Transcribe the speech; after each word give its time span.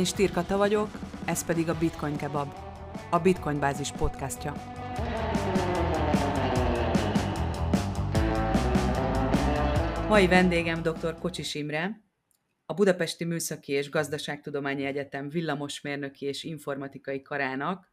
Én 0.00 0.06
Stirkata 0.06 0.56
vagyok, 0.56 0.88
ez 1.24 1.44
pedig 1.44 1.68
a 1.68 1.78
Bitcoin 1.78 2.16
Kebab, 2.16 2.54
a 3.10 3.18
Bitcoin 3.18 3.58
Bázis 3.58 3.90
podcastja. 3.90 4.52
Mai 10.08 10.26
vendégem 10.26 10.82
dr. 10.82 11.18
Kocsis 11.18 11.54
Imre, 11.54 12.02
a 12.66 12.74
Budapesti 12.74 13.24
Műszaki 13.24 13.72
és 13.72 13.90
Gazdaságtudományi 13.90 14.84
Egyetem 14.84 15.28
villamosmérnöki 15.28 16.26
és 16.26 16.44
informatikai 16.44 17.22
karának 17.22 17.88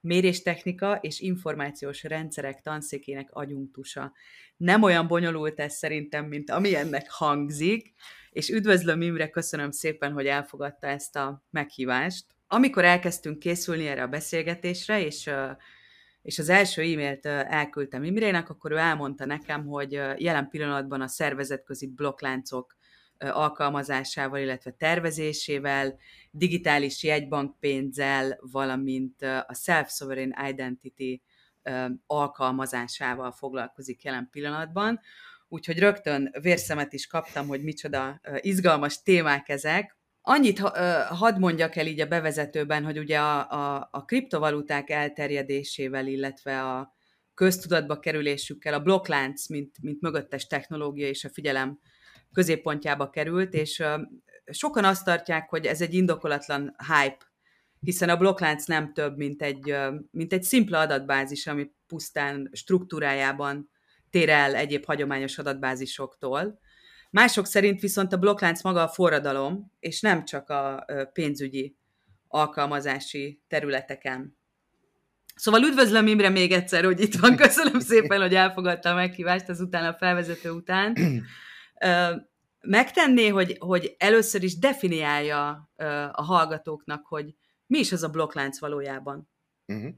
méréstechnika 0.00 0.98
és 1.00 1.20
információs 1.20 2.02
rendszerek 2.02 2.60
tanszékének 2.60 3.28
agyunktusa. 3.32 4.12
Nem 4.56 4.82
olyan 4.82 5.06
bonyolult 5.06 5.60
ez 5.60 5.74
szerintem, 5.74 6.24
mint 6.24 6.50
ami 6.50 6.76
ennek 6.76 7.10
hangzik, 7.10 7.94
és 8.32 8.48
üdvözlöm 8.48 9.00
Imre, 9.00 9.30
köszönöm 9.30 9.70
szépen, 9.70 10.12
hogy 10.12 10.26
elfogadta 10.26 10.86
ezt 10.86 11.16
a 11.16 11.42
meghívást. 11.50 12.24
Amikor 12.46 12.84
elkezdtünk 12.84 13.38
készülni 13.38 13.86
erre 13.86 14.02
a 14.02 14.06
beszélgetésre, 14.06 15.04
és 15.04 15.30
és 16.22 16.38
az 16.38 16.48
első 16.48 16.82
e-mailt 16.82 17.26
elküldtem 17.26 18.04
Imrének, 18.04 18.50
akkor 18.50 18.72
ő 18.72 18.76
elmondta 18.76 19.24
nekem, 19.24 19.66
hogy 19.66 19.92
jelen 20.16 20.48
pillanatban 20.48 21.00
a 21.00 21.06
szervezetközi 21.06 21.86
blokkláncok 21.86 22.76
alkalmazásával, 23.18 24.40
illetve 24.40 24.70
tervezésével, 24.70 25.98
digitális 26.30 27.02
jegybankpénzzel, 27.02 28.38
valamint 28.40 29.22
a 29.22 29.54
Self-Sovereign 29.54 30.34
Identity 30.48 31.22
alkalmazásával 32.06 33.32
foglalkozik 33.32 34.02
jelen 34.02 34.28
pillanatban. 34.30 35.00
Úgyhogy 35.52 35.78
rögtön 35.78 36.34
vérszemet 36.40 36.92
is 36.92 37.06
kaptam, 37.06 37.46
hogy 37.46 37.62
micsoda 37.62 38.20
izgalmas 38.40 39.02
témák 39.02 39.48
ezek. 39.48 39.96
Annyit 40.20 40.58
hadd 41.08 41.38
mondjak 41.38 41.76
el 41.76 41.86
így 41.86 42.00
a 42.00 42.06
bevezetőben, 42.06 42.84
hogy 42.84 42.98
ugye 42.98 43.18
a, 43.18 43.50
a, 43.50 43.88
a 43.90 44.04
kriptovaluták 44.04 44.90
elterjedésével, 44.90 46.06
illetve 46.06 46.62
a 46.62 46.94
köztudatba 47.34 47.98
kerülésükkel 47.98 48.74
a 48.74 48.80
blokklánc, 48.80 49.48
mint, 49.48 49.76
mint 49.82 50.00
mögöttes 50.00 50.46
technológia 50.46 51.08
és 51.08 51.24
a 51.24 51.30
figyelem 51.30 51.78
középpontjába 52.32 53.10
került, 53.10 53.54
és 53.54 53.82
sokan 54.44 54.84
azt 54.84 55.04
tartják, 55.04 55.48
hogy 55.48 55.66
ez 55.66 55.80
egy 55.80 55.94
indokolatlan 55.94 56.76
hype, 56.78 57.32
hiszen 57.80 58.08
a 58.08 58.16
blokklánc 58.16 58.66
nem 58.66 58.92
több, 58.92 59.16
mint 59.16 59.42
egy, 59.42 59.76
mint 60.10 60.32
egy 60.32 60.42
szimpla 60.42 60.78
adatbázis, 60.78 61.46
ami 61.46 61.70
pusztán 61.86 62.50
struktúrájában 62.52 63.70
tér 64.12 64.28
el 64.28 64.54
egyéb 64.54 64.84
hagyományos 64.84 65.38
adatbázisoktól. 65.38 66.58
Mások 67.10 67.46
szerint 67.46 67.80
viszont 67.80 68.12
a 68.12 68.16
blokklánc 68.16 68.62
maga 68.62 68.82
a 68.82 68.88
forradalom, 68.88 69.72
és 69.80 70.00
nem 70.00 70.24
csak 70.24 70.48
a 70.48 70.86
pénzügyi 71.12 71.76
alkalmazási 72.28 73.42
területeken. 73.48 74.36
Szóval 75.34 75.62
üdvözlöm 75.62 76.06
Imre 76.06 76.28
még 76.28 76.52
egyszer, 76.52 76.84
hogy 76.84 77.00
itt 77.00 77.14
van. 77.14 77.36
Köszönöm 77.36 77.80
szépen, 77.90 78.20
hogy 78.20 78.34
elfogadta 78.34 78.90
a 78.90 78.94
meghívást 78.94 79.48
azután 79.48 79.84
a 79.84 79.96
felvezető 79.96 80.50
után 80.50 80.96
megtenné, 82.60 83.28
hogy, 83.28 83.56
hogy 83.58 83.94
először 83.98 84.42
is 84.42 84.58
definiálja 84.58 85.70
a 86.12 86.22
hallgatóknak, 86.22 87.06
hogy 87.06 87.34
mi 87.66 87.78
is 87.78 87.92
az 87.92 88.02
a 88.02 88.08
blokklánc 88.08 88.60
valójában? 88.60 89.28
Uh-huh. 89.66 89.94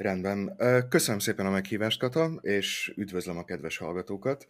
Rendben. 0.00 0.56
Köszönöm 0.88 1.18
szépen 1.18 1.46
a 1.46 1.50
meghívást, 1.50 2.00
Kata, 2.00 2.38
és 2.40 2.92
üdvözlöm 2.96 3.38
a 3.38 3.44
kedves 3.44 3.78
hallgatókat. 3.78 4.48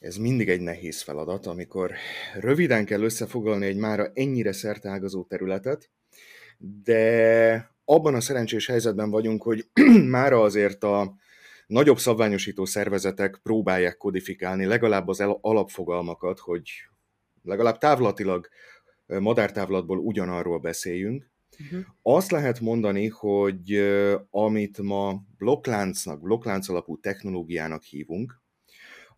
Ez 0.00 0.16
mindig 0.16 0.48
egy 0.48 0.60
nehéz 0.60 1.02
feladat, 1.02 1.46
amikor 1.46 1.92
röviden 2.34 2.84
kell 2.84 3.02
összefoglalni 3.02 3.66
egy 3.66 3.76
mára 3.76 4.10
ennyire 4.14 4.52
szerteágazó 4.52 5.24
területet, 5.24 5.90
de 6.58 7.74
abban 7.84 8.14
a 8.14 8.20
szerencsés 8.20 8.66
helyzetben 8.66 9.10
vagyunk, 9.10 9.42
hogy 9.42 9.68
mára 10.18 10.40
azért 10.40 10.84
a 10.84 11.14
nagyobb 11.66 11.98
szabványosító 11.98 12.64
szervezetek 12.64 13.40
próbálják 13.42 13.96
kodifikálni 13.96 14.64
legalább 14.64 15.08
az 15.08 15.20
alapfogalmakat, 15.40 16.38
hogy 16.38 16.70
legalább 17.42 17.78
távlatilag, 17.78 18.48
madártávlatból 19.06 19.98
ugyanarról 19.98 20.58
beszéljünk. 20.58 21.30
Uh-huh. 21.64 21.84
Azt 22.02 22.30
lehet 22.30 22.60
mondani, 22.60 23.08
hogy 23.08 23.74
amit 24.30 24.78
ma 24.78 25.22
blokkláncnak, 25.38 26.20
blokklánc 26.20 26.68
alapú 26.68 27.00
technológiának 27.00 27.82
hívunk, 27.82 28.40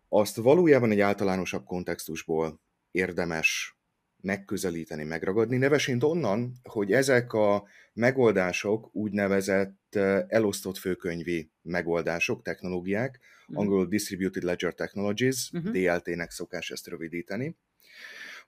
azt 0.09 0.35
valójában 0.35 0.91
egy 0.91 0.99
általánosabb 0.99 1.65
kontextusból 1.65 2.61
érdemes 2.91 3.77
megközelíteni, 4.21 5.03
megragadni, 5.03 5.57
nevesint 5.57 6.03
onnan, 6.03 6.53
hogy 6.63 6.91
ezek 6.91 7.33
a 7.33 7.67
megoldások 7.93 8.95
úgynevezett 8.95 9.95
elosztott 10.27 10.77
főkönyvi 10.77 11.51
megoldások, 11.61 12.41
technológiák, 12.41 13.19
uh-huh. 13.41 13.63
angolul 13.63 13.85
Distributed 13.85 14.43
Ledger 14.43 14.73
Technologies, 14.73 15.51
uh-huh. 15.53 15.71
DLT-nek 15.71 16.31
szokás 16.31 16.71
ezt 16.71 16.87
rövidíteni. 16.87 17.57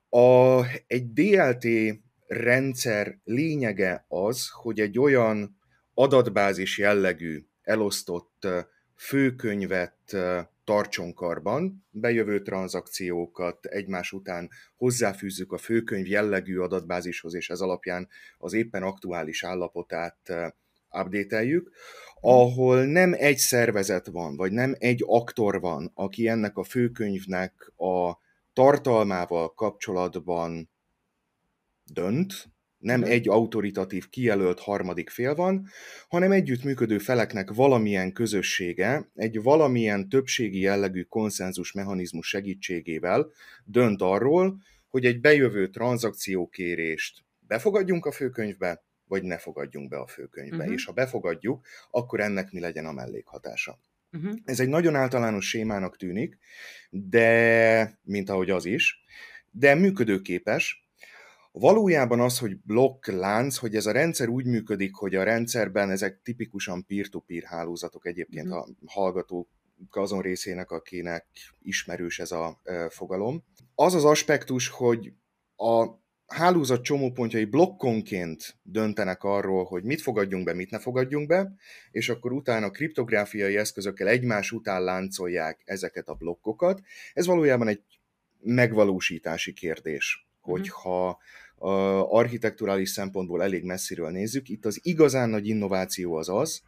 A, 0.10 0.64
egy 0.88 1.14
DLT 1.14 1.66
rendszer 2.28 3.20
lényege 3.24 4.06
az, 4.08 4.50
hogy 4.50 4.80
egy 4.80 5.00
olyan 5.00 5.58
adatbázis 5.94 6.78
jellegű 6.78 7.46
elosztott 7.62 8.48
főkönyvet 8.96 10.16
tartson 10.64 11.14
karban, 11.14 11.86
bejövő 11.92 12.42
tranzakciókat 12.42 13.66
egymás 13.66 14.12
után 14.12 14.50
hozzáfűzzük 14.76 15.52
a 15.52 15.58
főkönyv 15.58 16.08
jellegű 16.08 16.58
adatbázishoz, 16.58 17.34
és 17.34 17.50
ez 17.50 17.60
alapján 17.60 18.08
az 18.38 18.54
éppen 18.54 18.84
aktuális 18.84 19.44
állapotát 19.44 20.18
update 20.90 21.46
ahol 22.22 22.86
nem 22.86 23.14
egy 23.18 23.38
szervezet 23.38 24.08
van, 24.08 24.36
vagy 24.36 24.52
nem 24.52 24.76
egy 24.78 25.04
aktor 25.06 25.60
van, 25.60 25.92
aki 25.94 26.28
ennek 26.28 26.58
a 26.58 26.64
főkönyvnek 26.64 27.72
a 27.76 28.18
tartalmával 28.54 29.54
kapcsolatban 29.54 30.70
dönt, 31.94 32.54
nem 32.78 33.04
egy 33.04 33.30
autoritatív, 33.30 34.10
kijelölt 34.10 34.60
harmadik 34.60 35.10
fél 35.10 35.36
van, 35.36 35.68
hanem 36.08 36.32
együttműködő 36.32 36.98
feleknek 36.98 37.52
valamilyen 37.52 38.12
közössége, 38.12 39.12
egy 39.16 39.42
valamilyen 39.42 40.10
többségi 40.10 40.60
jellegű 40.60 41.02
konszenzus 41.02 41.72
mechanizmus 41.72 42.28
segítségével 42.28 43.32
dönt 43.66 44.02
arról, 44.02 44.62
hogy 44.90 45.06
egy 45.06 45.20
bejövő 45.20 45.70
tranzakciókérést 45.70 47.26
befogadjunk 47.40 48.06
a 48.06 48.12
főkönyvbe, 48.12 48.84
vagy 49.08 49.24
ne 49.24 49.38
fogadjunk 49.38 49.90
be 49.90 49.98
a 49.98 50.08
főkönyvbe. 50.08 50.58
Uh-huh. 50.58 50.74
És 50.74 50.86
ha 50.86 50.92
befogadjuk, 50.92 51.66
akkor 51.92 52.20
ennek 52.20 52.52
mi 52.52 52.60
legyen 52.60 52.86
a 52.86 52.92
mellékhatása. 52.92 53.80
Uh-huh. 54.12 54.34
Ez 54.46 54.60
egy 54.60 54.70
nagyon 54.70 54.96
általános 54.96 55.50
sémának 55.50 55.98
tűnik, 55.98 56.38
de, 56.90 58.00
mint 58.04 58.30
ahogy 58.30 58.50
az 58.50 58.66
is, 58.66 59.04
de 59.52 59.76
működőképes, 59.76 60.85
Valójában 61.58 62.20
az, 62.20 62.40
hogy 62.40 62.58
blokk 62.58 63.08
lánc, 63.08 63.58
hogy 63.58 63.76
ez 63.76 63.86
a 63.86 63.92
rendszer 63.92 64.28
úgy 64.28 64.46
működik, 64.46 64.96
hogy 64.96 65.16
a 65.16 65.24
rendszerben 65.24 65.92
ezek 65.92 66.22
tipikusan 66.24 66.86
peer-to-peer 66.86 67.44
hálózatok 67.44 68.06
egyébként 68.06 68.46
mm-hmm. 68.46 68.58
a 68.58 68.68
hallgatók 68.86 69.48
azon 69.90 70.22
részének, 70.22 70.72
akinek 70.72 71.26
ismerős 71.62 72.20
ez 72.20 72.32
a 72.32 72.62
fogalom. 72.90 73.44
Az 73.76 73.94
az 73.94 74.06
aspektus, 74.06 74.68
hogy 74.68 75.14
a 75.56 75.88
hálózat 76.28 76.84
csomópontjai 76.84 77.46
blokkonként 77.46 78.58
döntenek 78.64 79.24
arról, 79.24 79.64
hogy 79.64 79.84
mit 79.84 80.02
fogadjunk 80.02 80.46
be, 80.46 80.54
mit 80.54 80.72
ne 80.72 80.80
fogadjunk 80.80 81.28
be, 81.28 81.54
és 81.92 82.10
akkor 82.10 82.32
utána 82.32 82.70
kriptográfiai 82.70 83.58
eszközökkel 83.58 84.08
egymás 84.08 84.52
után 84.52 84.84
láncolják 84.84 85.62
ezeket 85.66 86.08
a 86.08 86.14
blokkokat. 86.14 86.82
Ez 87.14 87.26
valójában 87.26 87.68
egy 87.68 87.82
megvalósítási 88.40 89.54
kérdés, 89.54 90.28
mm-hmm. 90.28 90.52
hogyha 90.52 91.18
a 91.66 92.12
architekturális 92.12 92.90
szempontból 92.90 93.44
elég 93.44 93.64
messziről 93.64 94.10
nézzük. 94.10 94.50
Itt 94.50 94.66
az 94.66 94.80
igazán 94.84 95.30
nagy 95.30 95.48
innováció 95.48 96.16
az 96.16 96.30
az, 96.30 96.62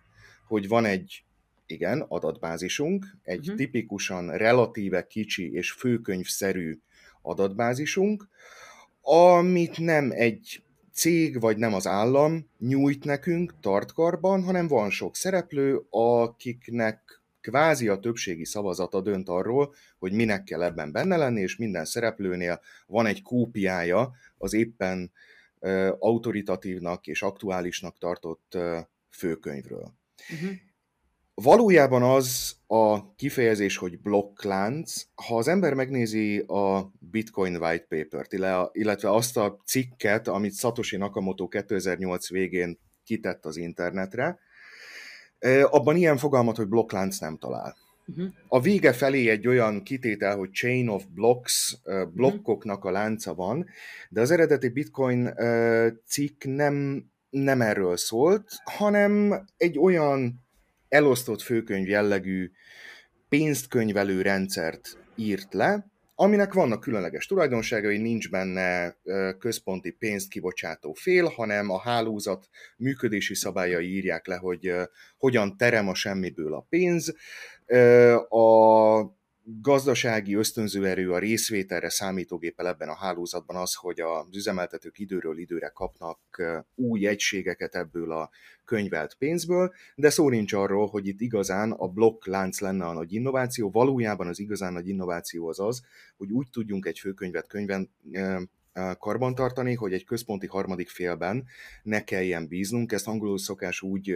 hogy 0.48 0.68
van 0.68 0.86
egy 0.86 1.24
igen, 1.66 2.06
adatbázisunk, 2.08 3.06
egy 3.24 3.40
uh-huh. 3.40 3.56
tipikusan 3.56 4.38
relatíve 4.38 5.08
kicsi 5.08 5.52
és 5.52 5.72
főkönyvszerű 5.72 6.80
adatbázisunk, 7.22 8.28
amit 9.02 9.78
nem 9.78 10.12
egy 10.12 10.62
cég 10.94 11.40
vagy 11.40 11.58
nem 11.58 11.74
az 11.74 11.88
állam 11.88 12.50
nyújt 12.60 13.04
nekünk 13.04 13.60
tartkarban, 13.60 14.44
hanem 14.44 14.68
van 14.68 14.90
sok 14.90 15.16
szereplő, 15.16 15.82
akiknek 15.90 17.22
kvázi 17.48 17.88
a 17.88 18.00
többségi 18.00 18.46
szavazata 18.46 19.02
dönt 19.02 19.30
arról, 19.30 19.74
hogy 19.98 20.12
minek 20.12 20.44
kell 20.44 20.64
ebben 20.64 20.92
benne 20.92 21.18
lenni, 21.18 21.42
és 21.42 21.56
minden 21.56 21.86
szereplőnél 21.86 22.62
van 22.88 23.06
egy 23.06 23.22
kópiája 23.22 24.12
az 24.38 24.54
éppen 24.54 25.12
uh, 25.60 25.90
autoritatívnak 26.00 27.08
és 27.08 27.22
aktuálisnak 27.22 27.98
tartott 27.98 28.54
uh, 28.56 28.78
főkönyvről. 29.10 29.94
Uh-huh. 30.34 30.50
Valójában 31.34 32.04
az 32.04 32.56
a 32.68 33.16
kifejezés, 33.16 33.78
hogy 33.78 34.00
blokklánc, 34.00 35.04
ha 35.16 35.38
az 35.38 35.48
ember 35.48 35.74
megnézi 35.74 36.40
a 36.40 36.92
Bitcoin 37.00 37.56
white 37.56 37.86
paper-t, 37.90 38.34
illetve 38.72 39.12
azt 39.12 39.38
a 39.38 39.62
cikket, 39.66 40.28
amit 40.28 40.56
Satoshi 40.56 40.98
Nakamoto 40.98 41.48
2008 41.48 42.30
végén 42.30 42.80
kitett 43.04 43.46
az 43.46 43.58
internetre, 43.58 44.40
abban 45.64 45.96
ilyen 45.96 46.18
fogalmat, 46.18 46.58
hogy 46.58 46.68
blokklánc 46.68 47.18
nem 47.18 47.38
talál. 47.38 47.76
Uh-huh. 48.06 48.28
A 48.48 48.62
vége 48.62 48.94
felé 48.94 49.30
egy 49.30 49.48
olyan 49.48 49.84
kitétel, 49.84 50.38
hogy 50.38 50.52
chain 50.52 50.88
of 50.88 51.04
blocks, 51.14 51.78
blokkoknak 52.14 52.86
a 52.86 52.92
lánca 52.92 53.34
van, 53.34 53.66
de 54.10 54.22
az 54.22 54.32
eredeti 54.32 54.70
Bitcoin 54.70 55.34
cikk 56.06 56.44
nem, 56.44 57.06
nem 57.30 57.62
erről 57.62 57.98
szólt, 57.98 58.44
hanem 58.64 59.46
egy 59.58 59.80
olyan 59.80 60.46
elosztott 60.90 61.42
főkönyv 61.42 61.88
jellegű 61.88 62.52
pénzt 63.30 63.68
könyvelő 63.68 64.22
rendszert 64.22 64.98
írt 65.16 65.54
le, 65.54 65.86
aminek 66.20 66.54
vannak 66.54 66.80
különleges 66.80 67.26
tulajdonságai, 67.26 67.98
nincs 67.98 68.30
benne 68.30 68.98
központi 69.40 69.92
pénzt 69.92 70.30
kibocsátó 70.30 70.94
fél, 70.94 71.26
hanem 71.26 71.70
a 71.70 71.80
hálózat 71.80 72.48
működési 72.78 73.36
szabályai 73.36 73.86
írják 73.86 74.28
le, 74.28 74.36
hogy 74.36 74.74
hogyan 75.18 75.58
terem 75.58 75.88
a 75.88 75.96
semmiből 75.96 76.54
a 76.54 76.66
pénz. 76.70 77.16
A 78.30 79.17
gazdasági 79.62 80.36
ösztönző 80.36 80.86
erő 80.88 81.12
a 81.12 81.20
részvételre 81.20 81.90
számítógépel 81.90 82.68
ebben 82.68 82.90
a 82.90 82.96
hálózatban 82.96 83.56
az, 83.56 83.74
hogy 83.74 84.00
az 84.00 84.36
üzemeltetők 84.36 85.00
időről 85.00 85.38
időre 85.38 85.68
kapnak 85.68 86.20
új 86.76 87.08
egységeket 87.08 87.76
ebből 87.76 88.12
a 88.12 88.30
könyvelt 88.66 89.16
pénzből, 89.16 89.74
de 89.96 90.10
szó 90.10 90.30
nincs 90.30 90.54
arról, 90.54 90.88
hogy 90.88 91.08
itt 91.08 91.22
igazán 91.22 91.72
a 91.72 91.88
blokklánc 91.88 92.60
lenne 92.60 92.86
a 92.86 92.94
nagy 92.94 93.14
innováció. 93.14 93.72
Valójában 93.72 94.28
az 94.28 94.40
igazán 94.40 94.74
nagy 94.74 94.88
innováció 94.88 95.48
az 95.48 95.60
az, 95.60 95.82
hogy 96.18 96.32
úgy 96.32 96.48
tudjunk 96.52 96.86
egy 96.86 97.00
főkönyvet 97.00 97.48
könyven 97.48 97.90
karbantartani, 99.00 99.74
hogy 99.74 99.94
egy 99.94 100.06
központi 100.06 100.48
harmadik 100.48 100.90
félben 100.90 101.46
ne 101.84 102.04
kelljen 102.04 102.48
bíznunk. 102.48 102.92
Ezt 102.92 103.08
angolul 103.08 103.38
szokás 103.38 103.82
úgy 103.82 104.16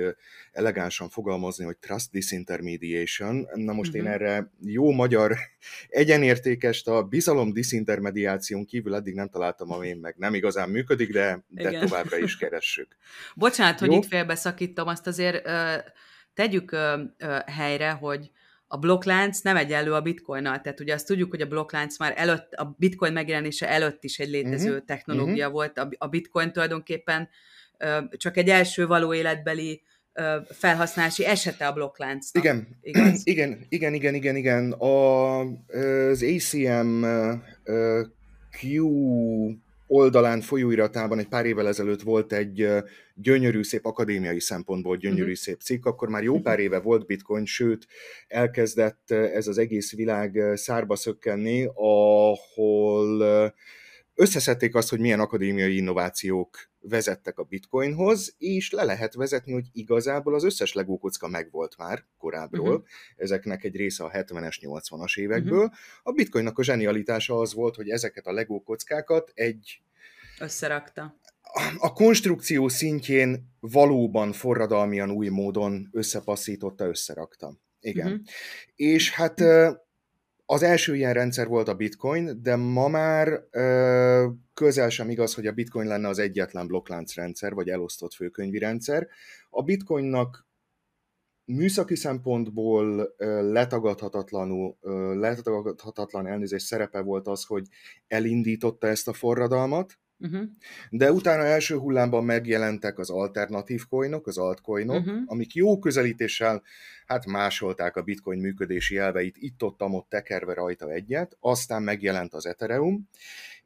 elegánsan 0.52 1.10
fogalmazni, 1.10 1.66
hogy 1.66 1.78
trust 1.78 2.12
disintermediation. 2.12 3.48
Na 3.54 3.74
most 3.74 3.94
uh-huh. 3.94 4.06
én 4.06 4.12
mhm. 4.12 4.22
erre 4.22 4.52
jó 4.62 4.92
magyar 4.92 5.38
egyenértékest 5.90 6.88
a 6.88 7.04
bizalom 7.04 7.54
disintermediáción 7.54 8.66
kívül 8.66 8.96
eddig 8.96 9.14
nem 9.14 9.30
találtam, 9.30 9.72
ami 9.72 9.94
meg 9.94 10.16
nem 10.18 10.34
igazán 10.34 10.70
működik, 10.70 11.12
de, 11.12 11.44
de 11.48 11.80
továbbra 11.80 12.18
is 12.18 12.38
keressük. 12.42 12.96
Bocsánat, 13.36 13.82
jó? 13.82 13.88
hogy 13.88 13.96
itt 13.96 14.10
félbeszakítom, 14.10 14.88
azt 14.88 15.08
azért 15.08 15.50
tegyük 16.34 16.76
helyre, 17.46 17.92
hogy 17.92 18.32
a 18.74 18.78
blokklánc 18.78 19.40
nem 19.40 19.56
egyenlő 19.56 19.94
a 19.94 20.02
bitcoinnal. 20.02 20.62
Tehát 20.62 20.80
ugye 20.80 20.94
azt 20.94 21.08
tudjuk, 21.08 21.30
hogy 21.30 21.42
a 21.42 21.48
blokklánc 21.48 22.00
már 22.00 22.14
előtt, 22.16 22.54
a 22.54 22.76
bitcoin 22.78 23.14
megjelenése 23.14 23.70
előtt 23.70 24.04
is 24.04 24.20
egy 24.20 24.30
létező 24.30 24.70
uh-huh. 24.70 24.86
technológia 24.86 25.48
uh-huh. 25.48 25.52
volt. 25.54 25.78
A, 25.98 26.08
bitcoin 26.08 26.52
tulajdonképpen 26.52 27.30
csak 28.12 28.38
egy 28.38 28.50
első 28.50 28.88
való 28.88 29.14
életbeli 29.14 29.82
felhasználási 30.50 31.26
esete 31.26 31.68
a 31.68 31.74
blokklánc. 31.74 32.30
Igen, 32.34 32.68
igaz? 32.82 33.22
igen, 33.34 33.66
igen, 33.70 33.94
igen, 33.94 34.14
igen, 34.14 34.36
igen. 34.36 34.72
A, 34.72 35.40
az 35.40 36.24
ACM 36.24 37.06
Q 38.62 38.84
oldalán, 39.92 40.42
folyóiratában 40.42 41.20
egy 41.20 41.28
pár 41.28 41.46
évvel 41.46 41.68
ezelőtt 41.68 42.02
volt 42.02 42.34
egy 42.34 42.68
gyönyörű 43.14 43.64
szép 43.64 43.86
akadémiai 43.86 44.40
szempontból 44.40 44.98
gyönyörű 44.98 45.22
uh-huh. 45.22 45.36
szép 45.36 45.60
cikk, 45.60 45.86
akkor 45.86 46.10
már 46.10 46.24
jó 46.24 46.40
pár 46.40 46.60
éve 46.60 46.80
volt 46.80 47.06
bitcoin, 47.06 47.46
sőt 47.46 47.88
elkezdett 48.28 49.12
ez 49.12 49.48
az 49.48 49.58
egész 49.58 49.96
világ 49.96 50.52
szárba 50.54 50.96
szökkenni, 50.96 51.68
ahol 51.74 53.54
összeszedték 54.16 54.76
azt, 54.76 54.90
hogy 54.90 55.00
milyen 55.00 55.20
akadémiai 55.20 55.76
innovációk 55.76 56.70
vezettek 56.80 57.38
a 57.38 57.44
bitcoinhoz, 57.44 58.36
és 58.38 58.72
le 58.72 58.84
lehet 58.84 59.14
vezetni, 59.14 59.52
hogy 59.52 59.66
igazából 59.72 60.36
az 60.36 60.44
összes 60.44 60.74
Lego 60.74 60.98
kocka 60.98 61.28
megvolt 61.28 61.78
már 61.78 62.06
korábbról, 62.18 62.68
uh-huh. 62.68 62.88
ezeknek 63.16 63.64
egy 63.64 63.76
része 63.76 64.04
a 64.04 64.12
70-es, 64.12 64.56
80-as 64.62 65.20
évekből. 65.20 65.64
Uh-huh. 65.64 65.74
A 66.04 66.12
bitcoinnak 66.12 66.58
a 66.58 66.64
zsenialitása 66.64 67.40
az 67.40 67.54
volt, 67.54 67.76
hogy 67.76 67.90
ezeket 67.90 68.28
a 68.28 68.32
Lego 68.32 68.60
kockákat 68.60 69.32
egy 69.34 69.82
összerakta. 70.40 71.20
A 71.78 71.94
konstrukció 71.94 72.68
szintjén 72.68 73.56
valóban 73.60 74.32
forradalmian 74.32 75.12
új 75.12 75.28
módon 75.28 75.90
összepasszította, 75.92 76.86
összerakta. 76.86 77.58
Igen. 77.80 78.06
Uh-huh. 78.06 78.22
És 78.76 79.12
hát 79.12 79.44
az 80.52 80.64
első 80.64 80.96
ilyen 80.96 81.14
rendszer 81.14 81.48
volt 81.48 81.68
a 81.68 81.76
bitcoin, 81.76 82.42
de 82.42 82.56
ma 82.56 82.88
már 82.88 83.44
ö, 83.52 84.28
közel 84.54 84.90
sem 84.90 85.10
igaz, 85.10 85.34
hogy 85.34 85.48
a 85.48 85.52
bitcoin 85.52 85.88
lenne 85.88 86.08
az 86.08 86.20
egyetlen 86.20 86.68
blokklánc 86.68 87.16
rendszer, 87.16 87.54
vagy 87.54 87.70
elosztott 87.70 88.14
főkönyvi 88.14 88.58
rendszer. 88.58 89.08
A 89.50 89.64
bitcoinnak 89.64 90.48
műszaki 91.46 91.96
szempontból 91.96 93.14
letagadhatatlanul, 93.52 94.78
letagadhatatlan 95.20 96.28
elnézés 96.28 96.64
szerepe 96.64 97.02
volt 97.02 97.28
az, 97.28 97.44
hogy 97.44 97.68
elindította 98.08 98.88
ezt 98.88 99.08
a 99.08 99.14
forradalmat, 99.14 100.00
Uh-huh. 100.22 100.44
De 100.90 101.12
utána 101.12 101.44
első 101.44 101.78
hullámban 101.78 102.26
megjelentek 102.26 103.00
az 103.00 103.10
alternatív 103.10 103.86
coinok, 103.90 104.28
az 104.28 104.38
altcoinok, 104.38 105.00
uh-huh. 105.00 105.22
amik 105.26 105.54
jó 105.54 105.80
közelítéssel 105.80 106.62
hát 107.06 107.26
másolták 107.26 107.96
a 107.96 108.02
bitcoin 108.02 108.40
működési 108.40 108.98
elveit, 108.98 109.36
itt-ott, 109.40 109.82
ott 109.82 110.10
tekerve 110.10 110.54
rajta 110.54 110.92
egyet, 110.92 111.38
aztán 111.40 111.84
megjelent 111.84 112.34
az 112.34 112.46
Ethereum, 112.46 113.10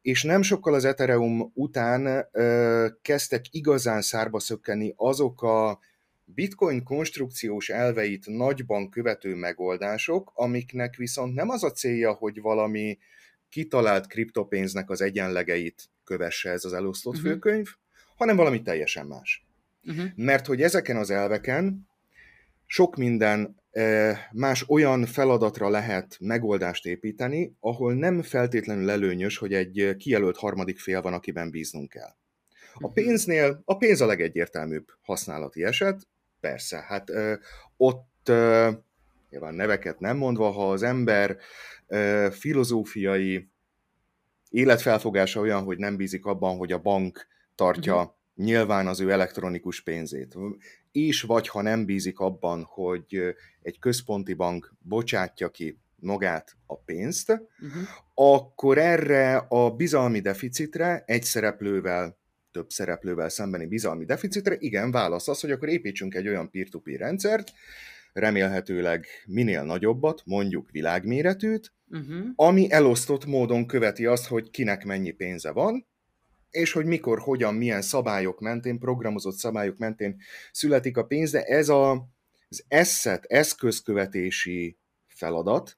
és 0.02 0.24
nem 0.24 0.42
sokkal 0.42 0.74
az 0.74 0.86
Ethereum 0.86 1.52
után 1.54 2.28
ö, 2.32 2.88
kezdtek 3.02 3.46
igazán 3.52 4.02
szárba 4.02 4.40
szökkenni 4.40 4.94
azok 4.96 5.42
a 5.42 5.80
bitcoin 6.26 6.84
konstrukciós 6.84 7.70
elveit 7.70 8.26
nagyban 8.28 8.90
követő 8.90 9.36
megoldások, 9.36 10.32
amiknek 10.36 10.96
viszont 10.96 11.34
nem 11.34 11.50
az 11.50 11.64
a 11.64 11.72
célja, 11.72 12.14
hogy 12.14 12.42
valami 12.42 12.98
kitalált 13.56 14.08
kriptopénznek 14.08 14.90
az 14.90 15.02
egyenlegeit 15.02 15.90
kövesse 16.04 16.50
ez 16.50 16.66
az 16.66 16.74
elosztott 16.74 17.16
uh-huh. 17.16 17.30
főkönyv, 17.32 17.68
hanem 18.16 18.36
valami 18.36 18.62
teljesen 18.62 19.06
más. 19.06 19.46
Uh-huh. 19.84 20.06
Mert 20.16 20.46
hogy 20.46 20.62
ezeken 20.62 20.98
az 20.98 21.10
elveken 21.10 21.88
sok 22.66 22.96
minden 22.96 23.56
más 24.32 24.70
olyan 24.70 25.06
feladatra 25.06 25.70
lehet 25.70 26.18
megoldást 26.20 26.86
építeni, 26.86 27.56
ahol 27.60 27.94
nem 27.94 28.22
feltétlenül 28.22 28.90
előnyös, 28.90 29.38
hogy 29.38 29.54
egy 29.54 29.96
kijelölt 29.98 30.38
harmadik 30.38 30.80
fél 30.80 31.02
van, 31.02 31.14
akiben 31.14 31.50
bíznunk 31.50 31.90
kell. 31.90 32.16
A 32.74 32.92
pénznél 32.92 33.62
a 33.66 33.78
pénz 33.78 34.02
a 34.02 34.06
legegyértelműbb 34.06 34.88
használati 35.02 35.64
eset, 35.64 36.08
persze, 36.40 36.84
hát 36.88 37.12
ott 37.78 38.32
nyilván 39.30 39.54
neveket 39.54 40.00
nem 40.00 40.18
mondva, 40.18 40.50
ha 40.50 40.72
az 40.72 40.84
ember 40.84 41.38
filozófiai 42.32 43.50
életfelfogása 44.50 45.40
olyan, 45.40 45.64
hogy 45.64 45.78
nem 45.78 45.96
bízik 45.96 46.26
abban, 46.26 46.58
hogy 46.58 46.72
a 46.72 46.80
bank 46.80 47.28
tartja 47.56 47.96
uh-huh. 47.96 48.12
nyilván 48.36 48.88
az 48.88 49.00
ő 49.00 49.12
elektronikus 49.12 49.82
pénzét, 49.82 50.36
és 50.92 51.22
vagy 51.22 51.48
ha 51.48 51.62
nem 51.62 51.86
bízik 51.86 52.20
abban, 52.20 52.64
hogy 52.64 53.36
egy 53.62 53.80
központi 53.80 54.34
bank 54.34 54.74
bocsátja 54.80 55.50
ki 55.50 55.80
magát 55.96 56.56
a 56.66 56.78
pénzt, 56.78 57.30
uh-huh. 57.30 57.82
akkor 58.14 58.78
erre 58.78 59.36
a 59.38 59.72
bizalmi 59.72 60.20
deficitre 60.20 61.04
egy 61.06 61.24
szereplővel, 61.24 62.18
több 62.52 62.70
szereplővel 62.70 63.30
szembeni 63.30 63.66
bizalmi 63.66 64.06
deficitre, 64.06 64.56
igen, 64.60 64.92
válasz 64.92 65.28
az, 65.28 65.40
hogy 65.40 65.52
akkor 65.52 65.70
építsünk 65.70 66.16
egy 66.16 66.28
olyan 66.28 66.50
peer-to-peer 66.50 67.00
rendszert, 67.00 67.52
remélhetőleg 68.14 69.06
minél 69.26 69.64
nagyobbat, 69.64 70.22
mondjuk 70.26 70.72
világméretűt, 70.72 71.74
uh-huh. 71.90 72.26
ami 72.36 72.72
elosztott 72.72 73.26
módon 73.26 73.66
követi 73.66 74.06
azt, 74.06 74.28
hogy 74.28 74.50
kinek 74.50 74.86
mennyi 74.86 75.12
pénze 75.12 75.52
van, 75.52 75.88
és 76.50 76.72
hogy 76.72 76.86
mikor, 76.86 77.20
hogyan, 77.20 77.54
milyen 77.54 77.82
szabályok 77.82 78.40
mentén, 78.40 78.80
programozott 78.80 79.36
szabályok 79.36 79.78
mentén 79.78 80.22
születik 80.52 80.98
a 80.98 81.06
pénz, 81.06 81.32
de 81.32 81.44
ez 81.44 81.70
a, 81.70 81.92
az 82.50 82.66
asset, 82.70 83.26
eszközkövetési 83.26 84.78
feladat, 85.08 85.78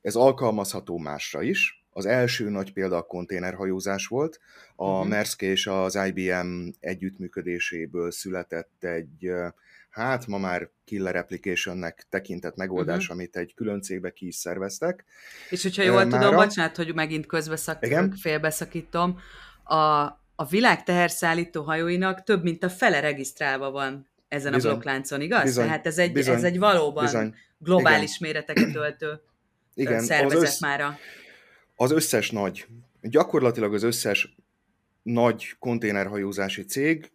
ez 0.00 0.14
alkalmazható 0.14 0.98
másra 0.98 1.42
is. 1.42 1.85
Az 1.96 2.06
első 2.06 2.48
nagy 2.48 2.72
példa 2.72 2.96
a 2.96 3.02
konténerhajózás 3.02 4.06
volt. 4.06 4.40
A 4.74 4.90
uh-huh. 4.90 5.08
Maersk 5.08 5.42
és 5.42 5.66
az 5.66 5.98
IBM 6.06 6.68
együttműködéséből 6.80 8.10
született 8.10 8.84
egy 8.84 9.30
hát 9.90 10.26
ma 10.26 10.38
már 10.38 10.68
killer 10.84 11.16
applicationnek 11.16 12.06
tekintett 12.08 12.56
megoldás, 12.56 13.02
uh-huh. 13.02 13.16
amit 13.16 13.36
egy 13.36 13.54
külön 13.54 13.82
cégbe 13.82 14.10
ki 14.10 14.26
is 14.26 14.34
szerveztek. 14.34 15.04
És 15.50 15.62
hogyha 15.62 15.82
jól 15.82 16.04
Mára... 16.04 16.18
tudom, 16.18 16.44
bocsánat, 16.44 16.76
hogy 16.76 16.94
megint 16.94 17.26
közbeszak, 17.26 17.86
félbeszakítom, 18.20 19.18
a, 19.64 19.76
a 20.34 20.46
világ 20.50 20.82
teherszállító 20.82 21.62
hajóinak 21.62 22.22
több 22.22 22.42
mint 22.42 22.64
a 22.64 22.68
fele 22.68 23.00
regisztrálva 23.00 23.70
van 23.70 24.08
ezen 24.28 24.52
bizony, 24.52 24.70
a 24.70 24.72
blokkláncon, 24.72 25.20
igaz? 25.20 25.42
Bizony, 25.42 25.66
Tehát 25.66 25.86
ez 25.86 25.98
egy, 25.98 26.12
bizony, 26.12 26.34
ez 26.34 26.44
egy 26.44 26.58
valóban 26.58 27.04
bizony, 27.04 27.34
globális 27.58 28.16
igen. 28.16 28.32
méreteket 28.32 28.74
öltő 28.74 29.20
igen, 29.74 30.00
szervezet 30.00 30.36
az 30.38 30.42
össz, 30.42 30.60
már. 30.60 30.98
Az 31.76 31.90
összes 31.90 32.30
nagy, 32.30 32.66
gyakorlatilag 33.02 33.74
az 33.74 33.82
összes 33.82 34.36
nagy 35.02 35.56
konténerhajózási 35.58 36.64
cég 36.64 37.10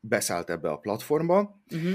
beszállt 0.00 0.50
ebbe 0.50 0.70
a 0.70 0.78
platformba. 0.78 1.62
Uh-huh. 1.70 1.94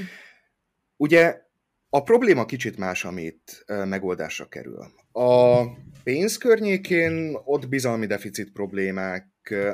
Ugye 0.98 1.42
a 1.90 2.04
probléma 2.04 2.46
kicsit 2.46 2.78
más, 2.78 3.06
amit 3.06 3.66
megoldásra 3.68 4.48
kerül. 4.48 4.86
A 5.12 5.64
pénz 6.04 6.38
környékén 6.38 7.38
ott 7.44 7.68
bizalmi 7.68 8.06
deficit 8.06 8.52
problémák 8.52 9.28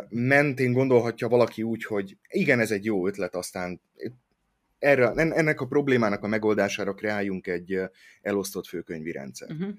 mentén 0.09 0.73
gondolhatja 0.73 1.27
valaki 1.27 1.63
úgy, 1.63 1.83
hogy 1.83 2.17
igen, 2.29 2.59
ez 2.59 2.71
egy 2.71 2.85
jó 2.85 3.07
ötlet, 3.07 3.35
aztán 3.35 3.81
erre, 4.79 5.09
ennek 5.09 5.61
a 5.61 5.65
problémának 5.65 6.23
a 6.23 6.27
megoldására 6.27 6.93
kreáljunk 6.93 7.47
egy 7.47 7.79
elosztott 8.21 8.67
főkönyvi 8.67 9.11
rendszer. 9.11 9.51
Uh-huh. 9.51 9.73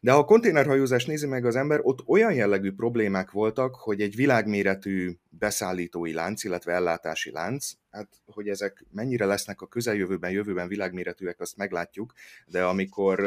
De 0.00 0.12
ha 0.12 0.18
a 0.18 0.24
konténerhajózást 0.24 1.06
nézi 1.06 1.26
meg 1.26 1.44
az 1.44 1.56
ember, 1.56 1.80
ott 1.82 2.02
olyan 2.06 2.32
jellegű 2.32 2.72
problémák 2.72 3.30
voltak, 3.30 3.74
hogy 3.74 4.00
egy 4.00 4.16
világméretű 4.16 5.12
beszállítói 5.28 6.12
lánc, 6.12 6.44
illetve 6.44 6.72
ellátási 6.72 7.30
lánc, 7.30 7.70
hát 7.90 8.08
hogy 8.26 8.48
ezek 8.48 8.84
mennyire 8.92 9.24
lesznek 9.24 9.60
a 9.60 9.66
közeljövőben, 9.66 10.30
jövőben 10.30 10.68
világméretűek, 10.68 11.40
azt 11.40 11.56
meglátjuk, 11.56 12.12
de 12.46 12.64
amikor, 12.64 13.20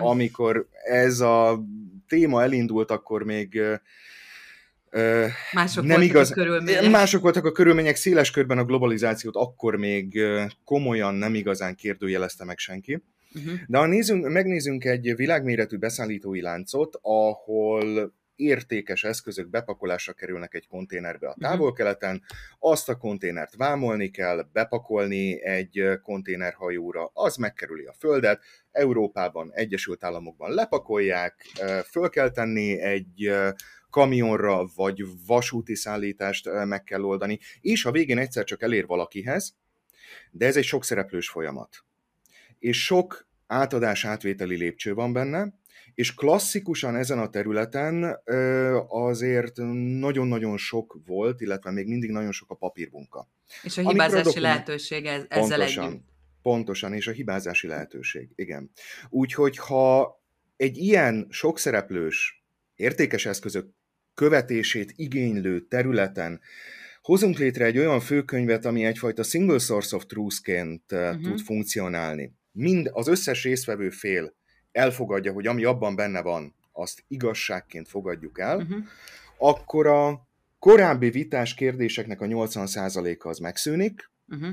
amikor 0.00 0.68
ez 0.84 1.20
a 1.20 1.64
téma 2.08 2.42
elindult, 2.42 2.90
akkor 2.90 3.22
még 3.22 3.60
Mások 5.52 5.84
nem 5.84 5.96
voltak 5.96 6.02
igaz, 6.02 6.30
a 6.30 6.34
körülmények. 6.34 6.90
Mások 6.90 7.22
voltak 7.22 7.44
a 7.44 7.52
körülmények, 7.52 7.96
széles 7.96 8.30
körben 8.30 8.58
a 8.58 8.64
globalizációt 8.64 9.36
akkor 9.36 9.76
még 9.76 10.20
komolyan 10.64 11.14
nem 11.14 11.34
igazán 11.34 11.74
kérdőjelezte 11.74 12.44
meg 12.44 12.58
senki. 12.58 13.02
Uh-huh. 13.34 13.52
De 13.66 13.78
ha 13.78 13.86
nézünk, 13.86 14.28
megnézünk 14.28 14.84
egy 14.84 15.16
világméretű 15.16 15.76
beszállítói 15.76 16.40
láncot, 16.40 16.98
ahol 17.02 18.12
értékes 18.40 19.04
eszközök 19.04 19.50
bepakolásra 19.50 20.12
kerülnek 20.12 20.54
egy 20.54 20.66
konténerbe 20.66 21.28
a 21.28 21.34
mhm. 21.36 21.40
távol-keleten, 21.40 22.22
azt 22.58 22.88
a 22.88 22.96
konténert 22.96 23.56
vámolni 23.56 24.10
kell, 24.10 24.48
bepakolni 24.52 25.44
egy 25.44 25.82
konténerhajóra, 26.02 27.10
az 27.12 27.36
megkerüli 27.36 27.84
a 27.84 27.94
földet, 27.98 28.42
Európában, 28.70 29.50
Egyesült 29.54 30.04
Államokban 30.04 30.54
lepakolják, 30.54 31.46
föl 31.90 32.08
kell 32.08 32.30
tenni 32.30 32.80
egy 32.80 33.32
kamionra 33.90 34.66
vagy 34.74 35.04
vasúti 35.26 35.74
szállítást 35.74 36.48
meg 36.64 36.84
kell 36.84 37.02
oldani, 37.02 37.38
és 37.60 37.84
a 37.84 37.90
végén 37.90 38.18
egyszer 38.18 38.44
csak 38.44 38.62
elér 38.62 38.86
valakihez, 38.86 39.56
de 40.30 40.46
ez 40.46 40.56
egy 40.56 40.64
sok 40.64 40.84
szereplős 40.84 41.28
folyamat. 41.28 41.84
És 42.58 42.84
sok 42.84 43.28
átadás 43.46 44.04
átvételi 44.04 44.56
lépcső 44.56 44.94
van 44.94 45.12
benne, 45.12 45.58
és 45.94 46.14
klasszikusan 46.14 46.96
ezen 46.96 47.18
a 47.18 47.30
területen 47.30 48.20
azért 48.88 49.56
nagyon-nagyon 49.98 50.56
sok 50.56 50.98
volt, 51.06 51.40
illetve 51.40 51.70
még 51.70 51.86
mindig 51.86 52.10
nagyon 52.10 52.32
sok 52.32 52.50
a 52.50 52.54
papírmunka. 52.54 53.28
És 53.62 53.78
a 53.78 53.88
hibázási 53.88 54.22
dokument... 54.22 54.42
lehetőség 54.42 55.06
ezzel 55.06 55.26
pontosan, 55.28 55.84
együtt. 55.84 56.04
Pontosan, 56.42 56.92
és 56.92 57.06
a 57.06 57.12
hibázási 57.12 57.66
lehetőség, 57.66 58.28
igen. 58.34 58.70
Úgyhogy 59.08 59.56
ha 59.56 60.20
egy 60.56 60.76
ilyen 60.76 61.26
sokszereplős 61.30 62.44
értékes 62.74 63.26
eszközök 63.26 63.70
követését 64.20 64.92
igénylő 64.96 65.60
területen 65.60 66.40
hozunk 67.02 67.38
létre 67.38 67.64
egy 67.64 67.78
olyan 67.78 68.00
főkönyvet, 68.00 68.64
ami 68.64 68.84
egyfajta 68.84 69.22
single 69.22 69.58
source 69.58 69.96
of 69.96 70.06
truth-ként 70.06 70.92
uh-huh. 70.92 71.20
tud 71.20 71.40
funkcionálni. 71.40 72.32
Mind 72.52 72.90
az 72.92 73.08
összes 73.08 73.42
résztvevő 73.42 73.90
fél 73.90 74.34
elfogadja, 74.72 75.32
hogy 75.32 75.46
ami 75.46 75.64
abban 75.64 75.96
benne 75.96 76.22
van, 76.22 76.54
azt 76.72 77.04
igazságként 77.08 77.88
fogadjuk 77.88 78.38
el, 78.38 78.56
uh-huh. 78.56 78.78
akkor 79.38 79.86
a 79.86 80.28
korábbi 80.58 81.10
vitás 81.10 81.54
kérdéseknek 81.54 82.20
a 82.20 82.26
80%-a 82.26 83.28
az 83.28 83.38
megszűnik, 83.38 84.10
uh-huh. 84.28 84.48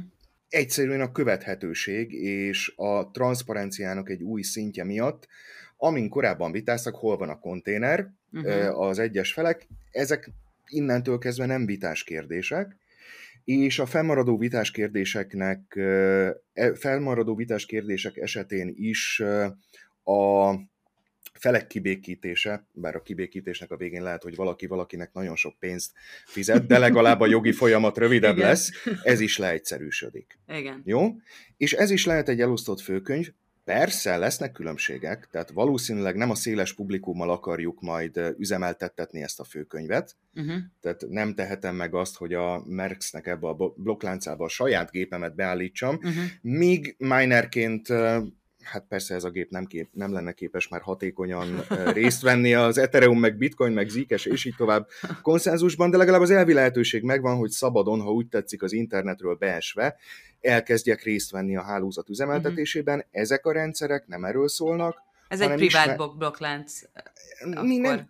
egyszerűen 0.49 1.01
a 1.01 1.11
követhetőség 1.11 2.11
és 2.13 2.73
a 2.75 3.11
transzparenciának 3.11 4.09
egy 4.09 4.23
új 4.23 4.41
szintje 4.41 4.83
miatt, 4.83 5.27
amin 5.77 6.09
korábban 6.09 6.51
vitáztak, 6.51 6.95
hol 6.95 7.17
van 7.17 7.29
a 7.29 7.39
konténer, 7.39 8.15
uh-huh. 8.31 8.79
az 8.79 8.99
egyes 8.99 9.33
felek, 9.33 9.67
ezek 9.91 10.31
innentől 10.67 11.17
kezdve 11.17 11.45
nem 11.45 11.65
vitás 11.65 12.03
kérdések, 12.03 12.75
és 13.43 13.79
a 13.79 13.85
fennmaradó 13.85 14.37
vitás 14.37 14.71
kérdéseknek, 14.71 15.75
e, 16.53 16.75
fennmaradó 16.75 17.35
vitás 17.35 17.65
kérdések 17.65 18.17
esetén 18.17 18.73
is 18.75 19.23
a 20.03 20.53
felek 21.33 21.67
kibékítése, 21.67 22.67
bár 22.71 22.95
a 22.95 23.01
kibékítésnek 23.01 23.71
a 23.71 23.77
végén 23.77 24.03
lehet, 24.03 24.23
hogy 24.23 24.35
valaki 24.35 24.67
valakinek 24.67 25.13
nagyon 25.13 25.35
sok 25.35 25.59
pénzt 25.59 25.91
fizet, 26.25 26.65
de 26.65 26.77
legalább 26.77 27.19
a 27.19 27.27
jogi 27.27 27.51
folyamat 27.61 27.97
rövidebb 27.97 28.35
Igen. 28.35 28.47
lesz, 28.47 28.71
ez 29.03 29.19
is 29.19 29.37
leegyszerűsödik. 29.37 30.39
Igen. 30.47 30.81
Jó? 30.85 31.15
És 31.57 31.73
ez 31.73 31.91
is 31.91 32.05
lehet 32.05 32.29
egy 32.29 32.41
elosztott 32.41 32.79
főkönyv, 32.79 33.31
Persze, 33.67 34.17
lesznek 34.17 34.51
különbségek, 34.51 35.27
tehát 35.31 35.49
valószínűleg 35.49 36.15
nem 36.15 36.29
a 36.29 36.35
széles 36.35 36.73
publikummal 36.73 37.29
akarjuk 37.29 37.81
majd 37.81 38.35
üzemeltettetni 38.37 39.21
ezt 39.21 39.39
a 39.39 39.43
főkönyvet, 39.43 40.15
uh-huh. 40.35 40.55
tehát 40.81 41.05
nem 41.09 41.33
tehetem 41.33 41.75
meg 41.75 41.95
azt, 41.95 42.17
hogy 42.17 42.33
a 42.33 42.63
Merxnek 42.65 43.27
ebbe 43.27 43.47
a 43.47 43.73
blokkláncába 43.75 44.45
a 44.45 44.49
saját 44.49 44.91
gépemet 44.91 45.35
beállítsam, 45.35 45.95
uh-huh. 45.95 46.23
míg 46.41 46.95
minerként 46.97 47.87
hát 48.67 48.85
persze 48.89 49.15
ez 49.15 49.23
a 49.23 49.29
gép 49.29 49.49
nem, 49.49 49.65
kép, 49.65 49.89
nem 49.91 50.13
lenne 50.13 50.31
képes 50.31 50.67
már 50.67 50.81
hatékonyan 50.81 51.65
részt 51.93 52.21
venni 52.21 52.53
az 52.53 52.77
Ethereum, 52.77 53.19
meg 53.19 53.37
Bitcoin, 53.37 53.71
meg 53.71 53.89
Zcash, 53.89 54.27
és 54.27 54.45
így 54.45 54.55
tovább 54.57 54.87
konszenzusban, 55.21 55.89
de 55.89 55.97
legalább 55.97 56.21
az 56.21 56.31
elvi 56.31 56.53
lehetőség 56.53 57.03
megvan, 57.03 57.37
hogy 57.37 57.49
szabadon, 57.49 58.01
ha 58.01 58.11
úgy 58.11 58.27
tetszik 58.27 58.63
az 58.63 58.71
internetről 58.73 59.35
beesve, 59.35 59.95
elkezdjek 60.41 61.03
részt 61.03 61.31
venni 61.31 61.55
a 61.55 61.61
hálózat 61.61 62.09
üzemeltetésében. 62.09 62.97
Uh-huh. 62.97 63.11
Ezek 63.21 63.45
a 63.45 63.51
rendszerek 63.51 64.07
nem 64.07 64.23
erről 64.23 64.47
szólnak. 64.47 64.97
Ez 65.27 65.41
egy 65.41 65.53
privát 65.53 65.85
ismer... 65.85 66.09
blokklánc. 66.17 66.81
Mi 67.61 67.77
nem... 67.77 68.09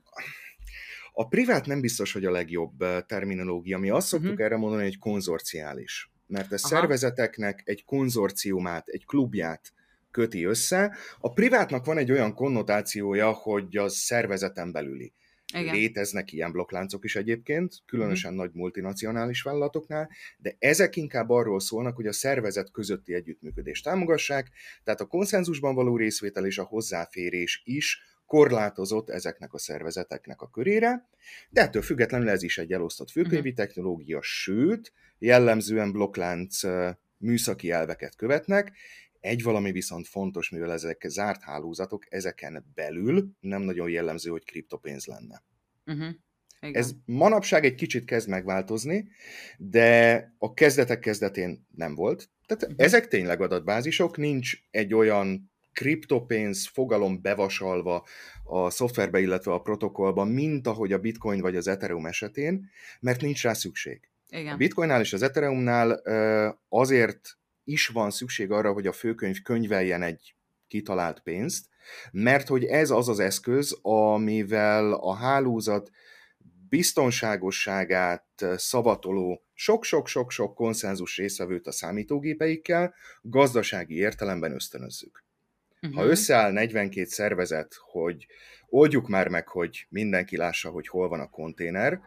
A 1.13 1.27
privát 1.27 1.65
nem 1.65 1.81
biztos, 1.81 2.13
hogy 2.13 2.25
a 2.25 2.31
legjobb 2.31 3.05
terminológia. 3.05 3.77
Mi 3.77 3.89
azt 3.89 4.07
szoktuk 4.07 4.29
uh-huh. 4.29 4.45
erre 4.45 4.57
mondani, 4.57 4.83
hogy 4.83 4.99
konzorciális. 4.99 6.11
Mert 6.27 6.51
ez 6.51 6.63
Aha. 6.63 6.75
szervezeteknek 6.75 7.61
egy 7.65 7.83
konzorciumát, 7.85 8.87
egy 8.87 9.05
klubját 9.05 9.73
köti 10.17 10.43
össze. 10.43 10.95
A 11.19 11.33
privátnak 11.33 11.85
van 11.85 11.97
egy 11.97 12.11
olyan 12.11 12.33
konnotációja, 12.33 13.31
hogy 13.31 13.77
a 13.77 13.89
szervezeten 13.89 14.71
belüli. 14.71 15.13
Igen. 15.53 15.73
Léteznek 15.73 16.31
ilyen 16.31 16.51
blokkláncok 16.51 17.03
is 17.03 17.15
egyébként, 17.15 17.75
különösen 17.85 18.33
mm. 18.33 18.35
nagy 18.35 18.51
multinacionális 18.53 19.41
vállalatoknál, 19.41 20.09
de 20.37 20.55
ezek 20.59 20.95
inkább 20.95 21.29
arról 21.29 21.59
szólnak, 21.59 21.95
hogy 21.95 22.07
a 22.07 22.11
szervezet 22.11 22.71
közötti 22.71 23.13
együttműködést 23.13 23.83
támogassák, 23.83 24.49
tehát 24.83 25.01
a 25.01 25.05
konszenzusban 25.05 25.75
való 25.75 25.97
részvétel 25.97 26.45
és 26.45 26.57
a 26.57 26.63
hozzáférés 26.63 27.61
is 27.65 28.01
korlátozott 28.25 29.09
ezeknek 29.09 29.53
a 29.53 29.59
szervezeteknek 29.59 30.41
a 30.41 30.49
körére, 30.49 31.07
de 31.49 31.61
ettől 31.61 31.81
függetlenül 31.81 32.29
ez 32.29 32.43
is 32.43 32.57
egy 32.57 32.71
elosztott 32.71 33.11
főkönyvi 33.11 33.49
uh-huh. 33.49 33.65
technológia, 33.65 34.21
sőt, 34.21 34.93
jellemzően 35.19 35.91
blokklánc 35.91 36.59
műszaki 37.17 37.71
elveket 37.71 38.15
követnek, 38.15 38.71
egy 39.27 39.43
valami 39.43 39.71
viszont 39.71 40.07
fontos, 40.07 40.49
mivel 40.49 40.71
ezek 40.71 41.05
zárt 41.07 41.41
hálózatok, 41.41 42.05
ezeken 42.09 42.65
belül 42.73 43.29
nem 43.39 43.61
nagyon 43.61 43.89
jellemző, 43.89 44.29
hogy 44.29 44.45
kriptopénz 44.45 45.05
lenne. 45.05 45.43
Uh-huh. 45.85 46.15
Igen. 46.59 46.81
Ez 46.81 46.91
manapság 47.05 47.65
egy 47.65 47.75
kicsit 47.75 48.05
kezd 48.05 48.29
megváltozni, 48.29 49.09
de 49.57 50.33
a 50.37 50.53
kezdetek 50.53 50.99
kezdetén 50.99 51.67
nem 51.75 51.95
volt. 51.95 52.29
Tehát 52.45 52.63
uh-huh. 52.63 52.85
ezek 52.85 53.07
tényleg 53.07 53.41
adatbázisok, 53.41 54.17
nincs 54.17 54.57
egy 54.71 54.93
olyan 54.93 55.51
kriptopénz 55.73 56.67
fogalom 56.67 57.21
bevasalva 57.21 58.07
a 58.43 58.69
szoftverbe, 58.69 59.19
illetve 59.19 59.53
a 59.53 59.61
protokollban, 59.61 60.27
mint 60.27 60.67
ahogy 60.67 60.93
a 60.93 60.99
Bitcoin 60.99 61.41
vagy 61.41 61.55
az 61.55 61.67
Ethereum 61.67 62.05
esetén, 62.05 62.69
mert 62.99 63.21
nincs 63.21 63.43
rá 63.43 63.53
szükség. 63.53 64.09
Igen. 64.29 64.53
A 64.53 64.57
Bitcoinnál 64.57 65.01
és 65.01 65.13
az 65.13 65.21
Ethereumnál 65.21 66.01
azért 66.69 67.37
is 67.67 67.87
van 67.87 68.11
szükség 68.11 68.51
arra, 68.51 68.71
hogy 68.71 68.87
a 68.87 68.91
főkönyv 68.91 69.41
könyveljen 69.41 70.01
egy 70.01 70.35
kitalált 70.67 71.19
pénzt, 71.19 71.65
mert 72.11 72.47
hogy 72.47 72.63
ez 72.63 72.89
az 72.89 73.09
az 73.09 73.19
eszköz, 73.19 73.79
amivel 73.81 74.93
a 74.93 75.13
hálózat 75.13 75.91
biztonságosságát 76.69 78.45
szavatoló 78.55 79.43
sok-sok-sok-sok 79.53 80.55
konszenzus 80.55 81.17
részvevőt 81.17 81.67
a 81.67 81.71
számítógépeikkel 81.71 82.93
gazdasági 83.21 83.95
értelemben 83.95 84.53
ösztönözzük. 84.53 85.23
Uh-huh. 85.81 85.95
Ha 85.95 86.01
mhm. 86.01 86.11
összeáll 86.11 86.51
42 86.51 87.05
szervezet, 87.05 87.75
hogy 87.91 88.27
oldjuk 88.69 89.07
már 89.07 89.27
meg, 89.27 89.47
hogy 89.47 89.85
mindenki 89.89 90.37
lássa, 90.37 90.69
hogy 90.69 90.87
hol 90.87 91.09
van 91.09 91.19
a 91.19 91.29
konténer, 91.29 92.01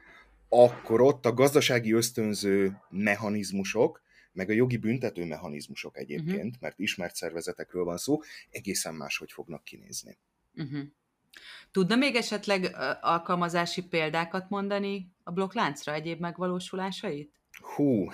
akkor 0.49 1.01
ott 1.01 1.27
a 1.27 1.33
gazdasági 1.33 1.93
ösztönző 1.93 2.77
mechanizmusok 2.89 4.03
meg 4.33 4.51
a 4.51 4.53
jogi 4.53 4.77
büntető 4.77 5.25
mechanizmusok 5.25 5.99
egyébként, 5.99 6.45
uh-huh. 6.45 6.61
mert 6.61 6.79
ismert 6.79 7.15
szervezetekről 7.15 7.85
van 7.85 7.97
szó, 7.97 8.21
egészen 8.51 8.95
máshogy 8.95 9.33
fognak 9.33 9.65
kinézni. 9.65 10.19
Uh-huh. 10.55 10.81
Tudna 11.71 11.97
még 11.97 12.15
esetleg 12.15 12.77
alkalmazási 13.01 13.83
példákat 13.83 14.49
mondani 14.49 15.13
a 15.23 15.33
blokkláncra, 15.33 15.95
egyéb 15.95 16.21
megvalósulásait? 16.21 17.41
Hú, 17.61 18.11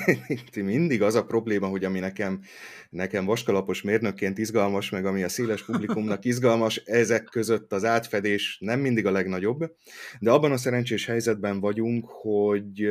mindig 0.54 1.02
az 1.02 1.14
a 1.14 1.24
probléma, 1.24 1.66
hogy 1.66 1.84
ami 1.84 1.98
nekem, 1.98 2.42
nekem 2.90 3.24
vaskalapos 3.24 3.82
mérnökként 3.82 4.38
izgalmas, 4.38 4.90
meg 4.90 5.06
ami 5.06 5.22
a 5.22 5.28
széles 5.28 5.64
publikumnak 5.64 6.24
izgalmas, 6.32 6.76
ezek 6.76 7.24
között 7.24 7.72
az 7.72 7.84
átfedés 7.84 8.58
nem 8.60 8.80
mindig 8.80 9.06
a 9.06 9.10
legnagyobb, 9.10 9.76
de 10.20 10.30
abban 10.30 10.52
a 10.52 10.56
szerencsés 10.56 11.06
helyzetben 11.06 11.60
vagyunk, 11.60 12.06
hogy 12.08 12.88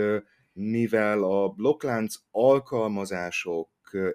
mivel 0.57 1.23
a 1.23 1.49
blokklánc 1.49 2.15
alkalmazások 2.31 3.69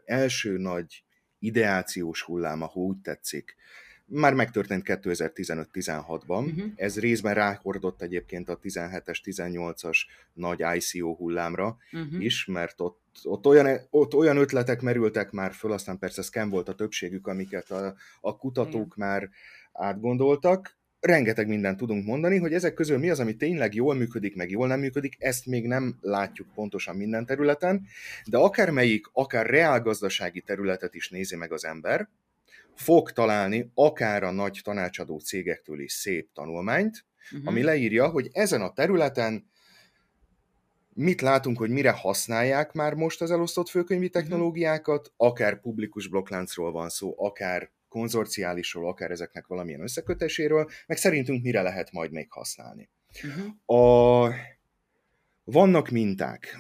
első 0.05 0.57
nagy 0.59 1.05
ideációs 1.39 2.23
hulláma, 2.23 2.67
ha 2.67 2.81
úgy 2.81 2.99
tetszik, 3.03 3.57
már 4.11 4.35
megtörtént 4.35 4.83
2015-16-ban. 4.87 6.47
Uh-huh. 6.47 6.73
Ez 6.77 6.99
részben 6.99 7.35
ráhordott 7.35 8.03
egyébként 8.03 8.49
a 8.49 8.59
17-es, 8.59 9.19
18-as 9.25 9.99
nagy 10.33 10.65
ICO 10.75 11.15
hullámra 11.15 11.77
uh-huh. 11.93 12.25
is, 12.25 12.45
mert 12.45 12.81
ott, 12.81 13.01
ott, 13.23 13.47
olyan, 13.47 13.81
ott 13.91 14.15
olyan 14.15 14.37
ötletek 14.37 14.81
merültek 14.81 15.31
már 15.31 15.53
föl, 15.53 15.73
aztán 15.73 15.99
persze 15.99 16.23
scam 16.23 16.51
volt 16.51 16.69
a 16.69 16.75
többségük, 16.75 17.27
amiket 17.27 17.71
a, 17.71 17.95
a 18.21 18.37
kutatók 18.37 18.95
Igen. 18.97 19.09
már 19.09 19.31
átgondoltak. 19.73 20.79
Rengeteg 21.01 21.49
mindent 21.49 21.77
tudunk 21.77 22.05
mondani, 22.05 22.39
hogy 22.39 22.53
ezek 22.55 22.75
közül 22.75 22.99
mi 22.99 23.11
az, 23.11 23.21
ami 23.21 23.37
tényleg 23.37 23.75
jól 23.75 23.95
működik, 23.95 24.37
meg 24.37 24.51
jól 24.51 24.67
nem 24.67 24.81
működik, 24.81 25.17
ezt 25.19 25.47
még 25.47 25.67
nem 25.67 25.99
látjuk 26.01 26.49
pontosan 26.55 26.97
minden 26.97 27.27
területen, 27.27 27.87
de 28.25 28.37
akármelyik, 28.37 29.07
akár 29.13 29.47
reálgazdasági 29.47 30.41
területet 30.41 30.95
is 30.95 31.09
nézi 31.09 31.37
meg 31.37 31.53
az 31.53 31.65
ember, 31.65 32.09
fog 32.75 33.13
találni 33.13 33.71
akár 33.75 34.23
a 34.23 34.31
nagy 34.31 34.61
tanácsadó 34.63 35.19
cégektől 35.19 35.81
is 35.81 35.93
szép 35.93 36.29
tanulmányt, 36.33 37.05
uh-huh. 37.33 37.49
ami 37.49 37.63
leírja, 37.63 38.09
hogy 38.09 38.29
ezen 38.33 38.61
a 38.61 38.73
területen 38.73 39.49
mit 40.95 41.21
látunk, 41.21 41.59
hogy 41.59 41.71
mire 41.71 41.91
használják 41.91 42.73
már 42.73 42.95
most 42.95 43.23
az 43.23 43.31
elosztott 43.31 43.69
főkönyvi 43.69 44.05
mhm. 44.05 44.15
technológiákat, 44.15 45.13
akár 45.17 45.61
publikus 45.61 46.09
blokkláncról 46.09 46.73
van 46.73 46.89
szó, 46.89 47.15
akár 47.19 47.71
konzorciálisról, 47.91 48.89
akár 48.89 49.11
ezeknek 49.11 49.47
valamilyen 49.47 49.83
összekötéséről, 49.83 50.71
meg 50.87 50.97
szerintünk 50.97 51.43
mire 51.43 51.63
lehet 51.63 51.93
majd 51.93 52.11
még 52.11 52.31
használni. 52.31 52.91
Uh-huh. 53.25 53.79
A, 53.81 54.35
vannak 55.45 55.89
minták, 55.89 56.57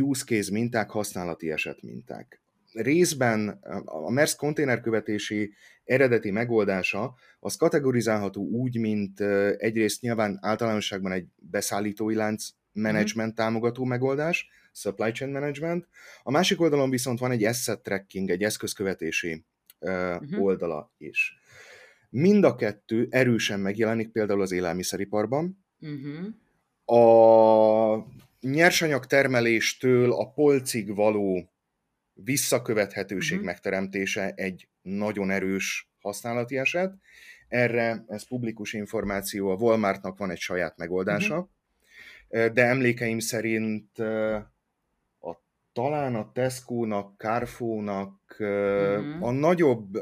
use 0.00 0.24
case 0.24 0.52
minták, 0.52 0.90
használati 0.90 1.50
eset 1.50 1.82
minták 1.82 2.40
részben 2.72 3.48
a 3.84 4.10
MERS 4.10 4.34
konténerkövetési 4.34 5.52
eredeti 5.84 6.30
megoldása 6.30 7.14
az 7.40 7.56
kategorizálható 7.56 8.42
úgy, 8.42 8.78
mint 8.78 9.20
egyrészt 9.56 10.00
nyilván 10.00 10.38
általánosságban 10.42 11.12
egy 11.12 11.26
beszállítói 11.36 12.14
lánc 12.14 12.48
management 12.72 13.34
támogató 13.34 13.84
megoldás, 13.84 14.48
supply 14.72 15.10
chain 15.10 15.32
management, 15.32 15.88
a 16.22 16.30
másik 16.30 16.60
oldalon 16.60 16.90
viszont 16.90 17.18
van 17.18 17.30
egy 17.30 17.44
asset 17.44 17.80
tracking, 17.80 18.30
egy 18.30 18.42
eszközkövetési 18.42 19.44
uh-huh. 19.80 20.42
oldala 20.42 20.92
is. 20.98 21.38
Mind 22.10 22.44
a 22.44 22.54
kettő 22.54 23.06
erősen 23.10 23.60
megjelenik 23.60 24.10
például 24.10 24.42
az 24.42 24.52
élelmiszeriparban. 24.52 25.64
Uh-huh. 25.80 26.26
A 26.84 28.06
nyersanyag 28.40 29.06
termeléstől 29.06 30.12
a 30.12 30.30
polcig 30.30 30.94
való 30.94 31.50
visszakövethetőség 32.12 33.36
uh-huh. 33.36 33.52
megteremtése 33.52 34.32
egy 34.34 34.68
nagyon 34.82 35.30
erős 35.30 35.90
használati 36.00 36.56
eset. 36.58 36.94
Erre, 37.48 38.04
ez 38.08 38.28
publikus 38.28 38.72
információ, 38.72 39.50
a 39.50 39.54
Walmartnak 39.54 40.18
van 40.18 40.30
egy 40.30 40.38
saját 40.38 40.76
megoldása, 40.76 41.50
uh-huh. 42.28 42.52
de 42.52 42.64
emlékeim 42.64 43.18
szerint 43.18 43.98
talán 45.72 46.14
a 46.14 46.32
Tesco-nak, 46.32 47.18
Carrefour-nak, 47.18 48.36
uh-huh. 48.38 49.22
a 49.22 49.30
nagyobb, 49.30 49.94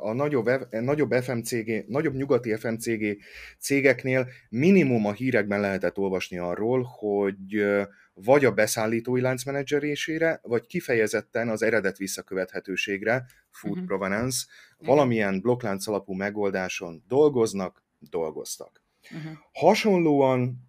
a 0.00 0.12
nagyobb, 0.12 0.48
nagyobb 0.70 1.12
FMCG, 1.12 1.84
nagyobb 1.88 2.14
nyugati 2.14 2.56
FMCG 2.56 3.16
cégeknél 3.58 4.28
minimum 4.48 5.06
a 5.06 5.12
hírekben 5.12 5.60
lehetett 5.60 5.98
olvasni 5.98 6.38
arról, 6.38 6.82
hogy 6.82 7.64
vagy 8.14 8.44
a 8.44 8.52
beszállítói 8.52 9.20
lánc 9.20 9.44
menedzserésére, 9.44 10.40
vagy 10.42 10.66
kifejezetten 10.66 11.48
az 11.48 11.62
eredet 11.62 11.96
visszakövethetőségre, 11.96 13.24
food 13.50 13.72
uh-huh. 13.72 13.86
provenance, 13.86 14.46
valamilyen 14.78 15.40
blokklánc 15.40 15.86
alapú 15.86 16.12
megoldáson 16.12 17.02
dolgoznak, 17.08 17.82
dolgoztak. 17.98 18.82
Uh-huh. 19.10 19.32
Hasonlóan 19.52 20.68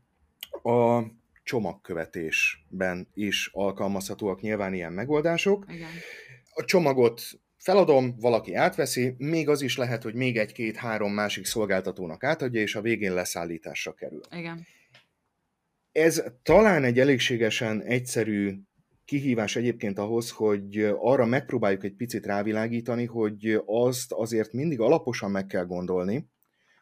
a 0.63 1.03
csomagkövetésben 1.45 3.07
is 3.13 3.49
alkalmazhatóak 3.53 4.41
nyilván 4.41 4.73
ilyen 4.73 4.93
megoldások. 4.93 5.65
Igen. 5.69 5.89
A 6.53 6.65
csomagot 6.65 7.21
feladom, 7.57 8.15
valaki 8.19 8.53
átveszi, 8.53 9.15
még 9.17 9.49
az 9.49 9.61
is 9.61 9.77
lehet, 9.77 10.03
hogy 10.03 10.13
még 10.13 10.37
egy-két-három 10.37 11.11
másik 11.11 11.45
szolgáltatónak 11.45 12.23
átadja, 12.23 12.61
és 12.61 12.75
a 12.75 12.81
végén 12.81 13.13
leszállításra 13.13 13.93
kerül. 13.93 14.21
Igen. 14.31 14.65
Ez 15.91 16.23
talán 16.43 16.83
egy 16.83 16.99
elégségesen 16.99 17.81
egyszerű 17.81 18.53
kihívás 19.05 19.55
egyébként 19.55 19.99
ahhoz, 19.99 20.31
hogy 20.31 20.77
arra 20.97 21.25
megpróbáljuk 21.25 21.83
egy 21.83 21.95
picit 21.95 22.25
rávilágítani, 22.25 23.05
hogy 23.05 23.61
azt 23.65 24.11
azért 24.11 24.53
mindig 24.53 24.79
alaposan 24.79 25.31
meg 25.31 25.45
kell 25.45 25.65
gondolni, 25.65 26.29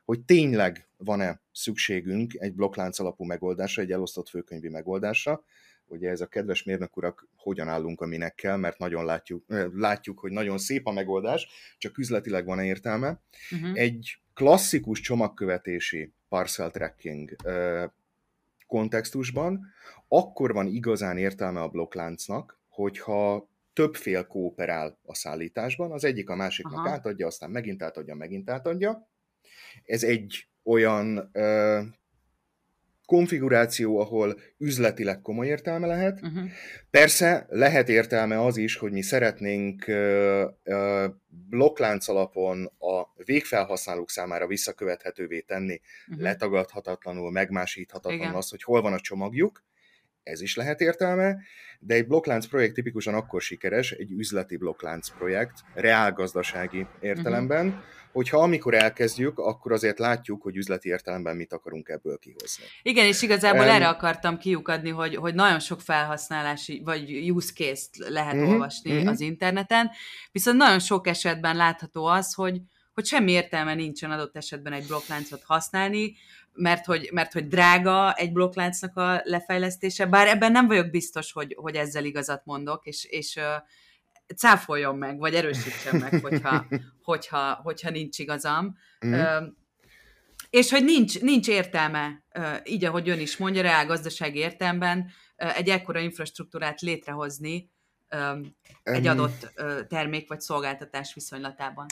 hogy 0.06 0.22
tényleg 0.22 0.88
van-e 0.98 1.42
szükségünk 1.52 2.34
egy 2.34 2.54
blokklánc 2.54 3.00
alapú 3.00 3.24
megoldásra, 3.24 3.82
egy 3.82 3.92
elosztott 3.92 4.30
főkönyvi 4.30 4.70
megoldásra. 4.70 5.44
Ugye 5.86 6.10
ez 6.10 6.22
a 6.22 6.28
kedves 6.28 6.64
mérnök 6.64 6.98
urak, 6.98 7.28
hogyan 7.36 7.68
állunk 7.68 8.02
a 8.02 8.06
minekkel, 8.06 8.58
mert 8.58 8.78
nagyon 8.78 9.06
látjuk, 9.06 9.46
látjuk, 9.74 10.20
hogy 10.20 10.32
nagyon 10.32 10.58
szép 10.58 10.88
a 10.88 10.92
megoldás, 10.92 11.48
csak 11.78 11.98
üzletileg 11.98 12.46
van-e 12.46 12.66
értelme. 12.66 13.22
Uh-huh. 13.52 13.80
Egy 13.80 14.18
klasszikus 14.34 15.00
csomagkövetési 15.00 16.14
parcel 16.30 16.72
tracking 16.72 17.36
kontextusban, 18.68 19.66
akkor 20.08 20.54
van 20.54 20.68
igazán 20.68 21.18
értelme 21.18 21.62
a 21.62 21.70
blokkláncnak, 21.70 22.60
hogyha 22.70 23.50
több 23.74 23.96
fél 23.96 24.28
kooperál 24.28 25.00
a 25.06 25.16
szállításban, 25.16 25.92
az 25.92 26.04
egyik 26.04 26.30
a 26.30 26.36
másiknak 26.36 26.74
Aha. 26.74 26.90
átadja, 26.90 27.28
aztán 27.28 27.50
megint 27.50 27.84
átadja, 27.84 28.16
megint 28.16 28.50
átadja. 28.50 29.08
Ez 29.84 30.04
egy 30.04 30.48
olyan 30.64 31.30
ö, 31.34 31.82
konfiguráció, 33.06 34.00
ahol 34.00 34.40
üzletileg 34.58 35.22
komoly 35.22 35.48
értelme 35.48 35.88
lehet. 35.88 36.22
Uh-huh. 36.22 36.50
Persze 36.90 37.46
lehet 37.50 37.90
értelme 37.90 38.42
az 38.42 38.58
is, 38.58 38.76
hogy 38.76 38.92
mi 38.92 39.02
szeretnénk 39.02 39.88
ö, 39.88 40.48
ö, 40.64 41.08
blokklánc 41.50 42.08
alapon 42.08 42.66
a 42.66 43.24
végfelhasználók 43.24 44.10
számára 44.10 44.48
visszakövethetővé 44.48 45.40
tenni, 45.40 45.82
uh-huh. 46.08 46.24
letagadhatatlanul, 46.24 47.32
megmásíthatatlanul 47.32 48.26
Igen. 48.26 48.36
az, 48.36 48.50
hogy 48.50 48.64
hol 48.64 48.82
van 48.82 48.94
a 48.94 49.00
csomagjuk, 49.00 49.64
ez 50.24 50.42
is 50.42 50.56
lehet 50.56 50.82
értelme, 50.82 51.38
de 51.80 51.94
egy 51.94 52.08
blokklánc 52.08 52.46
projekt 52.46 52.74
tipikusan 52.74 53.14
akkor 53.14 53.42
sikeres, 53.42 53.92
egy 53.92 54.12
üzleti 54.12 54.58
blokklánc 54.58 55.10
projekt, 55.10 55.54
reálgazdasági 55.74 56.88
értelemben, 57.00 57.68
uh-huh 57.68 57.84
hogyha 58.14 58.42
amikor 58.42 58.74
elkezdjük, 58.74 59.40
akkor 59.40 59.72
azért 59.72 60.00
látjuk, 60.00 60.42
hogy 60.42 60.56
üzleti 60.56 60.90
értelemben 60.90 61.36
mit 61.36 61.54
akarunk 61.54 61.90
ebből 61.90 62.18
kihozni. 62.18 62.64
Igen, 62.82 63.06
és 63.06 63.22
igazából 63.22 63.66
um, 63.66 63.72
erre 63.72 63.88
akartam 63.88 64.38
kiukadni, 64.38 64.90
hogy, 64.90 65.16
hogy 65.16 65.34
nagyon 65.34 65.60
sok 65.60 65.82
felhasználási, 65.82 66.82
vagy 66.84 67.32
use 67.32 67.54
case-t 67.54 67.98
lehet 67.98 68.34
uh-huh, 68.34 68.50
olvasni 68.50 68.96
uh-huh. 68.96 69.10
az 69.10 69.20
interneten, 69.20 69.92
viszont 70.32 70.58
nagyon 70.58 70.80
sok 70.80 71.08
esetben 71.08 71.56
látható 71.56 72.06
az, 72.06 72.34
hogy, 72.34 72.62
hogy 72.94 73.06
semmi 73.06 73.32
értelme 73.32 73.74
nincsen 73.74 74.12
adott 74.12 74.38
esetben 74.38 74.74
egy 74.74 74.88
blokkláncot 74.88 75.44
használni, 75.44 76.16
mert 76.54 76.86
hogy, 76.86 77.10
mert 77.14 77.34
hogy 77.34 77.48
drága 77.48 78.14
egy 78.14 78.32
blokkláncnak 78.32 78.98
a 78.98 79.22
lefejlesztése, 79.24 80.06
bár 80.06 80.28
ebben 80.28 80.52
nem 80.52 80.68
vagyok 80.68 80.90
biztos, 80.90 81.32
hogy, 81.32 81.56
hogy 81.60 81.76
ezzel 81.76 82.06
igazat 82.06 82.46
mondok, 82.46 82.86
és, 82.86 83.06
és 83.06 83.40
cáfoljon 84.36 84.98
meg, 84.98 85.18
vagy 85.18 85.34
erősítsen 85.34 85.96
meg, 85.96 86.22
hogyha, 86.22 86.66
hogyha, 87.04 87.54
hogyha 87.54 87.90
nincs 87.90 88.20
igazam. 88.20 88.78
Mm. 89.06 89.14
És 90.50 90.72
hogy 90.72 90.84
nincs, 90.84 91.22
nincs 91.22 91.48
értelme, 91.48 92.24
így 92.64 92.86
ahogy 92.86 93.10
ön 93.10 93.20
is 93.20 93.38
mondja, 93.38 93.62
reál 93.62 93.86
gazdasági 93.86 94.40
értelemben 94.40 95.12
egy 95.36 95.70
ekkora 95.70 96.00
infrastruktúrát 96.00 96.82
létrehozni, 96.82 97.72
egy 98.84 99.08
adott 99.08 99.54
termék 99.90 100.28
vagy 100.28 100.42
szolgáltatás 100.42 101.14
viszonylatában. 101.14 101.86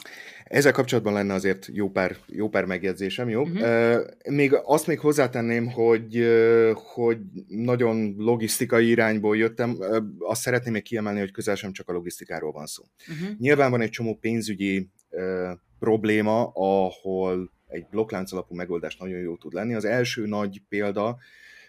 Ezzel 0.44 0.72
kapcsolatban 0.72 1.14
lenne 1.14 1.34
azért 1.34 1.68
jó 1.74 1.90
pár, 1.90 2.18
jó 2.28 2.50
pár 2.50 2.66
megjegyzésem, 2.66 3.30
jó? 3.30 3.42
Uh-huh. 3.42 4.02
Még 4.30 4.54
azt 4.64 4.88
még 4.88 5.00
hozzátenném, 5.00 5.72
hogy, 5.72 6.28
hogy 6.74 7.18
nagyon 7.48 8.16
logisztikai 8.18 8.88
irányból 8.88 9.38
jöttem. 9.38 9.78
Azt 10.20 10.42
szeretném 10.42 10.74
még 10.74 10.84
kiemelni, 10.84 11.20
hogy 11.20 11.32
közel 11.32 11.56
sem 11.56 11.72
csak 11.72 11.90
a 11.90 11.94
logisztikáról 11.94 12.52
van 12.52 12.66
szó. 12.66 12.84
Uh-huh. 13.08 13.38
Nyilván 13.38 13.72
van 13.72 13.82
egy 13.82 13.90
csomó 13.90 14.16
pénzügyi 14.16 14.90
probléma, 15.80 16.52
ahol 16.54 17.52
egy 17.68 17.86
blokklánc 17.92 18.32
alapú 18.32 18.56
megoldás 18.56 18.98
nagyon 18.98 19.20
jó 19.20 19.38
tud 19.38 19.54
lenni. 19.54 19.74
Az 19.74 19.86
első 19.86 20.26
nagy 20.26 20.62
példa, 20.70 21.18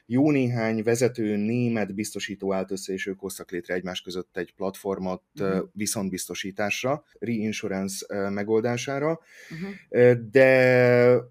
jó 0.07 0.31
néhány 0.31 0.83
vezető 0.83 1.37
német 1.37 1.95
biztosító 1.95 2.53
állt 2.53 2.71
össze, 2.71 2.93
és 2.93 3.07
ők 3.07 3.21
hoztak 3.21 3.51
létre 3.51 3.75
egymás 3.75 4.01
között 4.01 4.37
egy 4.37 4.55
platformot 4.55 5.23
uh-huh. 5.41 5.69
viszontbiztosításra, 5.73 7.05
reinsurance 7.19 8.31
megoldására, 8.31 9.21
uh-huh. 9.51 10.13
de 10.31 11.31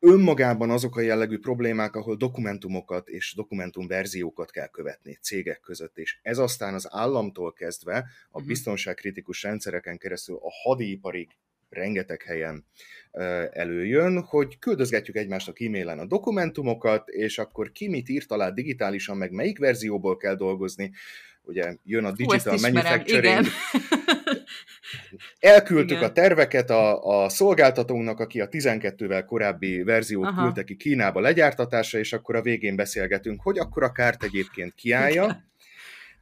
önmagában 0.00 0.70
azok 0.70 0.96
a 0.96 1.00
jellegű 1.00 1.38
problémák, 1.38 1.96
ahol 1.96 2.16
dokumentumokat 2.16 3.08
és 3.08 3.34
dokumentumverziókat 3.34 4.50
kell 4.50 4.68
követni 4.68 5.18
cégek 5.22 5.60
között, 5.60 5.98
és 5.98 6.18
ez 6.22 6.38
aztán 6.38 6.74
az 6.74 6.86
államtól 6.90 7.52
kezdve 7.52 7.96
a 7.96 8.04
uh-huh. 8.30 8.46
biztonságkritikus 8.46 9.42
rendszereken 9.42 9.98
keresztül 9.98 10.36
a 10.36 10.50
hadiiparig 10.62 11.28
rengeteg 11.70 12.22
helyen 12.22 12.64
előjön, 13.52 14.22
hogy 14.22 14.58
küldözgetjük 14.58 15.16
egymásnak 15.16 15.60
e-mailen 15.60 15.98
a 15.98 16.06
dokumentumokat, 16.06 17.08
és 17.08 17.38
akkor 17.38 17.72
ki 17.72 17.88
mit 17.88 18.08
írt 18.08 18.30
alá 18.30 18.50
digitálisan, 18.50 19.16
meg 19.16 19.30
melyik 19.30 19.58
verzióból 19.58 20.16
kell 20.16 20.34
dolgozni. 20.34 20.92
Ugye 21.42 21.76
jön 21.84 22.04
a 22.04 22.12
digital 22.12 22.54
Hú, 22.54 22.60
manufacturing. 22.60 23.46
Elküldtük 25.38 25.96
Igen. 25.96 26.08
a 26.08 26.12
terveket 26.12 26.70
a, 26.70 27.02
a 27.22 27.28
szolgáltatónak, 27.28 28.20
aki 28.20 28.40
a 28.40 28.48
12-vel 28.48 29.22
korábbi 29.26 29.82
verziót 29.82 30.26
Aha. 30.26 30.42
küldte 30.42 30.64
ki 30.64 30.76
Kínába 30.76 31.20
legyártatásra, 31.20 31.98
és 31.98 32.12
akkor 32.12 32.36
a 32.36 32.42
végén 32.42 32.76
beszélgetünk, 32.76 33.40
hogy 33.42 33.58
akkor 33.58 33.82
a 33.82 33.92
kárt 33.92 34.22
egyébként 34.22 34.74
kiállja. 34.74 35.44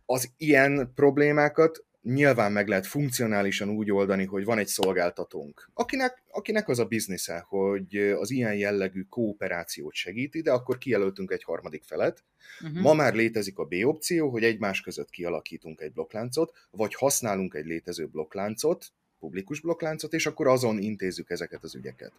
Az 0.06 0.30
ilyen 0.36 0.92
problémákat 0.94 1.85
nyilván 2.06 2.52
meg 2.52 2.68
lehet 2.68 2.86
funkcionálisan 2.86 3.68
úgy 3.68 3.92
oldani, 3.92 4.24
hogy 4.24 4.44
van 4.44 4.58
egy 4.58 4.66
szolgáltatónk, 4.66 5.70
akinek, 5.74 6.22
akinek 6.30 6.68
az 6.68 6.78
a 6.78 6.84
biznisze, 6.84 7.44
hogy 7.48 7.96
az 7.96 8.30
ilyen 8.30 8.54
jellegű 8.54 9.02
kooperációt 9.02 9.94
segíti, 9.94 10.40
de 10.40 10.52
akkor 10.52 10.78
kijelöltünk 10.78 11.30
egy 11.30 11.42
harmadik 11.42 11.82
felet. 11.84 12.24
Uh-huh. 12.64 12.80
Ma 12.80 12.94
már 12.94 13.14
létezik 13.14 13.58
a 13.58 13.64
B 13.64 13.74
opció, 13.84 14.30
hogy 14.30 14.44
egymás 14.44 14.80
között 14.80 15.10
kialakítunk 15.10 15.80
egy 15.80 15.92
blokkláncot, 15.92 16.52
vagy 16.70 16.94
használunk 16.94 17.54
egy 17.54 17.66
létező 17.66 18.06
blokkláncot, 18.06 18.92
publikus 19.18 19.60
blokkláncot, 19.60 20.12
és 20.12 20.26
akkor 20.26 20.46
azon 20.46 20.78
intézzük 20.78 21.30
ezeket 21.30 21.62
az 21.62 21.74
ügyeket. 21.74 22.12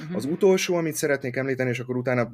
Uh-huh. 0.00 0.16
Az 0.16 0.24
utolsó, 0.24 0.74
amit 0.74 0.94
szeretnék 0.94 1.36
említeni, 1.36 1.70
és 1.70 1.78
akkor 1.78 1.96
utána 1.96 2.30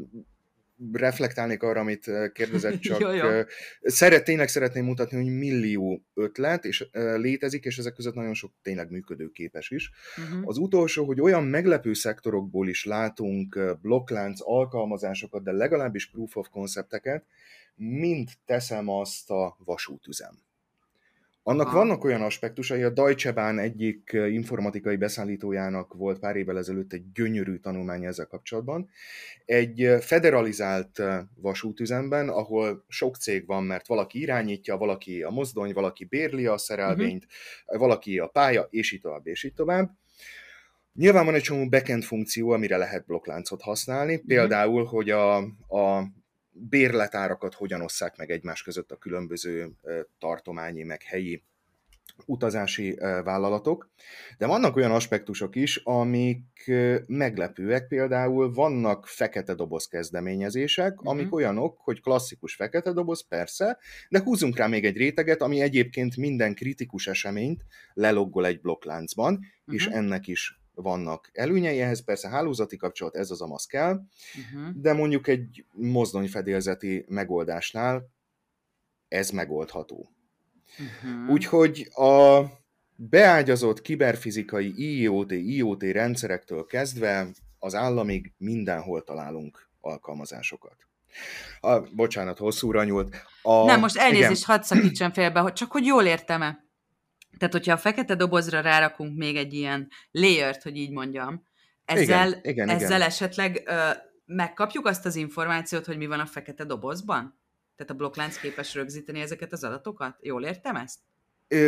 reflektálnék 0.93 1.63
arra, 1.63 1.81
amit 1.81 2.11
kérdezett, 2.33 2.81
csak 2.89 3.01
jó, 3.01 3.13
jó. 3.13 3.41
Szeret, 3.81 4.25
tényleg 4.25 4.49
szeretném 4.49 4.85
mutatni, 4.85 5.17
hogy 5.17 5.39
millió 5.39 6.03
ötlet 6.15 6.65
és 6.65 6.89
létezik, 6.93 7.65
és 7.65 7.79
ezek 7.79 7.95
között 7.95 8.15
nagyon 8.15 8.35
sok 8.35 8.53
tényleg 8.63 8.91
működőképes 8.91 9.71
is. 9.71 9.91
Uh-huh. 10.17 10.49
Az 10.49 10.59
utolsó, 10.59 11.05
hogy 11.05 11.21
olyan 11.21 11.45
meglepő 11.45 11.93
szektorokból 11.93 12.69
is 12.69 12.85
látunk 12.85 13.77
blokklánc 13.83 14.41
alkalmazásokat, 14.43 15.43
de 15.43 15.53
legalábbis 15.53 16.11
proof 16.11 16.37
of 16.37 16.49
concepteket, 16.49 17.25
mint 17.75 18.31
teszem 18.45 18.89
azt 18.89 19.31
a 19.31 19.57
vasútüzem. 19.65 20.45
Annak 21.49 21.67
Aha. 21.67 21.77
vannak 21.77 22.05
olyan 22.05 22.23
aspektusai, 22.23 22.83
a 22.83 22.91
Deutsche 22.91 23.33
Bahn 23.33 23.59
egyik 23.59 24.11
informatikai 24.13 24.97
beszállítójának 24.97 25.95
volt 25.95 26.19
pár 26.19 26.37
évvel 26.37 26.59
ezelőtt 26.59 26.93
egy 26.93 27.13
gyönyörű 27.13 27.57
tanulmány 27.57 28.05
ezzel 28.05 28.27
kapcsolatban. 28.27 28.89
Egy 29.45 29.89
federalizált 30.01 31.03
vasútüzemben, 31.35 32.29
ahol 32.29 32.85
sok 32.89 33.17
cég 33.17 33.47
van, 33.47 33.65
mert 33.65 33.87
valaki 33.87 34.21
irányítja, 34.21 34.77
valaki 34.77 35.23
a 35.23 35.31
mozdony, 35.31 35.73
valaki 35.73 36.05
bérli 36.05 36.47
a 36.47 36.59
szerelvényt, 36.59 37.25
uh-huh. 37.25 37.81
valaki 37.81 38.19
a 38.19 38.27
pálya, 38.27 38.67
és 38.71 38.93
így 38.93 39.01
tovább, 39.01 39.27
és 39.27 39.45
így 39.45 39.55
tovább. 39.55 39.91
Nyilván 40.93 41.25
van 41.25 41.35
egy 41.35 41.43
csomó 41.43 41.69
backend 41.69 42.03
funkció, 42.03 42.51
amire 42.51 42.77
lehet 42.77 43.07
blokkláncot 43.07 43.63
használni, 43.63 44.13
uh-huh. 44.15 44.29
például, 44.29 44.85
hogy 44.85 45.11
a, 45.11 45.37
a 45.69 46.07
bérletárakat 46.59 47.55
hogyan 47.55 47.81
osszák 47.81 48.17
meg 48.17 48.31
egymás 48.31 48.63
között 48.63 48.91
a 48.91 48.97
különböző 48.97 49.73
tartományi, 50.19 50.83
meg 50.83 51.03
helyi 51.03 51.43
utazási 52.25 52.95
vállalatok, 53.25 53.91
de 54.39 54.47
vannak 54.47 54.77
olyan 54.77 54.91
aspektusok 54.91 55.57
is, 55.57 55.77
amik 55.77 56.71
meglepőek, 57.07 57.87
például 57.87 58.53
vannak 58.53 59.07
fekete 59.07 59.55
doboz 59.55 59.87
kezdeményezések, 59.87 60.93
mm-hmm. 60.93 61.07
amik 61.07 61.35
olyanok, 61.35 61.79
hogy 61.81 62.01
klasszikus 62.01 62.55
fekete 62.55 62.93
doboz, 62.93 63.27
persze, 63.29 63.79
de 64.09 64.21
húzunk 64.23 64.57
rá 64.57 64.67
még 64.67 64.85
egy 64.85 64.97
réteget, 64.97 65.43
ami 65.43 65.61
egyébként 65.61 66.17
minden 66.17 66.55
kritikus 66.55 67.07
eseményt 67.07 67.65
leloggol 67.95 68.47
egy 68.47 68.61
blokkláncban, 68.61 69.33
mm-hmm. 69.33 69.75
és 69.75 69.87
ennek 69.87 70.27
is 70.27 70.56
vannak 70.83 71.31
előnyei, 71.33 71.81
ehhez 71.81 72.05
persze 72.05 72.29
hálózati 72.29 72.77
kapcsolat, 72.77 73.17
ez 73.17 73.31
az 73.31 73.41
amaz 73.41 73.67
kell, 73.67 73.93
uh-huh. 73.93 74.75
de 74.75 74.93
mondjuk 74.93 75.29
egy 75.29 75.65
mozdonyfedélzeti 75.73 77.05
megoldásnál 77.09 78.11
ez 79.09 79.31
megoldható. 79.31 80.09
Uh-huh. 80.79 81.31
Úgyhogy 81.31 81.89
a 81.95 82.43
beágyazott 82.97 83.81
kiberfizikai 83.81 84.73
IoT, 84.77 85.31
IoT 85.33 85.83
rendszerektől 85.83 86.65
kezdve 86.65 87.29
az 87.59 87.75
államig 87.75 88.33
mindenhol 88.39 89.03
találunk 89.03 89.71
alkalmazásokat. 89.81 90.77
A, 91.61 91.81
bocsánat, 91.81 92.39
hosszúra 92.39 92.85
nyúlt. 92.85 93.17
A, 93.43 93.65
Nem, 93.65 93.81
most 93.81 93.97
elnézést 93.97 94.45
hadd 94.45 94.63
szakítsam 94.63 95.13
félbe, 95.13 95.41
hogy 95.41 95.53
csak 95.53 95.73
hogy 95.73 95.85
jól 95.85 96.05
értem-e. 96.05 96.66
Tehát, 97.39 97.55
hogyha 97.55 97.73
a 97.73 97.77
fekete 97.77 98.15
dobozra 98.15 98.61
rárakunk 98.61 99.17
még 99.17 99.37
egy 99.37 99.55
ilyen 99.55 99.89
layert, 100.11 100.63
hogy 100.63 100.77
így 100.77 100.91
mondjam, 100.91 101.47
ezzel, 101.85 102.29
igen, 102.29 102.41
igen, 102.43 102.69
ezzel 102.69 102.89
igen. 102.89 103.01
esetleg 103.01 103.63
ö, 103.67 103.91
megkapjuk 104.25 104.87
azt 104.87 105.07
az 105.07 105.17
információt, 105.17 105.87
hogy 105.87 105.97
mi 105.97 106.07
van 106.07 106.21
a 106.21 106.27
fekete 106.27 106.65
dobozban? 106.65 107.39
Tehát 107.77 107.93
a 107.93 107.95
blokklánc 107.95 108.37
képes 108.37 108.75
rögzíteni 108.75 109.21
ezeket 109.21 109.53
az 109.53 109.65
adatokat? 109.65 110.17
Jól 110.21 110.45
értem 110.45 110.77
ezt? 110.77 110.99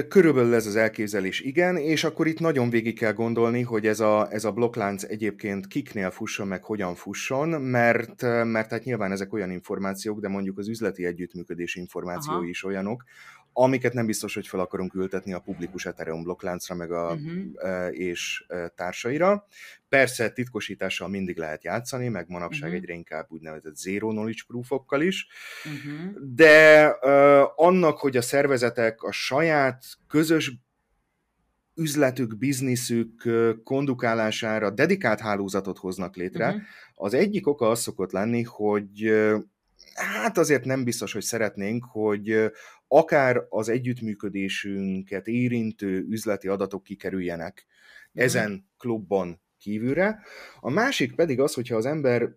Körülbelül 0.09 0.55
ez 0.55 0.67
az 0.67 0.77
elképzelés, 0.77 1.41
igen, 1.41 1.77
és 1.77 2.05
akkor 2.05 2.27
itt 2.27 2.39
nagyon 2.39 2.71
végig 2.71 2.99
kell 2.99 3.13
gondolni, 3.13 3.63
hogy 3.63 3.87
ez 3.87 4.01
a, 4.01 4.33
ez 4.33 4.45
a 4.45 4.53
blokklánc 4.53 5.03
egyébként 5.03 5.67
kiknél 5.67 6.11
fusson, 6.11 6.47
meg 6.47 6.65
hogyan 6.65 6.95
fusson, 6.95 7.49
mert, 7.49 8.23
mert 8.45 8.71
hát 8.71 8.85
nyilván 8.85 9.13
ezek 9.13 9.33
olyan 9.33 9.51
információk, 9.51 10.21
de 10.21 10.29
mondjuk 10.29 10.59
az 10.59 10.69
üzleti 10.69 11.05
együttműködés 11.05 11.75
információi 11.75 12.37
Aha. 12.37 12.45
is 12.45 12.65
olyanok, 12.65 13.05
amiket 13.61 13.93
nem 13.93 14.07
biztos, 14.07 14.35
hogy 14.35 14.47
fel 14.47 14.61
akarunk 14.61 14.95
ültetni 14.95 15.33
a 15.33 15.39
publikus 15.39 15.87
Ethereum 15.87 16.23
blokkláncra 16.23 16.75
meg 16.75 16.93
a, 16.93 17.13
uh-huh. 17.13 17.99
és 17.99 18.47
társaira. 18.75 19.47
Persze 19.89 20.31
titkosítással 20.31 21.09
mindig 21.09 21.37
lehet 21.37 21.65
játszani, 21.65 22.09
meg 22.09 22.29
manapság 22.29 22.69
uh-huh. 22.69 22.83
egyre 22.83 22.93
inkább 22.95 23.27
úgynevezett 23.29 23.77
zero 23.77 24.09
knowledge 24.09 24.43
proofokkal 24.47 25.01
is, 25.03 25.27
uh-huh. 25.65 26.35
de 26.35 26.87
uh, 27.01 27.67
annak, 27.67 27.99
hogy 27.99 28.17
a 28.17 28.23
szervezetek 28.23 29.03
a 29.03 29.13
saját 29.13 29.85
közös 30.09 30.53
üzletük, 31.75 32.39
bizniszük 32.39 33.29
kondukálására 33.65 34.71
dedikált 34.71 35.21
hálózatot 35.21 35.79
hoznak 35.79 36.17
létre, 36.17 36.47
uh-huh. 36.47 36.63
az 36.95 37.15
egyik 37.15 37.47
oka 37.47 37.69
az 37.69 37.81
szokott 37.81 38.13
lenni, 38.13 38.43
hogy 38.43 39.13
hát 39.95 40.39
azért 40.39 40.65
nem 40.65 40.85
biztos, 40.85 41.13
hogy 41.13 41.23
szeretnénk, 41.23 41.85
hogy 41.85 42.51
akár 42.89 43.47
az 43.49 43.69
együttműködésünket 43.69 45.27
érintő 45.27 46.07
üzleti 46.09 46.49
adatok 46.49 46.83
kikerüljenek 46.83 47.67
mm. 47.67 48.23
ezen 48.23 48.69
klubban 48.79 49.41
kívülre. 49.59 50.19
A 50.61 50.71
másik 50.71 51.15
pedig 51.15 51.41
az, 51.41 51.55
hogyha 51.55 51.77
az 51.77 51.87
ember 51.87 52.37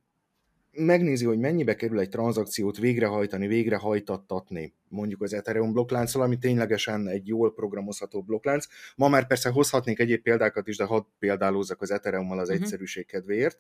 megnézi, 0.71 1.25
hogy 1.25 1.39
mennyibe 1.39 1.75
kerül 1.75 1.99
egy 1.99 2.09
tranzakciót 2.09 2.77
végrehajtani, 2.77 3.47
végrehajtattatni, 3.47 4.73
mondjuk 4.87 5.21
az 5.21 5.33
Ethereum 5.33 5.71
blokklánccal, 5.71 6.21
ami 6.21 6.37
ténylegesen 6.37 7.07
egy 7.07 7.27
jól 7.27 7.53
programozható 7.53 8.21
blokklánc. 8.21 8.65
Ma 8.95 9.07
már 9.07 9.27
persze 9.27 9.49
hozhatnék 9.49 9.99
egyéb 9.99 10.21
példákat 10.21 10.67
is, 10.67 10.77
de 10.77 10.83
hadd 10.83 11.03
példálózzak 11.19 11.81
az 11.81 11.91
Ethereummal 11.91 12.39
az 12.39 12.49
uh-huh. 12.49 12.63
egyszerűség 12.63 13.05
kedvéért. 13.05 13.59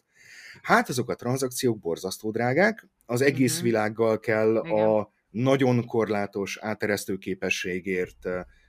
Hát 0.61 0.89
azok 0.89 1.09
a 1.09 1.15
tranzakciók 1.15 1.79
borzasztó 1.79 2.31
drágák, 2.31 2.87
az 3.05 3.21
egész 3.21 3.51
uh-huh. 3.51 3.67
világgal 3.67 4.19
kell 4.19 4.61
Igen. 4.65 4.87
a 4.87 5.11
nagyon 5.31 5.85
korlátos 5.85 6.57
áteresztő 6.61 7.17
képességért 7.17 8.27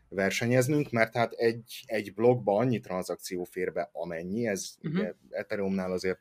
versenyeznünk, 0.09 0.90
mert 0.90 1.16
hát 1.16 1.33
egy, 1.33 1.83
egy 1.87 2.14
blogba 2.14 2.57
annyi 2.57 2.81
tranzakció 2.81 3.44
fér 3.44 3.72
be, 3.72 3.90
amennyi, 3.92 4.46
ez 4.46 4.75
uh-huh. 4.83 5.01
ugye 5.01 5.12
Ethereumnál 5.31 5.92
azért 5.92 6.18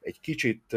egy 0.00 0.20
kicsit 0.20 0.76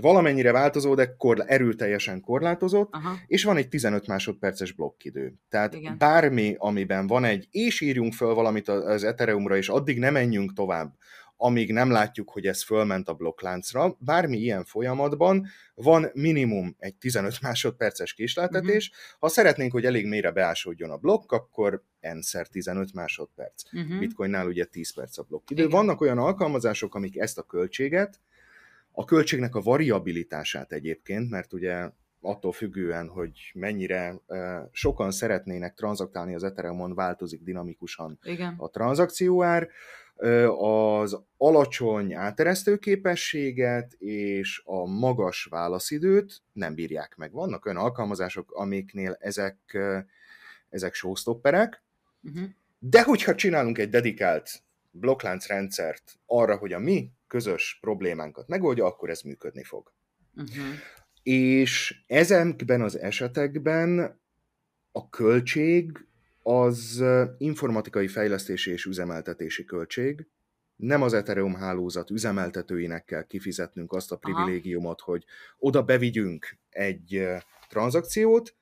valamennyire 0.00 0.52
változó, 0.52 0.94
de 0.94 1.14
korla- 1.16 1.48
erőteljesen 1.48 2.20
korlátozott, 2.20 2.88
Aha. 2.92 3.16
és 3.26 3.44
van 3.44 3.56
egy 3.56 3.68
15 3.68 4.06
másodperces 4.06 4.72
blokkidő. 4.72 5.34
Tehát 5.48 5.74
Igen. 5.74 5.98
Bármi, 5.98 6.54
amiben 6.58 7.06
van 7.06 7.24
egy, 7.24 7.48
és 7.50 7.80
írjunk 7.80 8.12
föl 8.12 8.34
valamit 8.34 8.68
az 8.68 9.04
Ethereumra, 9.04 9.56
és 9.56 9.68
addig 9.68 9.98
nem 9.98 10.12
menjünk 10.12 10.52
tovább, 10.52 10.94
amíg 11.36 11.72
nem 11.72 11.90
látjuk, 11.90 12.30
hogy 12.30 12.46
ez 12.46 12.64
fölment 12.64 13.08
a 13.08 13.14
blokkláncra, 13.14 13.96
bármi 13.98 14.38
ilyen 14.38 14.64
folyamatban 14.64 15.46
van 15.74 16.10
minimum 16.12 16.76
egy 16.78 16.94
15 16.94 17.40
másodperces 17.40 18.14
késleltetés. 18.14 18.88
Uh-huh. 18.88 19.18
Ha 19.18 19.28
szeretnénk, 19.28 19.72
hogy 19.72 19.84
elég 19.84 20.06
mélyre 20.06 20.30
beásódjon 20.30 20.90
a 20.90 20.96
blokk, 20.96 21.32
akkor 21.32 21.82
n-szer 22.00 22.46
15 22.46 22.92
másodperc. 22.92 23.62
Uh-huh. 23.72 23.98
Bitcoinnál 23.98 24.46
ugye 24.46 24.64
10 24.64 24.94
perc 24.94 25.18
a 25.18 25.22
blokkidő. 25.22 25.62
Igen. 25.62 25.74
Vannak 25.74 26.00
olyan 26.00 26.18
alkalmazások, 26.18 26.94
amik 26.94 27.18
ezt 27.18 27.38
a 27.38 27.42
költséget, 27.42 28.20
a 28.92 29.04
költségnek 29.04 29.54
a 29.54 29.60
variabilitását 29.60 30.72
egyébként, 30.72 31.30
mert 31.30 31.52
ugye 31.52 31.90
attól 32.20 32.52
függően, 32.52 33.08
hogy 33.08 33.50
mennyire 33.54 34.20
sokan 34.72 35.10
szeretnének 35.10 35.74
tranzaktálni 35.74 36.34
az 36.34 36.44
Ethereumon, 36.44 36.94
változik 36.94 37.42
dinamikusan 37.42 38.18
Igen. 38.22 38.54
a 38.56 38.68
tranzakcióár, 38.68 39.68
az 40.58 41.18
alacsony 41.36 42.14
áteresztő 42.14 42.76
képességet 42.76 43.92
és 43.98 44.62
a 44.64 44.86
magas 44.86 45.44
válaszidőt 45.44 46.42
nem 46.52 46.74
bírják 46.74 47.16
meg. 47.16 47.32
Vannak 47.32 47.66
olyan 47.66 47.78
alkalmazások, 47.78 48.52
amiknél 48.52 49.16
ezek, 49.20 49.78
ezek 50.68 50.94
showstopperek, 50.94 51.84
Uh-huh. 52.26 52.48
de 52.78 53.02
hogyha 53.02 53.34
csinálunk 53.34 53.78
egy 53.78 53.88
dedikált 53.88 54.62
blokkláncrendszert 54.90 56.18
arra, 56.26 56.56
hogy 56.56 56.72
a 56.72 56.78
mi 56.78 57.10
közös 57.26 57.78
problémánkat 57.80 58.48
megoldja, 58.48 58.86
akkor 58.86 59.10
ez 59.10 59.20
működni 59.20 59.64
fog. 59.64 59.92
Uh-huh. 60.36 60.64
És 61.22 62.02
ezekben 62.06 62.82
az 62.82 62.98
esetekben 62.98 64.20
a 64.92 65.08
költség 65.08 66.06
az 66.48 67.04
informatikai 67.38 68.08
fejlesztési 68.08 68.70
és 68.70 68.84
üzemeltetési 68.84 69.64
költség. 69.64 70.26
Nem 70.76 71.02
az 71.02 71.12
Ethereum 71.12 71.54
hálózat 71.54 72.10
üzemeltetőinek 72.10 73.04
kell 73.04 73.26
kifizetnünk 73.26 73.92
azt 73.92 74.12
a 74.12 74.18
Aha. 74.20 74.34
privilégiumot, 74.34 75.00
hogy 75.00 75.24
oda 75.58 75.82
bevigyünk 75.82 76.58
egy 76.70 77.26
tranzakciót. 77.68 78.54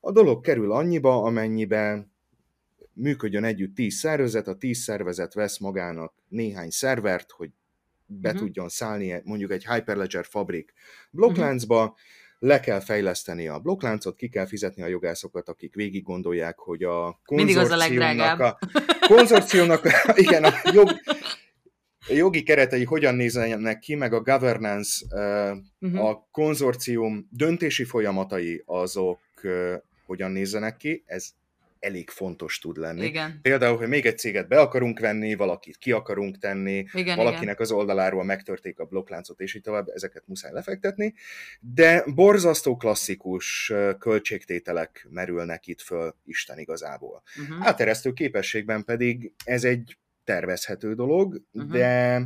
A 0.00 0.12
dolog 0.12 0.42
kerül 0.42 0.72
annyiba, 0.72 1.22
amennyiben 1.22 2.12
működjön 2.92 3.44
együtt 3.44 3.74
10 3.74 3.94
szervezet, 3.94 4.48
a 4.48 4.56
10 4.56 4.78
szervezet 4.78 5.34
vesz 5.34 5.58
magának 5.58 6.14
néhány 6.28 6.70
szervert, 6.70 7.30
hogy 7.30 7.50
be 8.06 8.16
Mhm. 8.16 8.26
uh-huh. 8.26 8.40
tudjon 8.40 8.68
szállni 8.68 9.20
mondjuk 9.24 9.50
egy 9.50 9.66
Hyperledger 9.66 10.24
fabrik 10.24 10.72
blokkláncba, 11.10 11.82
uh-huh. 11.82 11.98
Le 12.40 12.60
kell 12.60 12.80
fejleszteni 12.80 13.48
a 13.48 13.58
blokkláncot, 13.58 14.16
ki 14.16 14.28
kell 14.28 14.46
fizetni 14.46 14.82
a 14.82 14.86
jogászokat, 14.86 15.48
akik 15.48 15.74
végig 15.74 16.02
gondolják, 16.02 16.58
hogy 16.58 16.82
a 16.82 17.20
konzorciumnak 17.24 18.40
a, 18.40 18.58
konzorciumnak, 19.06 19.88
igen, 20.24 20.44
a 20.44 20.52
jog, 20.72 20.88
a 22.08 22.12
jogi 22.12 22.42
keretei 22.42 22.84
hogyan 22.84 23.14
nézzenek 23.14 23.78
ki, 23.78 23.94
meg 23.94 24.12
a 24.12 24.20
governance, 24.20 25.04
Uh-huh. 25.82 26.04
a 26.04 26.28
konzorcium 26.30 27.28
döntési 27.30 27.84
folyamatai 27.84 28.62
azok 28.66 29.20
hogyan 30.06 30.30
nézzenek 30.30 30.76
ki, 30.76 31.02
ez 31.06 31.28
elég 31.80 32.10
fontos 32.10 32.58
tud 32.58 32.76
lenni. 32.76 33.04
Igen. 33.04 33.38
Például, 33.42 33.76
hogy 33.76 33.88
még 33.88 34.06
egy 34.06 34.18
céget 34.18 34.48
be 34.48 34.60
akarunk 34.60 34.98
venni, 34.98 35.34
valakit 35.34 35.76
ki 35.76 35.92
akarunk 35.92 36.38
tenni, 36.38 36.76
Igen, 36.76 36.90
igen. 36.94 37.16
valakinek 37.16 37.60
az 37.60 37.70
oldaláról 37.72 38.24
megtörték 38.24 38.78
a 38.78 38.84
blokkláncot, 38.84 39.40
és 39.40 39.54
így 39.54 39.62
tovább, 39.62 39.88
ezeket 39.88 40.22
muszáj 40.26 40.52
lefektetni, 40.52 41.14
de 41.60 42.04
borzasztó 42.14 42.76
klasszikus 42.76 43.72
költségtételek 43.98 45.06
merülnek 45.10 45.66
itt 45.66 45.80
föl 45.80 46.14
Isten 46.24 46.58
igazából. 46.58 47.22
Uh-huh. 47.42 47.66
Áteresztő 47.66 48.12
képességben 48.12 48.84
pedig 48.84 49.32
ez 49.44 49.64
egy 49.64 49.98
tervezhető 50.24 50.94
dolog, 50.94 51.42
Mhm. 51.52 51.70
de 51.72 52.22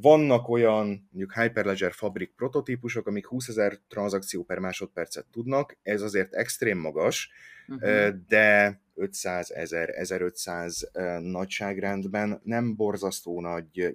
vannak 0.00 0.48
olyan, 0.48 0.86
mondjuk 0.86 1.34
Hyperledger 1.34 1.92
Fabric 1.92 2.30
prototípusok, 2.36 3.06
amik 3.06 3.26
20 3.26 3.48
ezer 3.48 3.78
tranzakció 3.88 4.42
per 4.42 4.58
másodpercet 4.58 5.26
tudnak, 5.32 5.76
ez 5.82 6.02
azért 6.02 6.34
extrém 6.34 6.78
magas, 6.78 7.30
Uh-huh. 7.68 8.08
De 8.28 8.80
500 8.94 9.50
ezer, 9.50 9.88
1500 9.88 10.90
ö, 10.92 11.18
nagyságrendben 11.20 12.40
nem 12.44 12.76
borzasztó 12.76 13.40
nagy 13.40 13.94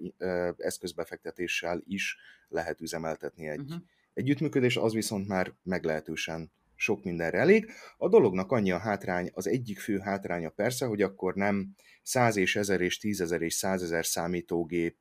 eszközbefektetéssel 0.58 1.82
is 1.86 2.18
lehet 2.48 2.82
üzemeltetni 2.82 3.48
egy 3.48 3.60
Uh-huh. 3.60 3.82
együttműködés, 4.14 4.78
az 4.78 4.94
viszont 4.94 5.28
már 5.28 5.54
meglehetősen 5.64 6.52
sok 6.76 7.04
mindenre 7.04 7.38
elég. 7.38 7.72
A 7.98 8.10
dolognak 8.10 8.52
annyi 8.52 8.72
a 8.72 8.78
hátrány, 8.78 9.30
az 9.34 9.48
egyik 9.48 9.80
fő 9.80 9.98
hátránya 9.98 10.50
persze, 10.50 10.86
hogy 10.86 11.02
akkor 11.02 11.34
nem 11.34 11.76
100 12.04 12.36
és 12.36 12.56
1000 12.56 12.82
és 12.82 12.98
10 12.98 13.22
ezer 13.22 13.42
és 13.42 13.54
100 13.54 13.84
ezer 13.84 14.06
számítógép 14.06 14.98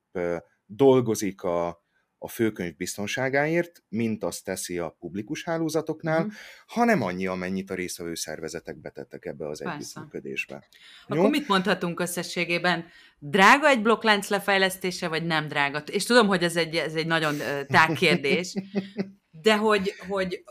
dolgozik 0.76 1.42
a, 1.42 1.82
a 2.18 2.28
főkönyv 2.28 2.76
biztonságáért, 2.76 3.82
mint 3.88 4.24
azt 4.24 4.44
teszi 4.44 4.78
a 4.78 4.96
publikus 4.98 5.44
hálózatoknál, 5.44 6.18
uh-huh. 6.18 6.32
hanem 6.66 7.02
annyi, 7.02 7.26
amennyit 7.26 7.70
a 7.70 7.74
résztvevő 7.74 8.14
szervezetek 8.14 8.80
betettek 8.80 9.24
ebbe 9.24 9.48
az 9.48 9.62
Persze. 9.62 9.76
együttműködésbe. 9.76 10.68
Akkor 11.06 11.30
mit 11.30 11.48
mondhatunk 11.48 12.00
összességében? 12.00 12.84
Drága 13.18 13.68
egy 13.68 13.82
blokklánc 13.82 14.28
lefejlesztése, 14.28 15.08
vagy 15.08 15.24
nem 15.24 15.48
drága? 15.48 15.78
És 15.78 16.04
tudom, 16.04 16.26
hogy 16.26 16.42
ez 16.42 16.56
egy, 16.56 16.76
ez 16.76 16.94
egy 16.94 17.06
nagyon 17.06 17.36
tág 17.66 17.92
kérdés, 17.92 18.54
de 19.42 19.56
hogy, 19.56 19.94
hogy, 20.08 20.42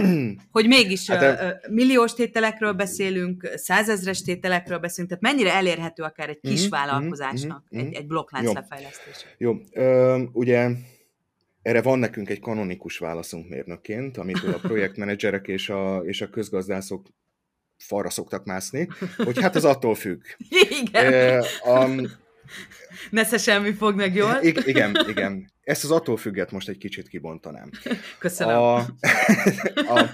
hogy 0.52 0.66
mégis 0.66 1.10
Hát, 1.10 1.40
ö, 1.40 1.68
milliós 1.70 2.14
tételekről 2.14 2.72
beszélünk, 2.72 3.50
százezres 3.54 4.22
tételekről 4.22 4.78
beszélünk, 4.78 5.08
tehát 5.08 5.34
mennyire 5.34 5.54
elérhető 5.56 6.02
akár 6.02 6.28
egy 6.28 6.40
kis 6.40 6.62
Mhm, 6.62 6.70
vállalkozásnak 6.70 7.64
mhm, 7.70 7.80
mhm, 7.80 7.88
egy, 7.88 7.94
egy 7.94 8.06
blokklánc 8.06 8.46
Jó. 8.46 8.52
lefejlesztése? 8.52 9.26
Jó, 9.38 9.56
ö, 9.72 10.22
ugye 10.32 10.68
erre 11.62 11.82
van 11.82 11.98
nekünk 11.98 12.30
egy 12.30 12.40
kanonikus 12.40 12.98
válaszunk 12.98 13.48
mérnökként, 13.48 14.16
amitől 14.16 14.52
a 14.52 14.58
projektmenedzserek 14.68 15.48
és 15.48 15.68
a, 15.68 15.96
és 15.96 16.20
a 16.20 16.28
közgazdászok 16.28 17.06
falra 17.76 18.10
szoktak 18.10 18.44
mászni, 18.44 18.88
hogy 19.16 19.40
hát 19.40 19.56
az 19.56 19.64
attól 19.64 19.94
függ. 19.94 20.22
Igen, 20.82 21.12
Ö, 21.12 21.40
um, 21.64 22.20
nesze 23.10 23.38
semmi 23.38 23.72
fog 23.72 23.94
meg 23.94 24.14
jól. 24.14 24.38
ig- 24.42 24.66
igen, 24.66 24.96
igen. 25.08 25.52
Ezt 25.62 25.84
az 25.84 25.90
attól 25.90 26.16
függet 26.16 26.50
most 26.50 26.68
egy 26.68 26.78
kicsit 26.78 27.08
kibontanám. 27.08 27.70
Köszönöm. 28.18 28.56
A, 28.56 28.76
a, 29.96 30.10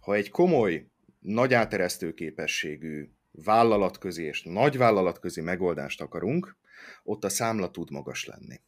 ha 0.00 0.14
egy 0.14 0.30
komoly, 0.30 0.86
nagy 1.20 1.54
áteresztő 1.54 2.12
képességű 2.14 3.08
vállalatközi 3.32 4.22
és 4.24 4.42
nagyvállalatközi 4.42 5.40
megoldást 5.40 6.00
akarunk, 6.00 6.56
ott 7.02 7.24
a 7.24 7.28
számla 7.28 7.70
tud 7.70 7.90
magas 7.90 8.24
lenni. 8.26 8.60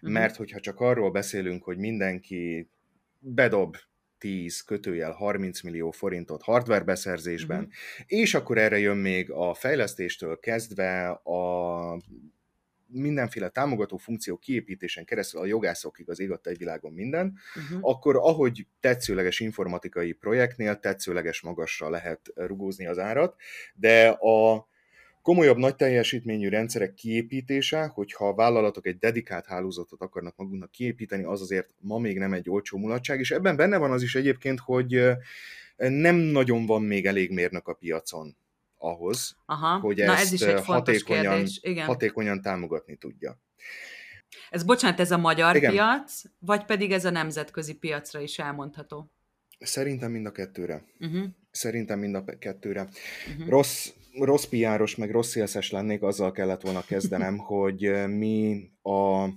Mhm. 0.00 0.12
Mert 0.12 0.36
hogyha 0.36 0.60
csak 0.60 0.80
arról 0.80 1.10
beszélünk, 1.10 1.64
hogy 1.64 1.76
mindenki 1.78 2.70
bedob 3.18 3.76
10 4.18 4.60
kötőjel 4.60 5.10
30 5.12 5.62
millió 5.62 5.90
forintot 5.90 6.42
hardware 6.42 6.84
beszerzésben, 6.84 7.60
Mhm. 7.60 7.68
és 8.06 8.34
akkor 8.34 8.58
erre 8.58 8.78
jön 8.78 8.96
még 8.96 9.30
a 9.30 9.54
fejlesztéstől 9.54 10.38
kezdve 10.38 11.08
a 11.08 12.00
mindenféle 12.86 13.48
támogató 13.48 13.96
funkció 13.96 14.36
kiépítésen 14.36 15.04
keresztül 15.04 15.40
a 15.40 15.46
jogászokig 15.46 16.08
az 16.08 16.20
ég 16.20 16.38
egy 16.42 16.58
világon 16.58 16.92
minden, 16.92 17.38
Uh-huh. 17.56 17.78
akkor 17.82 18.16
ahogy 18.16 18.66
tetszőleges 18.80 19.40
informatikai 19.40 20.12
projektnél 20.12 20.80
tetszőleges 20.80 21.40
magasra 21.40 21.90
lehet 21.90 22.20
rugózni 22.34 22.86
az 22.86 22.98
árat, 22.98 23.34
de 23.74 24.08
a 24.08 24.66
komolyabb 25.22 25.56
nagy 25.56 25.76
teljesítményű 25.76 26.48
rendszerek 26.48 26.94
kiépítése, 26.94 27.86
hogyha 27.86 28.28
a 28.28 28.34
vállalatok 28.34 28.86
egy 28.86 28.98
dedikált 28.98 29.46
hálózatot 29.46 30.00
akarnak 30.00 30.36
maguknak 30.36 30.70
kiépíteni, 30.70 31.24
az 31.24 31.40
azért 31.40 31.74
ma 31.80 31.98
még 31.98 32.18
nem 32.18 32.32
egy 32.32 32.50
olcsó 32.50 32.78
mulatság, 32.78 33.18
és 33.18 33.30
ebben 33.30 33.56
benne 33.56 33.76
van 33.76 33.90
az 33.90 34.02
is 34.02 34.14
egyébként, 34.14 34.60
hogy 34.60 35.02
nem 35.76 36.16
nagyon 36.16 36.66
van 36.66 36.82
még 36.82 37.06
elég 37.06 37.30
mérnök 37.30 37.68
a 37.68 37.74
piacon 37.74 38.36
ahhoz, 38.86 39.36
Aha. 39.46 39.78
hogy 39.78 39.96
Na 39.96 40.12
ezt 40.12 40.22
ez 40.22 40.32
is 40.32 40.40
egy 40.40 40.64
hatékonyan. 40.64 41.46
Igen. 41.60 41.86
hatékonyan 41.86 42.40
támogatni 42.40 42.96
tudja. 42.96 43.40
Ez 44.50 44.64
bocsánat, 44.64 45.00
ez 45.00 45.10
a 45.10 45.18
magyar 45.18 45.56
Igen. 45.56 45.70
piac, 45.70 46.22
vagy 46.38 46.64
pedig 46.64 46.92
ez 46.92 47.04
a 47.04 47.10
nemzetközi 47.10 47.74
piacra 47.74 48.20
is 48.20 48.38
elmondható? 48.38 49.10
Szerintem 49.58 50.10
mind 50.10 50.26
a 50.26 50.32
kettőre. 50.32 50.84
Uh-huh. 51.00 51.24
Szerintem 51.50 51.98
mind 51.98 52.14
a 52.14 52.24
kettőre. 52.38 52.88
Uh-huh. 53.32 53.48
Rossz, 53.48 53.88
rossz 54.20 54.44
piáros, 54.44 54.96
meg 54.96 55.10
rossz 55.10 55.30
szélszes 55.30 55.70
lennék, 55.70 56.02
azzal 56.02 56.32
kellett 56.32 56.60
volna 56.60 56.82
kezdenem, 56.82 57.38
hogy 57.52 58.06
mi 58.06 58.70
a, 58.82 59.28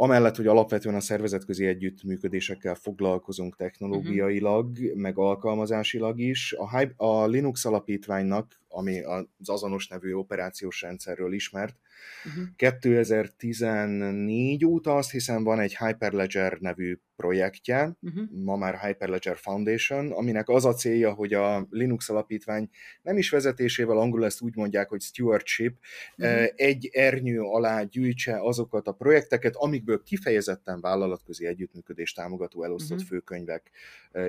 amellett, 0.00 0.36
hogy 0.36 0.46
alapvetően 0.46 0.94
a 0.94 1.00
szervezetközi 1.00 1.66
együttműködésekkel 1.66 2.74
foglalkozunk 2.74 3.56
technológiailag, 3.56 4.78
meg 4.94 5.18
alkalmazásilag 5.18 6.20
is, 6.20 6.52
a, 6.52 6.78
Hy- 6.78 6.94
a 6.96 7.26
Linux 7.26 7.64
alapítványnak 7.64 8.60
ami 8.78 9.02
az 9.02 9.48
azonos 9.48 9.88
nevű 9.88 10.12
operációs 10.12 10.80
rendszerről 10.80 11.32
ismert. 11.32 11.76
Uh-huh. 12.24 12.44
2014 12.56 14.64
óta 14.64 14.96
azt 14.96 15.10
hiszem 15.10 15.44
van 15.44 15.60
egy 15.60 15.76
Hyperledger 15.76 16.58
nevű 16.60 16.98
projektje, 17.16 17.96
uh-huh. 18.00 18.22
ma 18.44 18.56
már 18.56 18.80
Hyperledger 18.80 19.36
Foundation, 19.36 20.12
aminek 20.12 20.48
az 20.48 20.64
a 20.64 20.74
célja, 20.74 21.12
hogy 21.12 21.34
a 21.34 21.66
Linux 21.70 22.08
alapítvány 22.08 22.68
nem 23.02 23.18
is 23.18 23.30
vezetésével, 23.30 23.98
angolul 23.98 24.24
ezt 24.24 24.40
úgy 24.40 24.56
mondják, 24.56 24.88
hogy 24.88 25.00
stewardship, 25.00 25.76
uh-huh. 26.16 26.46
egy 26.54 26.90
ernyő 26.92 27.40
alá 27.40 27.82
gyűjtse 27.82 28.40
azokat 28.40 28.86
a 28.86 28.92
projekteket, 28.92 29.56
amikből 29.56 30.02
kifejezetten 30.02 30.80
vállalatközi 30.80 31.46
együttműködés 31.46 32.12
támogató 32.12 32.64
elosztott 32.64 32.98
uh-huh. 32.98 33.12
főkönyvek 33.12 33.70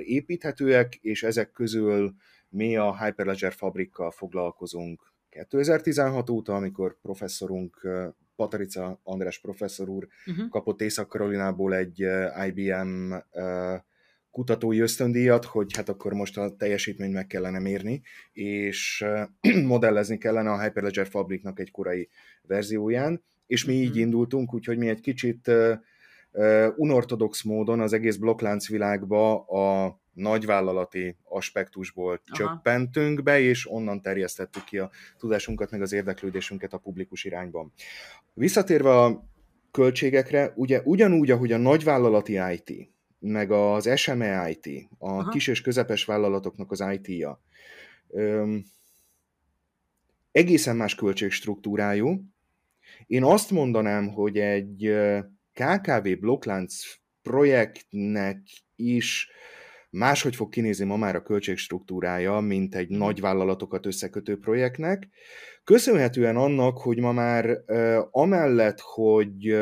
építhetőek, 0.04 0.96
és 0.96 1.24
ezek 1.24 1.52
közül 1.52 2.16
mi 2.50 2.76
a 2.76 3.04
Hyperledger 3.04 3.54
fabrikkal 3.54 4.12
foglalkozunk 4.12 5.14
2016 5.30 6.30
óta, 6.30 6.56
amikor 6.56 7.00
professzorunk 7.02 7.88
Patrica 8.36 9.00
András 9.04 9.40
professzor 9.40 9.90
úr 9.90 10.08
uh-huh. 10.26 10.50
kapott 10.50 10.82
Észak-Karolinából 10.82 11.76
egy 11.76 12.06
IBM 12.48 13.14
kutatói 14.32 14.80
ösztöndíjat, 14.80 15.46
hogy 15.46 15.76
hát 15.76 15.90
akkor 15.90 16.14
most 16.14 16.38
a 16.38 16.56
teljesítményt 16.56 17.14
meg 17.14 17.28
kellene 17.28 17.60
mérni, 17.60 18.02
és 18.32 19.06
modellezni 19.66 20.18
kellene 20.18 20.52
a 20.52 20.62
Hyperledger 20.62 21.08
Fabricnak 21.08 21.60
egy 21.60 21.72
korai 21.72 22.10
verzióján, 22.42 23.24
és 23.48 23.66
mi 23.66 23.74
így 23.74 23.90
mhm. 23.90 24.00
indultunk, 24.00 24.54
úgyhogy 24.54 24.78
mi 24.78 24.88
egy 24.88 25.02
kicsit 25.02 25.52
unortodox 26.76 27.44
módon 27.44 27.80
az 27.80 27.94
egész 27.94 28.16
blokklánc 28.16 28.68
világba 28.68 29.46
a 29.46 30.00
nagyvállalati 30.19 31.15
aspektusból 31.23 32.21
Aha. 32.25 32.36
csöppentünk 32.36 33.23
be, 33.23 33.39
és 33.39 33.71
onnan 33.71 34.01
terjesztettük 34.01 34.63
ki 34.63 34.77
a 34.77 34.91
tudásunkat, 35.17 35.71
meg 35.71 35.82
az 35.82 35.93
érdeklődésünket 35.93 36.73
a 36.73 36.77
publikus 36.77 37.23
irányban. 37.23 37.73
Visszatérve 38.34 38.99
a 38.99 39.23
költségekre, 39.71 40.53
ugye 40.55 40.82
ugyanúgy, 40.84 41.32
ahogy 41.32 41.51
a 41.51 41.58
nagyvállalati 41.58 42.39
IT, 42.51 42.89
meg 43.19 43.51
az 43.51 43.99
SME 43.99 44.49
IT, 44.49 44.89
a 44.97 45.10
Aha. 45.10 45.29
kis 45.29 45.47
és 45.47 45.62
közepes 45.62 46.05
vállalatoknak 46.05 46.71
az 46.71 46.84
IT-ja, 46.91 47.41
öm, 48.08 48.63
egészen 50.32 50.75
más 50.75 50.95
költségstruktúrájú. 50.95 52.21
Én 53.08 53.23
azt 53.23 53.51
mondanám, 53.51 54.08
hogy 54.08 54.38
egy 54.38 54.95
KKV 55.53 56.10
blokklánc 56.19 56.75
projektnek 57.21 58.41
is 58.75 59.29
máshogy 59.89 60.36
fog 60.36 60.49
kinézni 60.49 60.86
ma 60.86 60.97
már 60.97 61.15
a 61.15 61.21
költségstruktúrája, 61.23 62.39
mint 62.39 62.75
egy 62.75 62.89
mhm. 62.89 62.97
nagy 62.97 63.19
vállalatokat 63.19 63.86
összekötő 63.86 64.38
projektnek. 64.38 65.08
Köszönhetően 65.63 66.36
annak, 66.36 66.78
hogy 66.78 66.99
ma 66.99 67.12
már 67.12 67.63
amellett, 68.12 68.80
hogy 68.80 69.58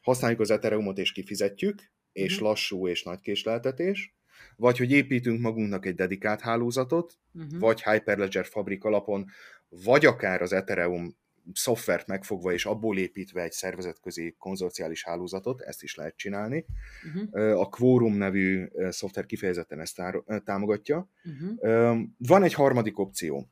használjuk 0.00 0.40
az 0.40 0.50
Ethereumot 0.50 0.98
és 0.98 1.12
kifizetjük, 1.12 1.78
és 2.12 2.32
uh-huh. 2.32 2.48
lassú 2.48 2.88
és 2.88 3.02
nagy 3.02 3.20
késleltetés, 3.20 4.14
vagy 4.56 4.78
hogy 4.78 4.90
építünk 4.90 5.40
magunknak 5.40 5.86
egy 5.86 5.94
dedikált 5.94 6.40
hálózatot, 6.40 7.18
uh-huh. 7.34 7.60
vagy 7.60 7.82
Hyperledger 7.82 8.46
fabrik 8.46 8.84
alapon, 8.84 9.26
vagy 9.68 10.06
akár 10.06 10.42
az 10.42 10.52
Ethereum 10.52 11.16
szoftvert 11.52 12.06
megfogva 12.06 12.52
és 12.52 12.66
abból 12.66 12.98
építve 12.98 13.42
egy 13.42 13.52
szervezetközi 13.52 14.34
konzorciális 14.38 15.04
hálózatot, 15.04 15.60
ezt 15.60 15.82
is 15.82 15.94
lehet 15.94 16.16
csinálni. 16.16 16.66
Uh-huh. 17.14 17.60
A 17.60 17.68
Quorum 17.68 18.14
nevű 18.14 18.68
szoftver 18.88 19.26
kifejezetten 19.26 19.80
ezt 19.80 20.02
támogatja. 20.44 21.10
Uh-huh. 21.24 21.98
Van 22.18 22.42
egy 22.42 22.54
harmadik 22.54 22.98
opció. 22.98 23.48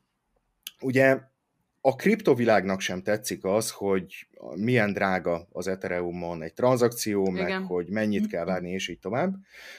Ugye 0.81 1.19
a 1.87 1.95
kriptovilágnak 1.95 2.79
sem 2.79 3.01
tetszik 3.01 3.43
az, 3.43 3.71
hogy 3.71 4.27
milyen 4.55 4.93
drága 4.93 5.47
az 5.51 5.67
Ethereumon 5.67 6.41
egy 6.41 6.53
tranzakció, 6.53 7.27
Igen. 7.31 7.43
meg 7.43 7.67
hogy 7.67 7.89
mennyit 7.89 8.27
kell 8.27 8.45
várni, 8.45 8.71
és 8.71 8.87
így 8.87 8.99
tovább. 8.99 9.35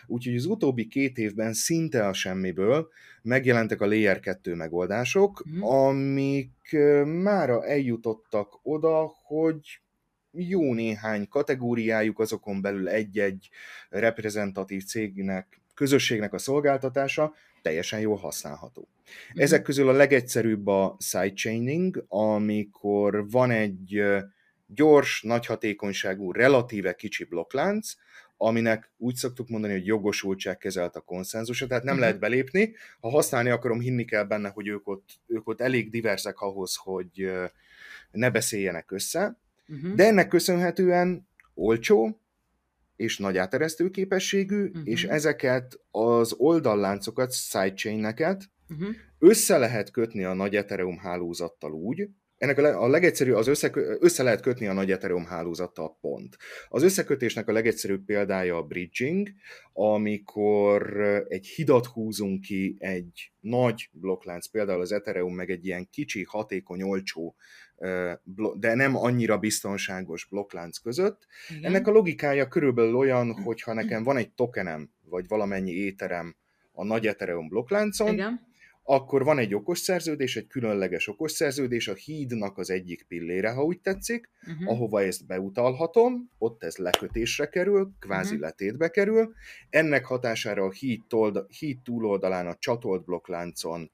Úgyhogy 0.07 0.37
az 0.37 0.45
utóbbi 0.45 0.87
két 0.87 1.19
évben 1.19 1.53
szinte 1.53 2.07
a 2.07 2.13
semmiből 2.13 2.89
megjelentek 3.23 3.81
a 3.81 3.87
Layer 3.87 4.21
2 4.21 4.55
megoldások, 4.55 5.45
mm. 5.49 5.63
amik 5.63 6.77
mára 7.05 7.65
eljutottak 7.65 8.61
oda, 8.63 9.13
hogy 9.23 9.81
jó 10.33 10.75
néhány 10.75 11.29
kategóriájuk, 11.29 12.19
azokon 12.19 12.61
belül 12.61 12.89
egy-egy 12.89 13.49
reprezentatív 13.89 14.85
cégnek, 14.85 15.61
közösségnek 15.75 16.33
a 16.33 16.39
szolgáltatása 16.39 17.35
teljesen 17.67 18.01
jól 18.01 18.17
használható. 18.17 18.89
Mm. 18.89 19.41
Ezek 19.41 19.63
közül 19.63 19.89
a 19.89 19.93
legegyszerűbb 19.93 20.67
a 20.67 20.97
sidechaining, 20.99 22.05
amikor 22.09 23.31
van 23.31 23.51
egy 23.51 24.03
gyors, 24.67 25.23
nagy 25.23 25.47
hatékonyságú, 25.47 26.33
relatíve 26.33 26.95
kicsi 26.95 27.25
blokklánc, 27.25 27.93
aminek 28.37 28.91
úgy 28.97 29.15
szoktuk 29.15 29.49
mondani, 29.49 29.73
hogy 29.73 29.87
jogosultság 29.87 30.59
kezelt 30.59 30.97
a 30.97 31.01
konszenzusa, 31.01 31.67
tehát 31.67 31.83
nem 31.83 31.95
uh-huh. 31.95 32.07
lehet 32.09 32.21
belépni. 32.21 32.75
Ha 33.01 33.11
használni 33.11 33.51
akarom, 33.51 33.81
hinni 33.81 34.05
kell 34.05 34.25
benne, 34.25 34.49
hogy 34.49 34.67
ők 34.67 34.89
ott, 34.89 35.09
ők 35.27 35.49
ott 35.49 35.61
elég 35.61 35.91
diverzek 35.91 36.41
ahhoz, 36.41 36.77
hogy 36.77 37.31
ne 38.11 38.31
beszéljenek 38.31 38.91
össze. 38.91 39.39
Uh-huh. 39.69 39.95
De 39.95 40.05
ennek 40.05 40.29
köszönhetően 40.29 41.29
olcsó, 41.55 42.21
és 42.97 43.19
nagy 43.19 43.37
áteresztő 43.37 43.91
képességű, 43.91 44.65
uh-huh. 44.65 44.83
és 44.85 45.05
ezeket 45.05 45.81
az 45.91 46.33
oldalláncokat, 46.37 47.33
sidechain-eket 47.33 48.51
uh-huh. 48.69 48.95
össze 49.19 49.59
lehet 49.59 49.91
kötni 49.91 50.25
a 50.25 50.35
nagy 50.35 50.57
Ethereum 50.57 50.99
hálózattal 50.99 51.73
úgy, 51.73 52.09
ennek 52.39 52.59
a, 52.59 52.63
le, 52.63 52.77
a 52.77 52.89
legegyszerűbb, 52.89 53.35
az 53.35 53.47
össze, 53.47 53.71
össze 54.01 54.23
lehet 54.23 54.41
kötni 54.41 54.67
a 54.67 54.73
nagy 54.73 54.91
Ethereum 54.91 55.25
hálózattal 55.25 55.97
pont. 56.01 56.37
Az 56.69 56.83
összekötésnek 56.83 57.49
a 57.49 57.53
legegyszerűbb 57.53 58.05
példája 58.05 58.57
a 58.57 58.63
bridging, 58.63 59.29
amikor 59.73 61.01
egy 61.29 61.47
hidat 61.47 61.87
húzunk 61.87 62.41
ki 62.41 62.77
egy 62.79 63.33
nagy 63.41 63.89
blokklánc, 63.93 64.47
például 64.47 64.81
az 64.81 64.93
Ethereum 64.93 65.35
meg 65.35 65.51
egy 65.51 65.67
ilyen 65.67 65.89
kicsi, 65.91 66.25
hatékony, 66.29 66.83
olcsó, 66.83 67.37
de 68.55 68.75
nem 68.75 68.97
annyira 68.97 69.39
biztonságos 69.39 70.25
blokklánc 70.25 70.79
között. 70.79 71.27
Igen. 71.49 71.65
Ennek 71.65 71.87
a 71.87 71.91
logikája 71.91 72.49
körülbelül 72.49 72.97
olyan, 72.97 73.33
hogyha 73.43 73.73
nekem 73.73 74.03
van 74.03 74.17
egy 74.17 74.33
tokenem, 74.33 74.91
vagy 75.05 75.29
valamennyi 75.29 75.73
éterem 75.73 76.37
a 76.73 76.85
nagy 76.85 77.07
Ethereum 77.07 77.49
blokkláncon, 77.49 78.13
Igen 78.13 78.55
akkor 78.89 79.25
van 79.25 79.39
egy 79.39 79.55
okos 79.55 79.79
szerződés, 79.79 80.37
egy 80.37 80.47
különleges 80.47 81.09
okos 81.09 81.33
szerződés, 81.33 81.89
a 81.89 81.95
hídnak 81.95 82.59
az 82.59 82.71
egyik 82.71 83.05
pillére, 83.09 83.51
ha 83.51 83.63
úgy 83.63 83.81
tetszik, 83.81 84.31
uh-huh. 84.47 84.71
ahova 84.71 85.03
ezt 85.03 85.27
beutalhatom, 85.27 86.31
ott 86.39 86.63
ez 86.63 86.77
lekötésre 86.77 87.49
kerül, 87.49 87.91
kvázi 87.99 88.35
uh-huh. 88.35 88.41
letétbe 88.41 88.89
kerül, 88.89 89.33
ennek 89.71 90.05
hatására 90.05 90.65
a 90.65 90.71
híd, 90.71 91.07
told, 91.09 91.47
híd 91.59 91.83
túloldalán 91.83 92.47
a 92.47 92.57
csatolt 92.59 93.05
blokkláncon 93.05 93.91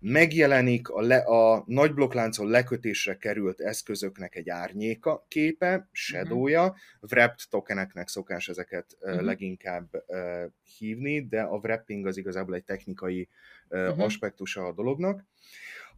megjelenik 0.00 0.88
a, 0.88 1.00
le, 1.00 1.16
a 1.16 1.64
nagy 1.66 1.94
blokkláncon 1.94 2.48
lekötésre 2.48 3.16
került 3.16 3.60
eszközöknek 3.60 4.34
egy 4.34 4.48
árnyéka 4.48 5.26
képe, 5.28 5.88
shadowja, 5.92 6.62
uh-huh. 6.62 6.78
wrapped 7.00 7.40
tokeneknek 7.50 8.08
szokás 8.08 8.48
ezeket 8.48 8.96
uh-huh. 9.00 9.22
leginkább 9.22 10.04
uh, 10.06 10.42
hívni, 10.78 11.26
de 11.26 11.42
a 11.42 11.56
wrapping 11.56 12.06
az 12.06 12.16
igazából 12.16 12.54
egy 12.54 12.64
technikai 12.64 13.28
uh-huh. 13.68 14.00
aspektusa 14.00 14.66
a 14.66 14.72
dolognak. 14.72 15.24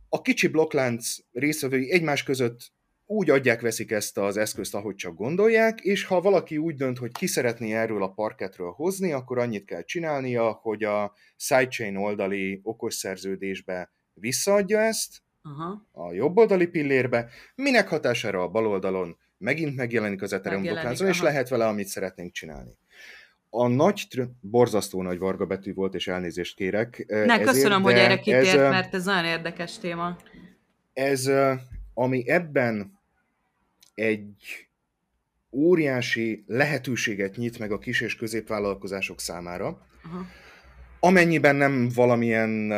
A 0.08 0.20
kicsi 0.20 0.48
blokklánc 0.48 1.16
részvevői 1.32 1.92
egymás 1.92 2.22
között 2.22 2.72
úgy 3.12 3.30
adják, 3.30 3.60
veszik 3.60 3.90
ezt 3.90 4.18
az 4.18 4.36
eszközt, 4.36 4.74
ahogy 4.74 4.94
csak 4.94 5.14
gondolják, 5.14 5.80
és 5.80 6.04
ha 6.04 6.20
valaki 6.20 6.58
úgy 6.58 6.74
dönt, 6.74 6.98
hogy 6.98 7.12
ki 7.12 7.26
szeretné 7.26 7.72
erről 7.74 8.02
a 8.02 8.12
parketről 8.12 8.70
hozni, 8.70 9.12
akkor 9.12 9.38
annyit 9.38 9.64
kell 9.64 9.82
csinálnia, 9.82 10.50
hogy 10.62 10.84
a 10.84 11.14
sidechain 11.36 11.96
oldali 11.96 12.60
okos 12.62 12.94
szerződésbe 12.94 13.92
visszaadja 14.14 14.78
ezt, 14.78 15.22
Aha. 15.42 15.88
a 15.92 16.12
jobb 16.12 16.36
oldali 16.36 16.66
pillérbe, 16.66 17.28
minek 17.54 17.88
hatására 17.88 18.42
a 18.42 18.48
bal 18.48 18.66
oldalon 18.66 19.16
megint 19.38 19.76
megjelenik 19.76 20.22
az 20.22 20.32
Ethereum 20.32 20.62
blokkláncon, 20.62 21.08
és 21.08 21.20
lehet 21.20 21.48
vele, 21.48 21.66
amit 21.66 21.86
szeretnénk 21.86 22.32
csinálni. 22.32 22.78
A 23.50 23.66
nagy, 23.66 24.06
borzasztó 24.40 25.02
nagy 25.02 25.18
varga 25.18 25.46
betű 25.46 25.74
volt, 25.74 25.94
és 25.94 26.08
elnézést 26.08 26.56
kérek. 26.56 27.04
Ne, 27.08 27.16
ezért, 27.16 27.42
köszönöm, 27.42 27.82
hogy 27.82 27.94
erre 27.94 28.18
kitért, 28.18 28.46
ez, 28.46 28.70
mert 28.70 28.94
ez 28.94 29.04
nagyon 29.04 29.24
érdekes 29.24 29.78
téma. 29.78 30.16
Ez, 30.92 31.30
ami 31.94 32.28
ebben 32.28 33.00
egy 33.94 34.68
óriási 35.52 36.44
lehetőséget 36.46 37.36
nyit 37.36 37.58
meg 37.58 37.72
a 37.72 37.78
kis 37.78 38.00
és 38.00 38.16
középvállalkozások 38.16 39.20
számára, 39.20 39.86
Aha. 40.04 40.26
amennyiben 41.00 41.56
nem 41.56 41.88
valamilyen 41.94 42.72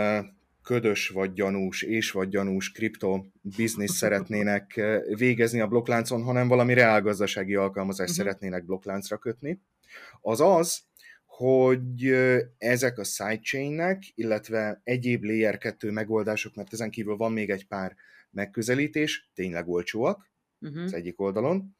ködös 0.63 1.09
vagy 1.09 1.33
gyanús 1.33 1.83
és 1.83 2.11
vagy 2.11 2.29
gyanús 2.29 2.73
kripto 2.73 3.25
biznisz 3.41 3.95
szeretnének 3.95 4.81
végezni 5.17 5.61
a 5.61 5.67
blokkláncon, 5.67 6.23
hanem 6.23 6.49
valami 6.49 6.75
reálgazdasági 6.75 7.55
alkalmazást 7.55 8.11
uh-huh. 8.11 8.25
szeretnének 8.25 8.65
blokkláncra 8.65 9.19
kötni, 9.19 9.61
az 10.21 10.41
az, 10.41 10.83
hogy 11.25 12.15
ezek 12.59 12.99
a 12.99 13.05
sidechainnek, 13.05 14.03
illetve 14.15 14.81
egyéb 14.85 15.23
layer 15.23 15.59
2 15.59 15.91
megoldások, 15.91 16.55
mert 16.55 16.73
ezen 16.73 16.91
kívül 16.91 17.17
van 17.17 17.33
még 17.33 17.51
egy 17.51 17.67
pár 17.67 17.95
megközelítés, 18.31 19.31
tényleg 19.35 19.69
olcsóak 19.69 20.33
uh-huh. 20.65 20.83
az 20.83 20.95
egyik 20.95 21.21
oldalon. 21.21 21.77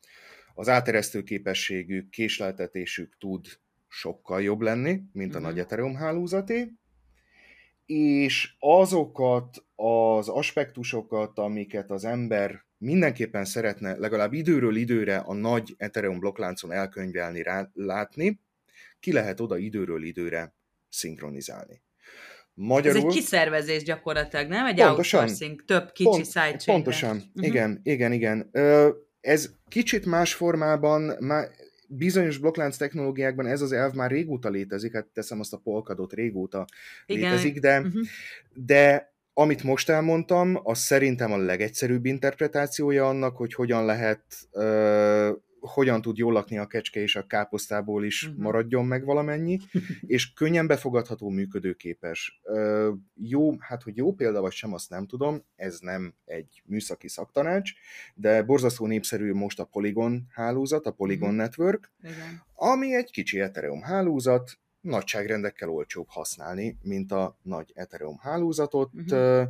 Az 0.55 0.69
áteresztő 0.69 1.23
képességük, 1.23 2.11
késleltetésük 2.11 3.17
tud 3.19 3.47
sokkal 3.89 4.43
jobb 4.43 4.61
lenni, 4.61 5.03
mint 5.13 5.35
uh-huh. 5.35 5.47
a 5.47 5.51
nagy 5.51 5.59
Ethereum 5.59 5.95
hálózaté, 5.95 6.73
és 7.87 8.55
azokat 8.59 9.65
az 9.75 10.29
aspektusokat, 10.29 11.39
amiket 11.39 11.91
az 11.91 12.05
ember 12.05 12.65
mindenképpen 12.79 13.45
szeretne 13.45 13.97
legalább 13.97 14.33
időről 14.33 14.77
időre 14.77 15.17
a 15.17 15.35
nagy 15.35 15.75
Ethereum 15.77 16.19
blokkláncon 16.19 16.73
elkönyvelni, 16.73 17.43
rá, 17.43 17.71
látni, 17.73 18.41
ki 19.01 19.13
lehet 19.13 19.41
oda 19.41 19.57
időről 19.57 20.03
időre 20.03 20.55
szinkronizálni. 20.89 21.83
Magyarul, 22.55 22.99
Ez 22.99 23.05
egy 23.05 23.13
kiszervezés 23.13 23.83
gyakorlatilag, 23.83 24.49
nem? 24.49 24.67
Egy 24.67 24.77
pontosan, 24.77 25.21
outsourcing, 25.21 25.65
több 25.65 25.93
kicsi 25.93 26.09
pont, 26.09 26.27
sidechain 26.27 26.59
Pontosan, 26.65 27.17
uh-huh. 27.17 27.47
igen, 27.47 27.81
igen, 27.83 28.13
igen. 28.13 28.51
Ez 29.21 29.51
kicsit 29.69 30.07
más 30.07 30.35
formában, 30.35 31.17
már 31.21 31.49
bizonyos 31.89 32.39
blokklánc 32.39 32.77
technológiákban 32.77 33.47
ez 33.47 33.61
az 33.61 33.73
elv 33.73 33.93
már 33.95 34.11
régóta 34.11 34.49
létezik, 34.49 34.93
hát 34.93 35.07
teszem 35.07 35.41
azt 35.41 35.53
a 35.53 35.61
polkadot 35.65 36.13
régóta 36.13 36.65
igen. 37.07 37.31
létezik, 37.31 37.61
de, 37.61 37.79
uh-huh. 37.79 38.03
de 38.53 39.13
amit 39.33 39.63
most 39.63 39.89
elmondtam, 39.89 40.61
az 40.63 40.79
szerintem 40.79 41.33
a 41.33 41.37
legegyszerűbb 41.37 42.05
interpretációja 42.05 43.09
annak, 43.09 43.37
hogy 43.37 43.55
hogyan 43.55 43.85
lehet 43.85 44.23
hogyan 45.67 46.03
tud 46.03 46.17
jól 46.17 46.33
lakni 46.33 46.59
a 46.59 46.67
kecske, 46.67 47.01
és 47.01 47.17
a 47.17 47.27
káposztából 47.27 48.05
is 48.05 48.23
uh-huh. 48.23 48.43
maradjon 48.43 48.85
meg 48.85 49.05
valamennyi, 49.05 49.59
és 50.01 50.33
könnyen 50.33 50.67
befogadható, 50.67 51.29
működőképes. 51.29 52.41
Ö, 52.43 52.93
jó, 53.15 53.59
hát 53.59 53.83
hogy 53.83 53.97
jó 53.97 54.13
példa 54.13 54.41
vagy 54.41 54.53
sem, 54.53 54.73
azt 54.73 54.91
nem 54.91 55.07
tudom, 55.07 55.43
ez 55.57 55.79
nem 55.81 56.15
egy 56.25 56.63
műszaki 56.65 57.09
szaktanács, 57.09 57.73
de 58.15 58.43
borzasztó 58.43 58.87
népszerű 58.87 59.33
most 59.33 59.61
a 59.61 59.65
Polygon 59.65 60.27
hálózat, 60.31 60.87
a 60.87 60.93
Polygon 60.93 61.29
uh-huh. 61.29 61.45
Network, 61.45 61.93
Igen. 62.03 62.43
ami 62.55 62.95
egy 62.95 63.11
kicsi 63.11 63.41
Ethereum 63.41 63.83
hálózat, 63.83 64.59
nagyságrendekkel 64.81 65.69
olcsóbb 65.69 66.07
használni, 66.09 66.79
mint 66.83 67.13
a 67.13 67.39
nagy 67.43 67.73
Ethereum 67.75 68.19
hálózatot. 68.19 68.91
Uh-huh 68.95 69.49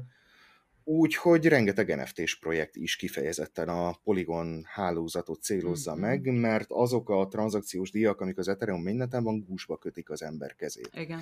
Úgyhogy 0.85 1.47
rengeteg 1.47 1.97
NFT-s 1.97 2.39
projekt 2.39 2.77
is 2.77 2.97
kifejezetten 2.97 3.69
a 3.69 3.93
Polygon 4.03 4.65
hálózatot 4.65 5.43
célozza 5.43 5.93
mm-hmm. 5.93 6.01
meg, 6.01 6.25
mert 6.25 6.67
azok 6.71 7.11
a 7.11 7.29
tranzakciós 7.29 7.91
díjak, 7.91 8.21
amik 8.21 8.39
az 8.39 8.49
Ethereum 8.49 8.83
mindenten 8.83 9.25
van, 9.25 9.45
gúzsba 9.49 9.77
kötik 9.77 10.11
az 10.11 10.23
ember 10.23 10.55
kezét. 10.55 10.91
Igen. 10.95 11.21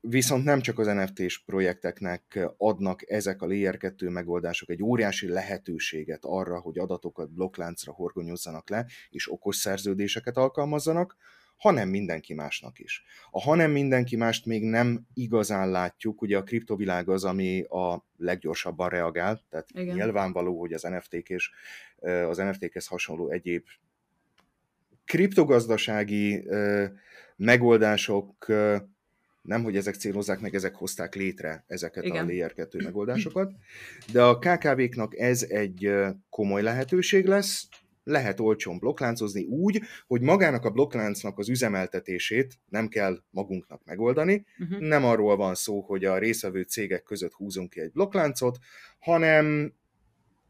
Viszont 0.00 0.44
nem 0.44 0.60
csak 0.60 0.78
az 0.78 0.86
NFT-s 0.86 1.44
projekteknek 1.44 2.48
adnak 2.56 3.10
ezek 3.10 3.42
a 3.42 3.46
Layer 3.46 3.76
2 3.76 4.08
megoldások 4.08 4.70
egy 4.70 4.82
óriási 4.82 5.28
lehetőséget 5.28 6.24
arra, 6.24 6.60
hogy 6.60 6.78
adatokat 6.78 7.32
blokkláncra 7.32 7.92
horgonyozzanak 7.92 8.70
le, 8.70 8.86
és 9.10 9.32
okos 9.32 9.56
szerződéseket 9.56 10.36
alkalmazzanak, 10.36 11.16
hanem 11.62 11.88
mindenki 11.88 12.34
másnak 12.34 12.78
is. 12.78 13.04
A 13.30 13.40
hanem 13.40 13.70
mindenki 13.70 14.16
mást 14.16 14.46
még 14.46 14.62
nem 14.62 15.06
igazán 15.14 15.70
látjuk, 15.70 16.22
ugye 16.22 16.36
a 16.36 16.42
kriptovilág 16.42 17.08
az, 17.08 17.24
ami 17.24 17.62
a 17.62 18.04
leggyorsabban 18.16 18.88
reagál, 18.88 19.42
tehát 19.50 19.68
Igen. 19.74 19.94
nyilvánvaló, 19.94 20.60
hogy 20.60 20.72
az 20.72 20.82
NFT-k 20.82 21.28
és 21.28 21.50
az 22.28 22.36
NFT-khez 22.36 22.86
hasonló 22.86 23.30
egyéb 23.30 23.64
kriptogazdasági 25.04 26.48
megoldások 27.36 28.46
nem, 29.42 29.62
hogy 29.62 29.76
ezek 29.76 29.94
célozzák 29.94 30.40
meg, 30.40 30.54
ezek 30.54 30.74
hozták 30.74 31.14
létre 31.14 31.64
ezeket 31.66 32.04
Igen. 32.04 32.24
a 32.24 32.26
Layer 32.26 32.52
2 32.52 32.78
megoldásokat, 32.84 33.52
de 34.12 34.22
a 34.22 34.38
KKV-knak 34.38 35.18
ez 35.18 35.42
egy 35.42 35.94
komoly 36.30 36.62
lehetőség 36.62 37.26
lesz, 37.26 37.68
lehet 38.04 38.40
olcsón 38.40 38.78
blokkláncozni 38.78 39.44
úgy, 39.44 39.80
hogy 40.06 40.20
magának 40.20 40.64
a 40.64 40.70
blokkláncnak 40.70 41.38
az 41.38 41.48
üzemeltetését 41.48 42.58
nem 42.68 42.88
kell 42.88 43.22
magunknak 43.30 43.84
megoldani. 43.84 44.46
Uh-huh. 44.58 44.78
Nem 44.78 45.04
arról 45.04 45.36
van 45.36 45.54
szó, 45.54 45.80
hogy 45.80 46.04
a 46.04 46.18
részvevő 46.18 46.62
cégek 46.62 47.02
között 47.02 47.32
húzunk 47.32 47.70
ki 47.70 47.80
egy 47.80 47.92
blokkláncot, 47.92 48.58
hanem 48.98 49.74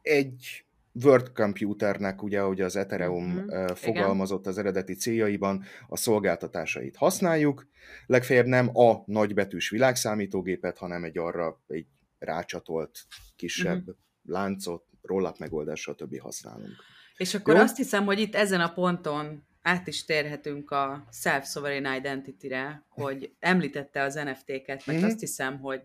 egy 0.02 0.64
Word 1.04 1.32
Computernek, 1.32 2.22
ugye, 2.22 2.40
ahogy 2.40 2.60
az 2.60 2.76
Ethereum 2.76 3.36
uh-huh. 3.36 3.76
fogalmazott 3.76 4.46
az 4.46 4.58
eredeti 4.58 4.94
céljaiban, 4.94 5.64
a 5.88 5.96
szolgáltatásait 5.96 6.96
használjuk. 6.96 7.68
Legfeljebb 8.06 8.46
nem 8.46 8.76
a 8.76 9.02
nagybetűs 9.06 9.70
világszámítógépet, 9.70 10.78
hanem 10.78 11.04
egy 11.04 11.18
arra 11.18 11.62
egy 11.66 11.86
rácsatolt 12.18 12.98
kisebb 13.36 13.78
uh-huh. 13.78 13.96
láncot, 14.22 14.84
roll-up 15.02 15.38
megoldással 15.38 15.94
többi 15.94 16.18
használunk. 16.18 16.76
És 17.22 17.34
akkor 17.34 17.54
Jó? 17.54 17.60
azt 17.60 17.76
hiszem, 17.76 18.04
hogy 18.04 18.20
itt 18.20 18.34
ezen 18.34 18.60
a 18.60 18.72
ponton 18.72 19.42
át 19.62 19.86
is 19.86 20.04
térhetünk 20.04 20.70
a 20.70 21.06
self-sovereign 21.12 21.94
identity-re, 21.94 22.84
hogy 22.88 23.32
említette 23.40 24.02
az 24.02 24.14
NFT-ket, 24.14 24.86
mert 24.86 25.00
mm. 25.00 25.04
azt 25.04 25.20
hiszem, 25.20 25.58
hogy 25.58 25.80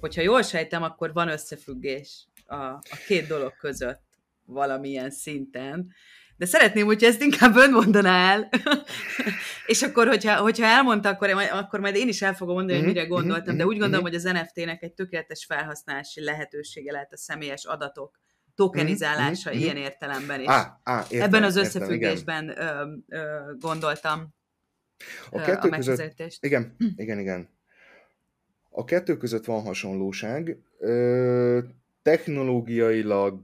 hogyha 0.00 0.22
jól 0.22 0.42
sejtem, 0.42 0.82
akkor 0.82 1.12
van 1.12 1.28
összefüggés 1.28 2.26
a, 2.46 2.54
a 2.64 2.82
két 3.06 3.26
dolog 3.26 3.56
között 3.56 4.02
valamilyen 4.44 5.10
szinten. 5.10 5.92
De 6.36 6.46
szeretném, 6.46 6.86
hogyha 6.86 7.06
ezt 7.06 7.22
inkább 7.22 7.56
ön 7.56 7.70
mondaná 7.70 8.32
el. 8.32 8.48
és 9.66 9.82
akkor, 9.82 10.06
hogyha, 10.06 10.36
hogyha 10.36 10.66
elmondta, 10.66 11.08
akkor, 11.08 11.30
akkor 11.30 11.80
majd 11.80 11.96
én 11.96 12.08
is 12.08 12.22
el 12.22 12.34
fogom 12.34 12.54
mondani, 12.54 12.78
hogy 12.78 12.86
mhm, 12.86 12.96
mire 12.96 13.06
gondoltam, 13.06 13.54
mhm, 13.54 13.56
de 13.56 13.66
úgy 13.66 13.78
gondolom, 13.78 14.04
mhm. 14.04 14.12
hogy 14.12 14.14
az 14.14 14.22
NFT-nek 14.22 14.82
egy 14.82 14.92
tökéletes 14.92 15.44
felhasználási 15.44 16.24
lehetősége 16.24 16.92
lehet 16.92 17.12
a 17.12 17.16
személyes 17.16 17.64
adatok 17.64 18.22
tokenizálása 18.54 19.50
mm-hmm. 19.50 19.58
ilyen 19.58 19.76
értelemben 19.76 20.40
is. 20.40 20.46
Á, 20.46 20.80
á, 20.82 21.04
értem, 21.10 21.20
Ebben 21.20 21.42
az 21.42 21.56
összefüggésben 21.56 22.48
értem, 22.48 23.04
ö, 23.08 23.16
ö, 23.16 23.52
gondoltam 23.60 24.34
a, 25.30 25.40
kettő 25.40 25.68
a 25.68 25.76
között, 25.76 26.38
igen, 26.40 26.76
igen, 26.96 27.18
igen. 27.18 27.48
A 28.70 28.84
kettő 28.84 29.16
között 29.16 29.44
van 29.44 29.62
hasonlóság. 29.62 30.58
Ö, 30.78 31.58
technológiailag 32.02 33.40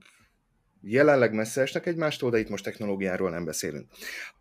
jelenleg 0.82 1.34
messze 1.34 1.60
esnek 1.60 1.86
egymástól, 1.86 2.30
de 2.30 2.38
itt 2.38 2.48
most 2.48 2.64
technológiáról 2.64 3.30
nem 3.30 3.44
beszélünk. 3.44 3.86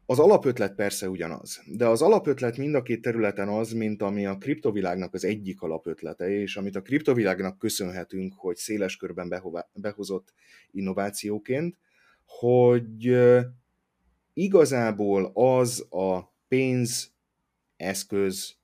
Az 0.06 0.20
alapötlet 0.20 0.76
persze 0.76 1.10
ugyanaz, 1.10 1.62
de 1.66 1.88
az 1.88 2.02
alapötlet 2.02 2.58
mind 2.58 2.76
a 2.76 2.82
két 2.82 3.02
területen 3.02 3.48
az, 3.48 3.72
mint 3.72 4.02
ami 4.02 4.26
a 4.26 4.38
kriptovilágnak 4.38 5.14
az 5.14 5.24
egyik 5.24 5.62
alapötlete, 5.62 6.30
és 6.30 6.56
amit 6.56 6.76
a 6.76 6.82
kriptovilágnak 6.82 7.58
köszönhetünk, 7.58 8.34
hogy 8.38 8.56
széles 8.56 8.98
körben 8.98 9.42
behozott 9.74 10.34
innovációként, 10.72 11.78
hogy 12.26 13.18
igazából 14.34 15.32
az 15.34 15.86
a 15.90 16.34
pénz, 16.48 17.14
eszköz, 17.78 18.56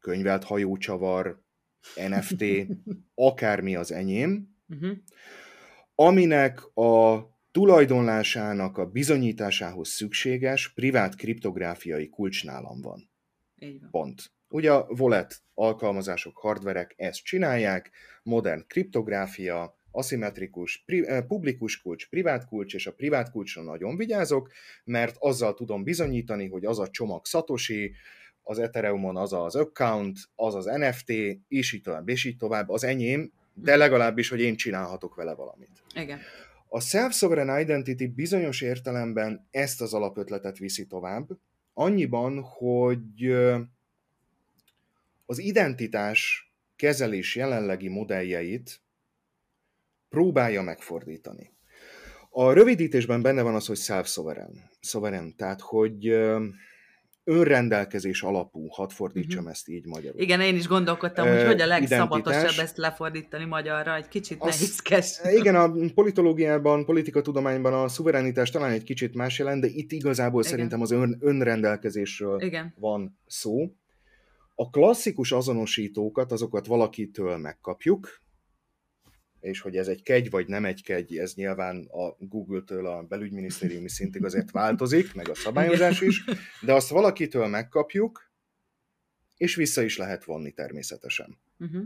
könyvelt 0.00 0.44
hajócsavar, 0.44 1.42
NFT, 2.08 2.44
akármi 3.14 3.76
az 3.76 3.92
enyém, 3.92 4.56
uh-huh 4.68 4.96
aminek 5.94 6.76
a 6.76 7.20
tulajdonlásának 7.50 8.78
a 8.78 8.86
bizonyításához 8.86 9.88
szükséges 9.88 10.72
privát 10.72 11.14
kriptográfiai 11.14 12.08
kulcs 12.08 12.44
nálam 12.44 12.80
van. 12.80 13.10
Így 13.58 13.80
van. 13.80 13.90
Pont. 13.90 14.32
Ugye 14.48 14.72
a 14.72 14.86
wallet 14.98 15.42
alkalmazások, 15.54 16.38
hardverek 16.38 16.94
ezt 16.96 17.24
csinálják, 17.24 17.90
modern 18.22 18.64
kriptográfia, 18.66 19.74
aszimmetrikus, 19.90 20.82
pri, 20.86 21.06
eh, 21.06 21.22
publikus 21.22 21.80
kulcs, 21.80 22.08
privát 22.08 22.46
kulcs, 22.46 22.74
és 22.74 22.86
a 22.86 22.92
privát 22.92 23.30
kulcsra 23.30 23.62
nagyon 23.62 23.96
vigyázok, 23.96 24.50
mert 24.84 25.16
azzal 25.18 25.54
tudom 25.54 25.84
bizonyítani, 25.84 26.48
hogy 26.48 26.64
az 26.64 26.78
a 26.78 26.88
csomag 26.88 27.26
Satoshi, 27.26 27.92
az 28.42 28.58
Ethereumon 28.58 29.16
az 29.16 29.32
az 29.32 29.54
account, 29.54 30.18
az 30.34 30.54
az 30.54 30.64
NFT, 30.64 31.10
és 31.48 31.72
így 31.72 31.82
tovább, 31.82 32.08
és 32.08 32.24
így 32.24 32.36
tovább, 32.36 32.68
az 32.68 32.84
enyém, 32.84 33.32
de 33.54 33.76
legalábbis, 33.76 34.28
hogy 34.28 34.40
én 34.40 34.56
csinálhatok 34.56 35.14
vele 35.14 35.34
valamit. 35.34 35.82
Igen. 35.94 36.20
A 36.68 36.80
Self-Sovereign 36.80 37.60
Identity 37.60 38.06
bizonyos 38.06 38.60
értelemben 38.60 39.46
ezt 39.50 39.80
az 39.80 39.94
alapötletet 39.94 40.58
viszi 40.58 40.86
tovább, 40.86 41.28
annyiban, 41.74 42.40
hogy 42.42 43.32
az 45.26 45.38
identitás 45.38 46.52
kezelés 46.76 47.36
jelenlegi 47.36 47.88
modelljeit 47.88 48.80
próbálja 50.08 50.62
megfordítani. 50.62 51.50
A 52.30 52.52
rövidítésben 52.52 53.22
benne 53.22 53.42
van 53.42 53.54
az, 53.54 53.66
hogy 53.66 53.76
self-sovereign, 53.76 54.70
sovereign, 54.80 55.36
tehát 55.36 55.60
hogy 55.60 56.14
önrendelkezés 57.24 58.22
alapú, 58.22 58.68
hadd 58.68 58.88
fordítsam 58.88 59.38
uh-huh. 59.38 59.50
ezt 59.50 59.68
így 59.68 59.86
magyarul. 59.86 60.20
Igen, 60.20 60.40
én 60.40 60.56
is 60.56 60.66
gondolkodtam, 60.66 61.28
hogy 61.28 61.44
hogy 61.44 61.60
a 61.60 61.66
legszabatosabb 61.66 62.58
ezt 62.58 62.76
lefordítani 62.76 63.44
magyarra, 63.44 63.96
egy 63.96 64.08
kicsit 64.08 64.36
az, 64.40 64.60
nehézkes. 64.60 65.20
Igen, 65.40 65.54
a 65.54 65.72
politológiában, 65.94 66.84
politikatudományban 66.84 67.72
a 67.72 67.88
szuverenitás 67.88 68.50
talán 68.50 68.70
egy 68.70 68.84
kicsit 68.84 69.14
más 69.14 69.38
jelent, 69.38 69.60
de 69.60 69.66
itt 69.66 69.92
igazából 69.92 70.40
igen. 70.40 70.52
szerintem 70.52 70.80
az 70.80 70.90
ön, 70.90 71.16
önrendelkezésről 71.20 72.42
igen. 72.42 72.74
van 72.78 73.18
szó. 73.26 73.72
A 74.54 74.70
klasszikus 74.70 75.32
azonosítókat, 75.32 76.32
azokat 76.32 76.66
valakitől 76.66 77.36
megkapjuk, 77.36 78.21
és 79.42 79.60
hogy 79.60 79.76
ez 79.76 79.88
egy 79.88 80.02
kegy 80.02 80.30
vagy 80.30 80.46
nem 80.46 80.64
egy 80.64 80.82
kegy, 80.82 81.16
ez 81.16 81.34
nyilván 81.34 81.88
a 81.90 82.16
Google-től 82.18 82.86
a 82.86 83.02
belügyminisztériumi 83.02 83.88
szintig 83.88 84.24
azért 84.24 84.50
változik, 84.60 85.14
meg 85.14 85.28
a 85.28 85.34
szabályozás 85.34 86.00
is, 86.00 86.24
de 86.60 86.72
azt 86.72 86.88
valakitől 86.88 87.46
megkapjuk, 87.46 88.30
és 89.36 89.54
vissza 89.54 89.82
is 89.82 89.96
lehet 89.96 90.24
vonni 90.24 90.52
természetesen. 90.52 91.38
Uh-huh. 91.58 91.82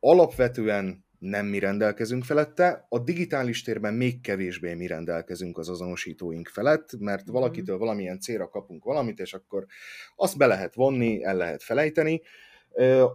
Alapvetően 0.00 1.04
nem 1.18 1.46
mi 1.46 1.58
rendelkezünk 1.58 2.24
felette, 2.24 2.86
a 2.88 2.98
digitális 2.98 3.62
térben 3.62 3.94
még 3.94 4.20
kevésbé 4.20 4.74
mi 4.74 4.86
rendelkezünk 4.86 5.58
az 5.58 5.68
azonosítóink 5.68 6.48
felett, 6.48 6.98
mert 6.98 7.20
uh-huh. 7.20 7.34
valakitől 7.34 7.78
valamilyen 7.78 8.20
célra 8.20 8.48
kapunk 8.48 8.84
valamit, 8.84 9.18
és 9.18 9.34
akkor 9.34 9.66
azt 10.16 10.36
be 10.36 10.46
lehet 10.46 10.74
vonni, 10.74 11.24
el 11.24 11.36
lehet 11.36 11.62
felejteni. 11.62 12.22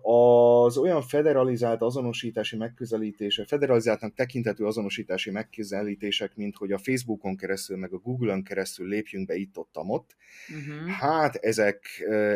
Az 0.02 0.78
olyan 0.78 1.02
federalizált 1.02 1.82
azonosítási 1.82 2.58
megközelítése, 2.58 3.46
federalizáltnak 3.46 4.14
tekintető 4.14 4.66
azonosítási 4.66 5.32
megközelítések, 5.32 6.36
mint 6.36 6.56
hogy 6.56 6.72
a 6.72 6.78
Facebookon 6.78 7.38
keresztül, 7.38 7.78
meg 7.78 7.94
a 7.94 7.98
Google-on 7.98 8.44
keresztül 8.44 8.88
lépjünk 8.88 9.28
be 9.28 9.36
itt-ott, 9.36 9.78
ott, 9.88 10.16
uh-huh. 10.50 10.90
hát 10.90 11.36
ezek, 11.36 11.86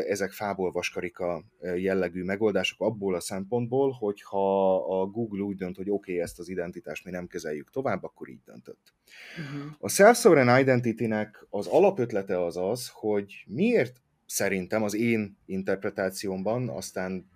ezek 0.07 0.31
fából 0.31 0.71
vaskarika 0.71 1.43
jellegű 1.75 2.23
megoldások 2.23 2.81
abból 2.81 3.15
a 3.15 3.19
szempontból, 3.19 3.91
hogyha 3.91 4.75
a 4.75 5.05
Google 5.05 5.41
úgy 5.41 5.55
dönt, 5.55 5.75
hogy 5.75 5.89
oké, 5.89 6.11
okay, 6.11 6.23
ezt 6.23 6.39
az 6.39 6.49
identitást 6.49 7.05
mi 7.05 7.11
nem 7.11 7.27
kezeljük 7.27 7.69
tovább, 7.69 8.03
akkor 8.03 8.29
így 8.29 8.41
döntött. 8.45 8.93
Uh-huh. 9.37 9.71
A 9.79 9.89
Self-Sovereign 9.89 10.59
Identity-nek 10.61 11.45
az 11.49 11.67
alapötlete 11.67 12.43
az 12.43 12.57
az, 12.57 12.89
hogy 12.93 13.43
miért 13.47 14.01
szerintem 14.33 14.83
az 14.83 14.93
én 14.95 15.37
interpretációmban, 15.45 16.69
aztán, 16.69 17.29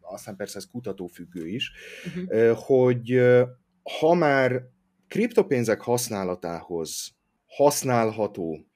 aztán 0.00 0.36
persze 0.36 0.58
ez 0.58 0.66
kutatófüggő 0.66 1.48
is, 1.48 1.72
uh-huh. 2.06 2.56
hogy 2.56 3.20
ha 4.00 4.14
már 4.14 4.62
kriptopénzek 5.08 5.80
használatához 5.80 7.14
használható 7.46 8.66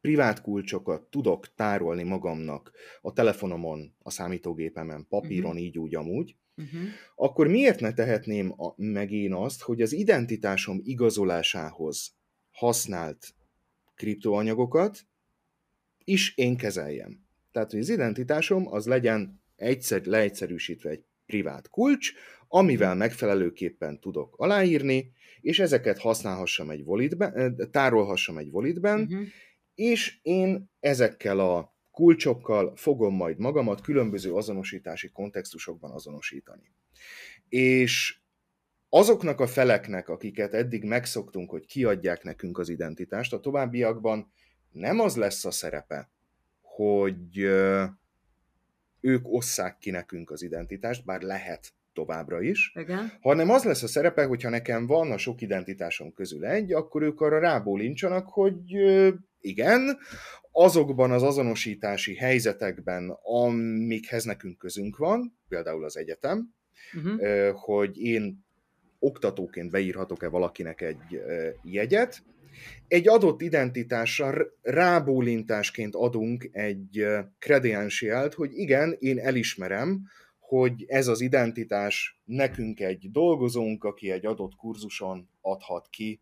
privát 0.00 0.40
kulcsokat 0.40 1.02
tudok 1.02 1.54
tárolni 1.54 2.02
magamnak 2.02 2.72
a 3.00 3.12
telefonomon, 3.12 3.94
a 3.98 4.10
számítógépemen, 4.10 5.06
papíron, 5.08 5.50
uh-huh. 5.50 5.64
így 5.64 5.78
úgy 5.78 5.94
amúgy, 5.94 6.36
uh-huh. 6.56 6.80
akkor 7.16 7.48
miért 7.48 7.80
ne 7.80 7.92
tehetném 7.92 8.54
meg 8.76 9.10
én 9.10 9.34
azt, 9.34 9.62
hogy 9.62 9.82
az 9.82 9.92
identitásom 9.92 10.80
igazolásához 10.82 12.14
használt 12.50 13.34
kriptoanyagokat 13.94 15.06
is 16.04 16.36
én 16.36 16.56
kezeljem. 16.56 17.20
Tehát, 17.52 17.70
hogy 17.70 17.80
az 17.80 17.88
identitásom 17.88 18.72
az 18.72 18.86
legyen 18.86 19.42
egyszer 19.56 20.04
leegyszerűsítve 20.04 20.90
egy 20.90 21.04
privát 21.26 21.68
kulcs, 21.68 22.12
amivel 22.48 22.94
megfelelőképpen 22.94 24.00
tudok 24.00 24.34
aláírni, 24.36 25.12
és 25.40 25.58
ezeket 25.58 25.98
használhassam 25.98 26.70
egy 26.70 26.84
volitben, 26.84 27.34
eh, 27.34 27.52
tárolhassam 27.70 28.38
egy 28.38 28.50
volitben, 28.50 29.00
uh-huh. 29.00 29.26
és 29.74 30.18
én 30.22 30.70
ezekkel 30.80 31.38
a 31.38 31.76
kulcsokkal 31.90 32.76
fogom 32.76 33.14
majd 33.14 33.38
magamat 33.38 33.80
különböző 33.80 34.34
azonosítási 34.34 35.08
kontextusokban 35.08 35.90
azonosítani. 35.90 36.72
És 37.48 38.20
azoknak 38.88 39.40
a 39.40 39.46
feleknek, 39.46 40.08
akiket 40.08 40.54
eddig 40.54 40.84
megszoktunk, 40.84 41.50
hogy 41.50 41.66
kiadják 41.66 42.22
nekünk 42.22 42.58
az 42.58 42.68
identitást, 42.68 43.32
a 43.32 43.40
továbbiakban 43.40 44.32
nem 44.72 45.00
az 45.00 45.16
lesz 45.16 45.44
a 45.44 45.50
szerepe, 45.50 46.10
hogy 46.60 47.38
ők 49.00 49.28
osszák 49.28 49.78
ki 49.78 49.90
nekünk 49.90 50.30
az 50.30 50.42
identitást, 50.42 51.04
bár 51.04 51.20
lehet 51.20 51.72
továbbra 51.92 52.42
is, 52.42 52.72
Igen. 52.74 53.12
hanem 53.20 53.50
az 53.50 53.64
lesz 53.64 53.82
a 53.82 53.86
szerepe, 53.86 54.24
hogyha 54.24 54.48
nekem 54.48 54.86
van 54.86 55.10
a 55.10 55.18
sok 55.18 55.40
identitásom 55.40 56.12
közül 56.12 56.46
egy, 56.46 56.72
akkor 56.72 57.02
ők 57.02 57.20
arra 57.20 57.38
rábólincsanak, 57.38 58.28
hogy 58.28 58.76
igen, 59.40 59.98
azokban 60.52 61.10
az 61.10 61.22
azonosítási 61.22 62.14
helyzetekben, 62.14 63.18
amikhez 63.22 64.24
nekünk 64.24 64.58
közünk 64.58 64.96
van, 64.96 65.38
például 65.48 65.84
az 65.84 65.96
egyetem, 65.96 66.54
uh-huh. 66.94 67.50
hogy 67.54 67.98
én 68.00 68.44
oktatóként 68.98 69.70
beírhatok-e 69.70 70.28
valakinek 70.28 70.80
egy 70.80 71.22
jegyet, 71.62 72.22
egy 72.88 73.08
adott 73.08 73.42
identitásra 73.42 74.46
rábólintásként 74.62 75.94
adunk 75.94 76.48
egy 76.52 77.06
krediánsjelt, 77.38 78.34
hogy 78.34 78.50
igen, 78.52 78.96
én 78.98 79.18
elismerem, 79.18 80.02
hogy 80.38 80.84
ez 80.86 81.08
az 81.08 81.20
identitás 81.20 82.20
nekünk 82.24 82.80
egy 82.80 83.10
dolgozónk, 83.10 83.84
aki 83.84 84.10
egy 84.10 84.26
adott 84.26 84.54
kurzuson 84.56 85.28
adhat 85.40 85.88
ki 85.90 86.20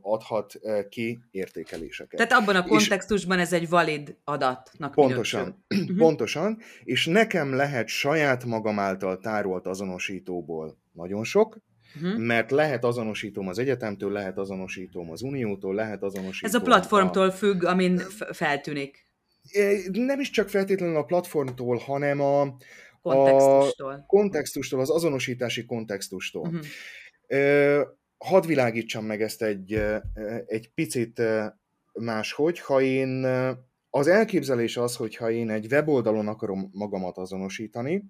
adhat 0.00 0.60
ki 0.88 1.18
értékeléseket. 1.30 2.16
Tehát 2.26 2.42
abban 2.42 2.56
a 2.56 2.64
kontextusban 2.64 3.38
és 3.38 3.42
ez 3.44 3.52
egy 3.52 3.68
valid 3.68 4.16
adatnak 4.24 4.94
Pontosan, 4.94 5.64
minősül. 5.68 5.96
pontosan, 5.96 6.58
és 6.84 7.06
nekem 7.06 7.54
lehet 7.54 7.88
saját 7.88 8.44
magam 8.44 8.78
által 8.78 9.18
tárolt 9.18 9.66
azonosítóból 9.66 10.78
nagyon 10.92 11.24
sok, 11.24 11.58
Uh-huh. 12.02 12.18
Mert 12.18 12.50
lehet 12.50 12.84
azonosítom 12.84 13.48
az 13.48 13.58
egyetemtől, 13.58 14.12
lehet 14.12 14.38
azonosítom 14.38 15.10
az 15.10 15.22
uniótól, 15.22 15.74
lehet 15.74 16.02
azonosítom... 16.02 16.50
Ez 16.50 16.54
a 16.54 16.60
platformtól 16.60 17.26
a... 17.26 17.32
függ, 17.32 17.64
amin 17.64 17.98
feltűnik. 18.32 19.04
Nem 19.92 20.20
is 20.20 20.30
csak 20.30 20.48
feltétlenül 20.48 20.96
a 20.96 21.04
platformtól, 21.04 21.76
hanem 21.76 22.20
a 22.20 22.56
kontextustól, 23.02 23.92
a 23.92 24.04
kontextustól 24.06 24.80
az 24.80 24.90
azonosítási 24.90 25.64
kontextustól. 25.64 26.48
Uh-huh. 26.48 27.86
Hadd 28.18 28.46
világítsam 28.46 29.04
meg 29.04 29.22
ezt 29.22 29.42
egy, 29.42 29.82
egy 30.46 30.70
picit 30.74 31.22
máshogy, 31.92 32.60
ha 32.60 32.80
én 32.80 33.26
az 33.90 34.06
elképzelés 34.06 34.76
az, 34.76 34.96
hogy 34.96 35.16
ha 35.16 35.30
én 35.30 35.50
egy 35.50 35.72
weboldalon 35.72 36.28
akarom 36.28 36.70
magamat 36.72 37.18
azonosítani, 37.18 38.04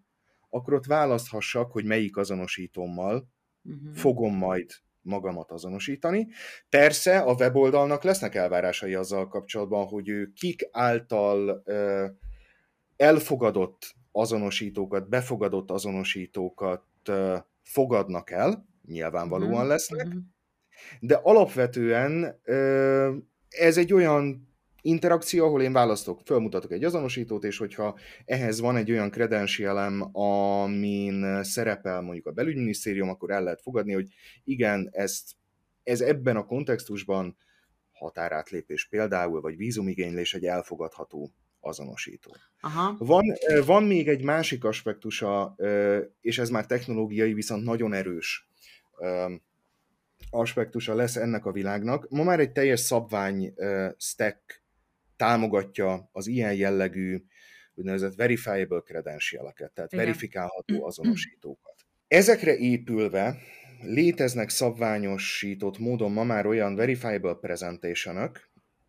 akkor 0.51 0.75
ott 0.75 0.87
választhassak, 0.87 1.73
hogy 1.73 1.85
melyik 1.85 2.17
azonosítommal 2.17 3.29
uh-huh. 3.67 3.95
fogom 3.95 4.37
majd 4.37 4.71
magamat 5.03 5.51
azonosítani. 5.51 6.29
Persze 6.69 7.19
a 7.19 7.35
weboldalnak 7.35 8.03
lesznek 8.03 8.35
elvárásai 8.35 8.95
azzal 8.95 9.29
kapcsolatban, 9.29 9.87
hogy 9.87 10.09
ő 10.09 10.33
kik 10.35 10.69
által 10.71 11.63
ö, 11.65 12.07
elfogadott 12.97 13.95
azonosítókat, 14.13 15.09
befogadott 15.09 15.71
azonosítókat 15.71 16.83
ö, 17.05 17.37
fogadnak 17.63 18.31
el, 18.31 18.67
nyilvánvalóan 18.87 19.53
uh-huh. 19.53 19.69
lesznek, 19.69 20.07
uh-huh. 20.07 20.23
de 21.01 21.21
alapvetően 21.23 22.41
ö, 22.45 23.17
ez 23.49 23.77
egy 23.77 23.93
olyan 23.93 24.49
interakció, 24.87 25.45
ahol 25.45 25.63
én 25.63 25.73
választok, 25.73 26.21
fölmutatok 26.25 26.73
egy 26.73 26.85
azonosítót, 26.85 27.45
és 27.45 27.59
hogyha 27.59 27.99
ehhez 28.25 28.61
van 28.61 28.77
egy 28.77 28.91
olyan 28.91 29.11
credentialem, 29.11 30.17
amin 30.17 31.43
szerepel 31.43 32.01
mondjuk 32.01 32.27
a 32.27 32.33
belügyminisztérium, 32.33 33.09
akkor 33.09 33.31
el 33.31 33.43
lehet 33.43 33.63
fogadni, 33.63 33.93
hogy 33.93 34.09
igen, 34.45 34.89
ezt, 34.93 35.31
ez 35.83 36.01
ebben 36.01 36.37
a 36.37 36.47
kontextusban 36.47 37.37
határátlépés 37.93 38.89
például, 38.89 39.41
vagy 39.41 39.57
vízumigénylés 39.57 40.35
egy 40.35 40.45
elfogadható 40.45 41.33
azonosító. 41.61 42.37
Aha. 42.61 42.97
Van, 42.99 43.25
van 43.65 43.85
még 43.85 44.09
egy 44.09 44.23
másik 44.23 44.65
aspektusa, 44.65 45.57
és 46.21 46.39
ez 46.39 46.51
már 46.51 46.67
technológiai, 46.67 47.33
viszont 47.33 47.65
nagyon 47.65 47.93
erős 47.93 48.49
aspektusa 50.31 50.95
lesz 50.95 51.17
ennek 51.17 51.45
a 51.45 51.53
világnak. 51.53 52.09
Ma 52.09 52.23
már 52.23 52.41
egy 52.41 52.53
teljes 52.53 52.81
szabvány 52.81 53.55
stack 53.97 54.65
támogatja 55.17 56.09
az 56.13 56.27
ilyen 56.27 56.55
jellegű 56.55 57.23
úgynevezett 57.75 58.15
verifiable 58.15 58.81
credentialeket, 58.81 59.73
tehát 59.73 59.93
Igen. 59.93 60.05
verifikálható 60.05 60.85
azonosítókat. 60.85 61.75
Ezekre 62.09 62.57
épülve 62.57 63.37
léteznek 63.83 64.49
szabványosított 64.49 65.79
módon 65.79 66.13
ma 66.13 66.25
már 66.25 66.47
olyan 66.47 66.75
verifiable 66.75 67.35
presentation 67.35 68.31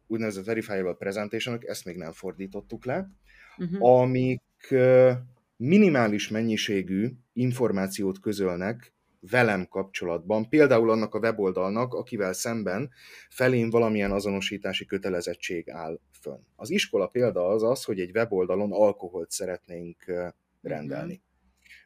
úgynevezett 0.08 0.46
verifiable 0.46 0.94
presentation 0.94 1.60
ezt 1.62 1.86
még 1.86 1.98
nem 1.98 2.12
fordítottuk 2.12 2.86
le, 2.86 3.10
uh-huh. 3.58 4.00
amik 4.00 4.44
minimális 5.56 6.28
mennyiségű 6.28 7.10
információt 7.34 8.20
közölnek 8.20 8.94
velem 9.20 9.68
kapcsolatban, 9.68 10.50
például 10.50 10.90
annak 10.90 11.16
a 11.16 11.20
weboldalnak, 11.20 11.94
akivel 11.94 12.34
szemben 12.34 12.90
felén 13.30 13.70
valamilyen 13.70 14.12
azonosítási 14.12 14.86
kötelezettség 14.86 15.70
áll 15.70 16.00
fönn. 16.22 16.42
Az 16.56 16.70
iskola 16.70 17.08
példa 17.08 17.48
az 17.48 17.64
az, 17.64 17.84
hogy 17.84 18.00
egy 18.00 18.12
weboldalon 18.16 18.72
alkoholt 18.72 19.32
szeretnénk 19.32 20.06
rendelni. 20.62 21.14
Mhm. 21.14 21.22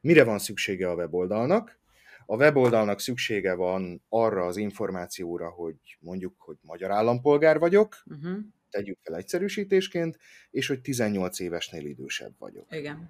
Mire 0.01 0.23
van 0.23 0.39
szüksége 0.39 0.89
a 0.89 0.95
weboldalnak? 0.95 1.79
A 2.25 2.35
weboldalnak 2.35 2.99
szüksége 2.99 3.53
van 3.53 4.03
arra 4.09 4.45
az 4.45 4.57
információra, 4.57 5.49
hogy 5.49 5.75
mondjuk, 5.99 6.33
hogy 6.37 6.57
magyar 6.61 6.91
állampolgár 6.91 7.59
vagyok, 7.59 8.03
uh-huh. 8.05 8.37
tegyük 8.69 8.97
fel 9.01 9.15
egyszerűsítésként, 9.15 10.17
és 10.51 10.67
hogy 10.67 10.81
18 10.81 11.39
évesnél 11.39 11.85
idősebb 11.85 12.33
vagyok. 12.37 12.65
Igen. 12.69 13.09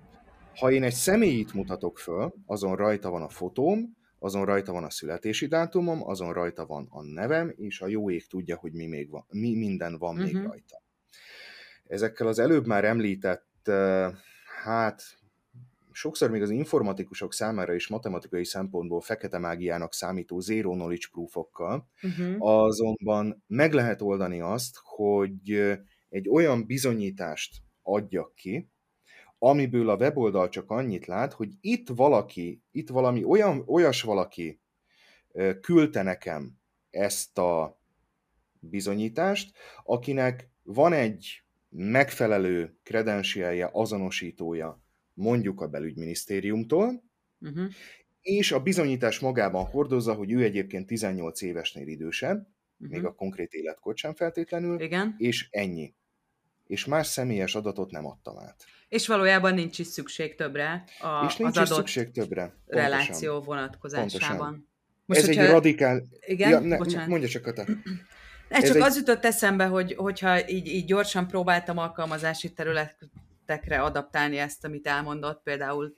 Ha 0.55 0.71
én 0.71 0.83
egy 0.83 0.93
személyit 0.93 1.53
mutatok 1.53 1.99
föl, 1.99 2.33
azon 2.45 2.75
rajta 2.75 3.09
van 3.09 3.21
a 3.21 3.29
fotóm, 3.29 3.97
azon 4.23 4.45
rajta 4.45 4.71
van 4.71 4.83
a 4.83 4.89
születési 4.89 5.47
dátumom, 5.47 6.07
azon 6.07 6.33
rajta 6.33 6.65
van 6.65 6.87
a 6.89 7.03
nevem, 7.03 7.53
és 7.55 7.81
a 7.81 7.87
jó 7.87 8.09
ég 8.09 8.27
tudja, 8.27 8.55
hogy 8.55 8.73
mi, 8.73 8.85
még 8.85 9.09
van, 9.09 9.25
mi 9.29 9.55
minden 9.55 9.97
van 9.97 10.13
uh-huh. 10.13 10.31
még 10.31 10.35
mhm. 10.35 10.45
rajta. 10.45 10.83
Ezekkel 11.83 12.27
az 12.27 12.39
előbb 12.39 12.65
már 12.65 12.85
említett, 12.85 13.69
hát 14.63 15.03
sokszor 15.91 16.29
még 16.29 16.41
az 16.41 16.49
informatikusok 16.49 17.33
számára 17.33 17.73
is 17.73 17.87
matematikai 17.87 18.45
szempontból 18.45 19.01
fekete 19.01 19.37
mágiának 19.37 19.93
számító 19.93 20.39
zero 20.39 20.71
knowledge 20.71 21.07
proofokkal, 21.11 21.87
uh-huh. 22.01 22.35
azonban 22.39 23.43
meg 23.47 23.73
lehet 23.73 24.01
oldani 24.01 24.41
azt, 24.41 24.77
hogy 24.83 25.51
egy 26.09 26.29
olyan 26.29 26.65
bizonyítást 26.65 27.55
adjak 27.81 28.35
ki, 28.35 28.69
amiből 29.43 29.89
a 29.89 29.95
weboldal 29.95 30.49
csak 30.49 30.69
annyit 30.71 31.05
lát, 31.05 31.33
hogy 31.33 31.49
itt 31.61 31.89
valaki, 31.89 32.63
itt 32.71 32.89
valami 32.89 33.23
olyan, 33.23 33.63
olyas 33.65 34.01
valaki 34.01 34.61
küldte 35.61 36.01
nekem 36.01 36.51
ezt 36.89 37.37
a 37.37 37.81
bizonyítást, 38.59 39.57
akinek 39.83 40.49
van 40.63 40.93
egy 40.93 41.43
megfelelő 41.69 42.77
kredensielje, 42.83 43.69
azonosítója 43.73 44.83
mondjuk 45.13 45.61
a 45.61 45.67
belügyminisztériumtól, 45.67 47.03
uh-huh. 47.39 47.65
és 48.21 48.51
a 48.51 48.61
bizonyítás 48.61 49.19
magában 49.19 49.65
hordozza, 49.65 50.13
hogy 50.13 50.31
ő 50.31 50.43
egyébként 50.43 50.87
18 50.87 51.41
évesnél 51.41 51.87
idősebb, 51.87 52.37
uh-huh. 52.37 52.95
még 52.95 53.05
a 53.05 53.13
konkrét 53.13 53.53
életkor 53.53 53.97
sem 53.97 54.13
feltétlenül, 54.13 54.81
Igen. 54.81 55.15
és 55.17 55.47
ennyi. 55.51 55.93
És 56.71 56.85
más 56.85 57.07
személyes 57.07 57.55
adatot 57.55 57.91
nem 57.91 58.05
adtam 58.05 58.37
át. 58.37 58.65
És 58.89 59.07
valójában 59.07 59.53
nincs 59.53 59.79
is 59.79 59.87
szükség 59.87 60.35
többre 60.35 60.83
a, 60.99 61.25
és 61.25 61.35
nincs 61.35 61.57
az 61.57 61.69
is 61.69 61.75
szükség 61.75 62.11
többre. 62.11 62.41
Pontosan. 62.41 62.89
reláció 62.89 63.41
vonatkozásában. 63.41 64.37
Pontosan. 64.37 64.69
Most, 65.05 65.19
Ez 65.19 65.25
hogyha... 65.25 65.41
egy 65.41 65.49
radikál... 65.49 66.01
Igen? 66.19 66.49
Ja, 66.49 66.59
ne, 66.59 67.05
mondja 67.05 67.27
csak 67.27 67.47
a 67.47 67.53
te. 67.53 67.61
Ez, 67.61 68.63
Ez 68.63 68.67
csak 68.67 68.75
egy... 68.75 68.81
az 68.81 68.95
jutott 68.95 69.25
eszembe, 69.25 69.65
hogy, 69.65 69.93
hogyha 69.93 70.49
így, 70.49 70.67
így 70.67 70.85
gyorsan 70.85 71.27
próbáltam 71.27 71.77
alkalmazási 71.77 72.53
területekre 72.53 73.81
adaptálni 73.81 74.37
ezt, 74.37 74.65
amit 74.65 74.87
elmondott, 74.87 75.43
például 75.43 75.95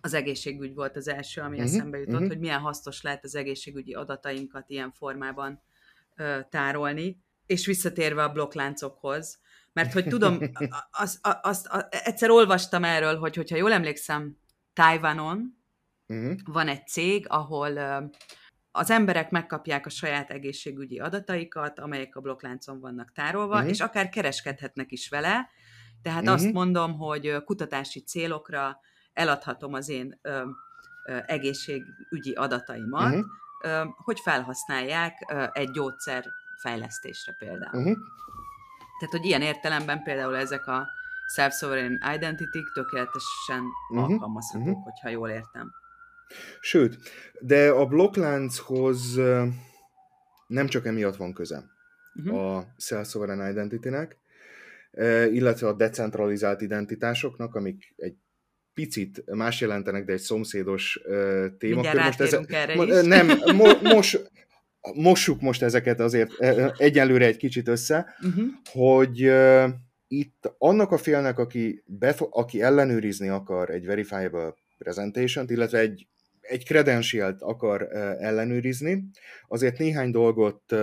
az 0.00 0.14
egészségügy 0.14 0.74
volt 0.74 0.96
az 0.96 1.08
első, 1.08 1.40
ami 1.40 1.56
uh-huh, 1.56 1.72
eszembe 1.74 1.98
jutott, 1.98 2.14
uh-huh. 2.14 2.28
hogy 2.28 2.38
milyen 2.38 2.60
hasznos 2.60 3.02
lehet 3.02 3.24
az 3.24 3.34
egészségügyi 3.34 3.94
adatainkat 3.94 4.70
ilyen 4.70 4.92
formában 4.92 5.62
ö, 6.16 6.38
tárolni. 6.50 7.22
És 7.46 7.66
visszatérve 7.66 8.22
a 8.22 8.32
blokkláncokhoz, 8.32 9.40
mert 9.78 9.92
hogy 9.92 10.06
tudom, 10.06 10.38
azt, 10.90 11.18
azt, 11.22 11.66
azt, 11.70 11.88
egyszer 11.90 12.30
olvastam 12.30 12.84
erről, 12.84 13.18
hogy 13.18 13.36
hogyha 13.36 13.56
jól 13.56 13.72
emlékszem, 13.72 14.36
Tajvanon 14.72 15.58
uh-huh. 16.06 16.36
van 16.44 16.68
egy 16.68 16.86
cég, 16.86 17.26
ahol 17.28 17.78
az 18.70 18.90
emberek 18.90 19.30
megkapják 19.30 19.86
a 19.86 19.90
saját 19.90 20.30
egészségügyi 20.30 20.98
adataikat, 20.98 21.78
amelyek 21.78 22.16
a 22.16 22.20
blokkláncon 22.20 22.80
vannak 22.80 23.12
tárolva, 23.12 23.54
uh-huh. 23.54 23.70
és 23.70 23.80
akár 23.80 24.08
kereskedhetnek 24.08 24.92
is 24.92 25.08
vele. 25.08 25.48
Tehát 26.02 26.22
uh-huh. 26.22 26.34
azt 26.34 26.52
mondom, 26.52 26.96
hogy 26.96 27.42
kutatási 27.44 28.00
célokra 28.00 28.80
eladhatom 29.12 29.74
az 29.74 29.88
én 29.88 30.18
ö, 30.22 30.44
ö, 31.06 31.18
egészségügyi 31.26 32.32
adataimat, 32.34 33.14
uh-huh. 33.14 33.24
ö, 33.62 33.84
hogy 33.96 34.20
felhasználják 34.20 35.14
ö, 35.32 35.44
egy 35.52 35.70
gyógyszer 35.70 36.24
fejlesztésre 36.60 37.32
például. 37.38 37.82
Uh-huh. 37.82 37.96
Tehát, 38.98 39.14
hogy 39.14 39.24
ilyen 39.24 39.42
értelemben 39.42 40.02
például 40.02 40.36
ezek 40.36 40.66
a 40.66 40.86
self-sovereign 41.34 41.98
identity 42.14 42.58
tökéletesen 42.74 43.62
uh-huh. 43.90 44.10
alkalmazhatók, 44.10 44.66
uh-huh. 44.66 44.84
hogyha 44.84 45.08
jól 45.08 45.28
értem. 45.28 45.70
Sőt, 46.60 46.98
de 47.40 47.70
a 47.70 47.86
blokklánchoz 47.86 49.20
nem 50.46 50.66
csak 50.66 50.86
emiatt 50.86 51.16
van 51.16 51.32
köze 51.32 51.64
uh-huh. 52.14 52.56
a 52.56 52.66
self-sovereign 52.76 53.50
identity-nek, 53.50 54.16
illetve 55.30 55.68
a 55.68 55.72
decentralizált 55.72 56.60
identitásoknak, 56.60 57.54
amik 57.54 57.94
egy 57.96 58.16
picit 58.74 59.24
más 59.26 59.60
jelentenek, 59.60 60.04
de 60.04 60.12
egy 60.12 60.20
szomszédos 60.20 61.00
téma. 61.58 61.80
Mindjárt 61.80 62.04
most 62.04 62.20
ez, 62.20 62.38
erre 62.48 62.74
is. 62.74 63.06
Nem, 63.06 63.26
mo, 63.56 63.64
most, 63.94 64.30
mossuk 64.94 65.40
most 65.40 65.62
ezeket 65.62 66.00
azért 66.00 66.30
egyelőre 66.76 67.26
egy 67.26 67.36
kicsit 67.36 67.68
össze, 67.68 68.14
uh-huh. 68.22 68.46
hogy 68.64 69.32
itt 70.08 70.54
annak 70.58 70.92
a 70.92 70.98
félnek, 70.98 71.38
aki, 71.38 71.82
befo- 71.86 72.28
aki 72.32 72.62
ellenőrizni 72.62 73.28
akar 73.28 73.70
egy 73.70 73.86
verifiable 73.86 74.54
presentation 74.78 75.46
illetve 75.48 75.78
egy 75.78 76.06
egy 76.48 76.64
credentialt 76.64 77.42
akar 77.42 77.82
ellenőrizni, 78.20 79.04
azért 79.48 79.78
néhány 79.78 80.10
dolgot 80.10 80.74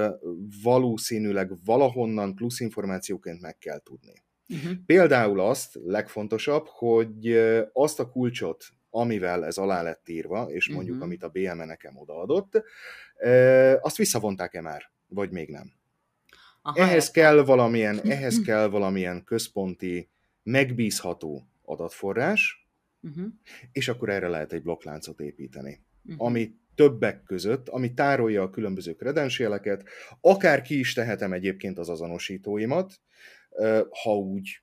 valószínűleg 0.63 1.51
valahonnan 1.65 2.35
plusz 2.35 2.59
információként 2.59 3.41
meg 3.41 3.57
kell 3.57 3.79
tudni. 3.79 4.23
Uh-huh. 4.49 4.71
Például 4.85 5.39
azt, 5.39 5.79
legfontosabb, 5.83 6.65
hogy 6.67 7.37
azt 7.73 7.99
a 7.99 8.09
kulcsot, 8.09 8.65
amivel 8.89 9.45
ez 9.45 9.57
alá 9.57 9.81
lett 9.81 10.09
írva, 10.09 10.47
és 10.49 10.69
mondjuk 10.69 10.95
uh-huh. 10.95 11.05
amit 11.05 11.23
a 11.23 11.29
BME 11.29 11.65
nekem 11.65 11.97
odaadott, 11.97 12.63
azt 13.82 13.97
visszavonták-e 13.97 14.61
már, 14.61 14.91
vagy 15.07 15.32
még 15.32 15.49
nem. 15.49 15.74
Aha, 16.61 16.80
ehhez 16.80 17.11
kell 17.11 17.43
valamilyen, 17.43 17.99
ehhez 18.16 18.41
kell 18.41 18.68
valamilyen 18.68 19.24
központi, 19.24 20.09
megbízható 20.43 21.47
adatforrás, 21.66 22.68
uh-huh. 23.01 23.26
és 23.72 23.88
akkor 23.88 24.09
erre 24.09 24.28
lehet 24.28 24.53
egy 24.53 24.61
blokkláncot 24.61 25.20
építeni, 25.20 25.84
uh-huh. 26.05 26.28
ami 26.28 26.55
többek 26.76 27.24
között, 27.24 27.70
ami 27.70 27.93
tárolja 27.93 28.41
a 28.43 28.49
különböző 28.49 28.95
kredensieleket, 28.95 29.84
akár 30.22 30.61
ki 30.61 30.80
is 30.80 30.93
tehetem 30.93 31.34
egyébként 31.34 31.78
az 31.78 31.89
azonosítóimat, 31.89 32.99
ha 34.03 34.18
úgy 34.18 34.61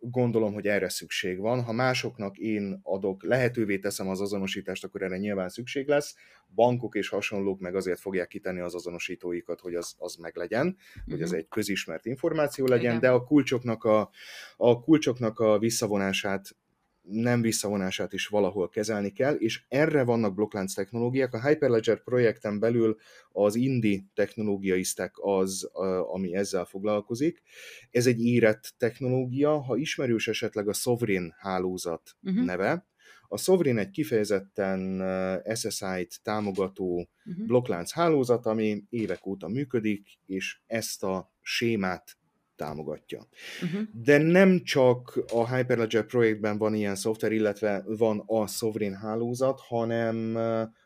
gondolom, 0.00 0.52
hogy 0.52 0.66
erre 0.66 0.88
szükség 0.88 1.38
van. 1.38 1.62
Ha 1.62 1.72
másoknak 1.72 2.36
én 2.36 2.80
adok, 2.82 3.24
lehetővé 3.24 3.78
teszem 3.78 4.08
az 4.08 4.20
azonosítást, 4.20 4.84
akkor 4.84 5.02
erre 5.02 5.16
nyilván 5.16 5.48
szükség 5.48 5.88
lesz. 5.88 6.14
Bankok 6.54 6.94
és 6.94 7.08
hasonlók 7.08 7.60
meg 7.60 7.74
azért 7.74 8.00
fogják 8.00 8.28
kitenni 8.28 8.60
az 8.60 8.74
azonosítóikat, 8.74 9.60
hogy 9.60 9.74
az, 9.74 9.94
az 9.98 10.14
meg 10.14 10.36
legyen, 10.36 10.66
uh-huh. 10.66 11.12
hogy 11.12 11.22
ez 11.22 11.30
mhm. 11.30 11.38
egy 11.38 11.48
közismert 11.48 12.06
információ 12.06 12.66
legyen, 12.66 12.96
Igen. 12.96 13.00
de 13.00 13.10
a 13.10 13.24
kulcsoknak 13.24 13.84
a, 13.84 14.10
a 14.56 14.80
kulcsoknak 14.80 15.38
a 15.38 15.58
visszavonását 15.58 16.56
nem 17.08 17.40
visszavonását 17.40 18.12
is 18.12 18.26
valahol 18.26 18.68
kezelni 18.68 19.10
kell, 19.12 19.34
és 19.34 19.64
erre 19.68 20.04
vannak 20.04 20.34
blokklánc 20.34 20.74
technológiák. 20.74 21.34
A 21.34 21.48
Hyperledger 21.48 22.02
projekten 22.02 22.58
belül 22.58 22.96
az 23.32 23.54
Indi 23.54 24.04
technológiai 24.14 24.82
stack 24.82 25.18
az, 25.22 25.70
ami 26.12 26.34
ezzel 26.34 26.64
foglalkozik. 26.64 27.42
Ez 27.90 28.06
egy 28.06 28.24
érett 28.24 28.74
technológia, 28.78 29.60
ha 29.60 29.76
ismerős 29.76 30.28
esetleg 30.28 30.68
a 30.68 30.72
Sovereign 30.72 31.34
hálózat 31.38 32.16
uh-huh. 32.22 32.44
neve, 32.44 32.86
a 33.28 33.38
Sovereign 33.38 33.78
egy 33.78 33.90
kifejezetten 33.90 35.02
SSI-t 35.54 36.22
támogató 36.22 37.08
uh-huh. 37.24 37.46
blokklánc 37.46 37.92
hálózat, 37.92 38.46
ami 38.46 38.84
évek 38.88 39.26
óta 39.26 39.48
működik, 39.48 40.18
és 40.26 40.60
ezt 40.66 41.02
a 41.02 41.32
sémát 41.42 42.16
támogatja. 42.56 43.26
Uh-huh. 43.62 43.82
De 43.92 44.18
nem 44.18 44.62
csak 44.62 45.24
a 45.32 45.54
Hyperledger 45.54 46.06
projektben 46.06 46.58
van 46.58 46.74
ilyen 46.74 46.94
szoftver, 46.94 47.32
illetve 47.32 47.84
van 47.86 48.22
a 48.26 48.46
Sovereign 48.46 48.94
hálózat, 48.94 49.60
hanem 49.60 50.38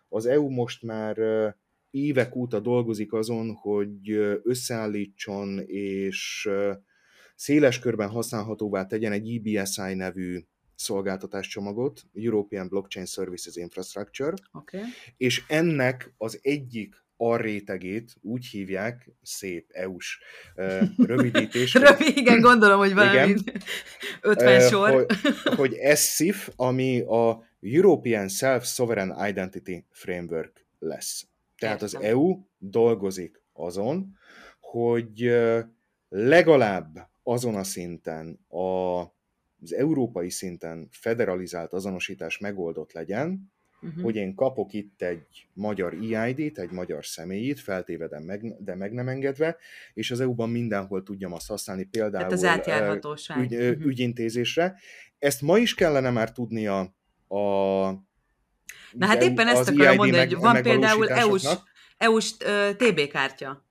az 0.09 0.27
EU 0.27 0.49
most 0.49 0.83
már 0.83 1.17
évek 1.91 2.37
óta 2.37 2.61
dolgozik 2.61 3.13
azon, 3.13 3.55
hogy 3.55 4.11
összeállítson 4.43 5.59
és 5.67 6.49
széles 7.35 7.79
körben 7.79 8.09
használhatóvá 8.09 8.87
tegyen 8.87 9.13
egy 9.13 9.41
EBSI 9.45 9.95
nevű 9.95 10.41
szolgáltatáscsomagot, 10.75 12.03
European 12.15 12.69
Blockchain 12.69 13.07
Services 13.07 13.57
Infrastructure, 13.57 14.37
okay. 14.53 14.81
és 15.17 15.45
ennek 15.49 16.15
az 16.17 16.39
egyik 16.43 17.05
arrétegét 17.21 18.17
úgy 18.21 18.47
hívják, 18.47 19.11
szép 19.23 19.71
EU-s 19.73 20.21
rövidítés. 21.13 21.75
Rövid, 21.75 22.17
igen, 22.17 22.41
gondolom, 22.41 22.79
hogy 22.79 22.95
valami 22.95 23.35
50 24.21 24.57
uh, 24.57 24.63
sor. 24.71 24.91
hogy, 24.91 25.07
hogy 25.57 25.97
SIF, 25.97 26.49
ami 26.57 27.01
a 27.01 27.45
European 27.61 28.29
Self-Sovereign 28.29 29.27
Identity 29.29 29.85
Framework 29.91 30.67
lesz. 30.79 31.27
Tehát 31.59 31.83
Értem. 31.83 32.01
az 32.01 32.07
EU 32.07 32.39
dolgozik 32.59 33.43
azon, 33.53 34.17
hogy 34.61 35.33
legalább 36.09 37.09
azon 37.23 37.55
a 37.55 37.65
szinten, 37.65 38.47
a, 38.49 39.01
az 39.63 39.75
európai 39.75 40.31
szinten 40.31 40.89
federalizált 40.91 41.73
azonosítás 41.73 42.39
megoldott 42.39 42.93
legyen, 42.93 43.53
uh-huh. 43.83 44.03
hogy 44.03 44.17
én 44.17 44.35
kapok 44.35 44.73
itt 44.73 45.03
egy 45.03 45.47
magyar 45.53 45.95
EID-t, 45.95 46.59
egy 46.59 46.71
magyar 46.71 47.07
személyit, 47.07 47.61
feltéve, 47.61 48.09
de 48.09 48.21
meg, 48.21 48.55
de 48.59 48.75
meg 48.75 48.93
nem 48.93 49.09
engedve, 49.09 49.57
és 49.95 50.11
az 50.11 50.21
EU-ban 50.21 50.51
mindenhol 50.51 51.03
tudjam 51.03 51.33
azt 51.33 51.49
használni, 51.49 51.85
például 51.85 52.23
hát 52.23 52.33
az 52.33 52.45
átjárhatóság. 52.45 53.39
Ügy, 53.39 53.55
uh-huh. 53.55 53.87
ügyintézésre. 53.87 54.77
Ezt 55.19 55.43
ma 55.43 55.59
is 55.59 55.75
kellene 55.75 56.11
már 56.11 56.33
tudnia 56.33 56.79
a 57.29 57.91
Na 58.93 59.07
hát 59.07 59.23
éppen 59.23 59.49
ezt 59.49 59.69
akarom 59.69 59.87
EID 59.87 59.97
mondani, 59.97 60.19
hogy 60.19 60.35
van 60.37 60.63
például 60.63 61.09
EU-s, 61.09 61.47
EU-s 61.97 62.37
TB 62.77 63.09
kártya. 63.09 63.65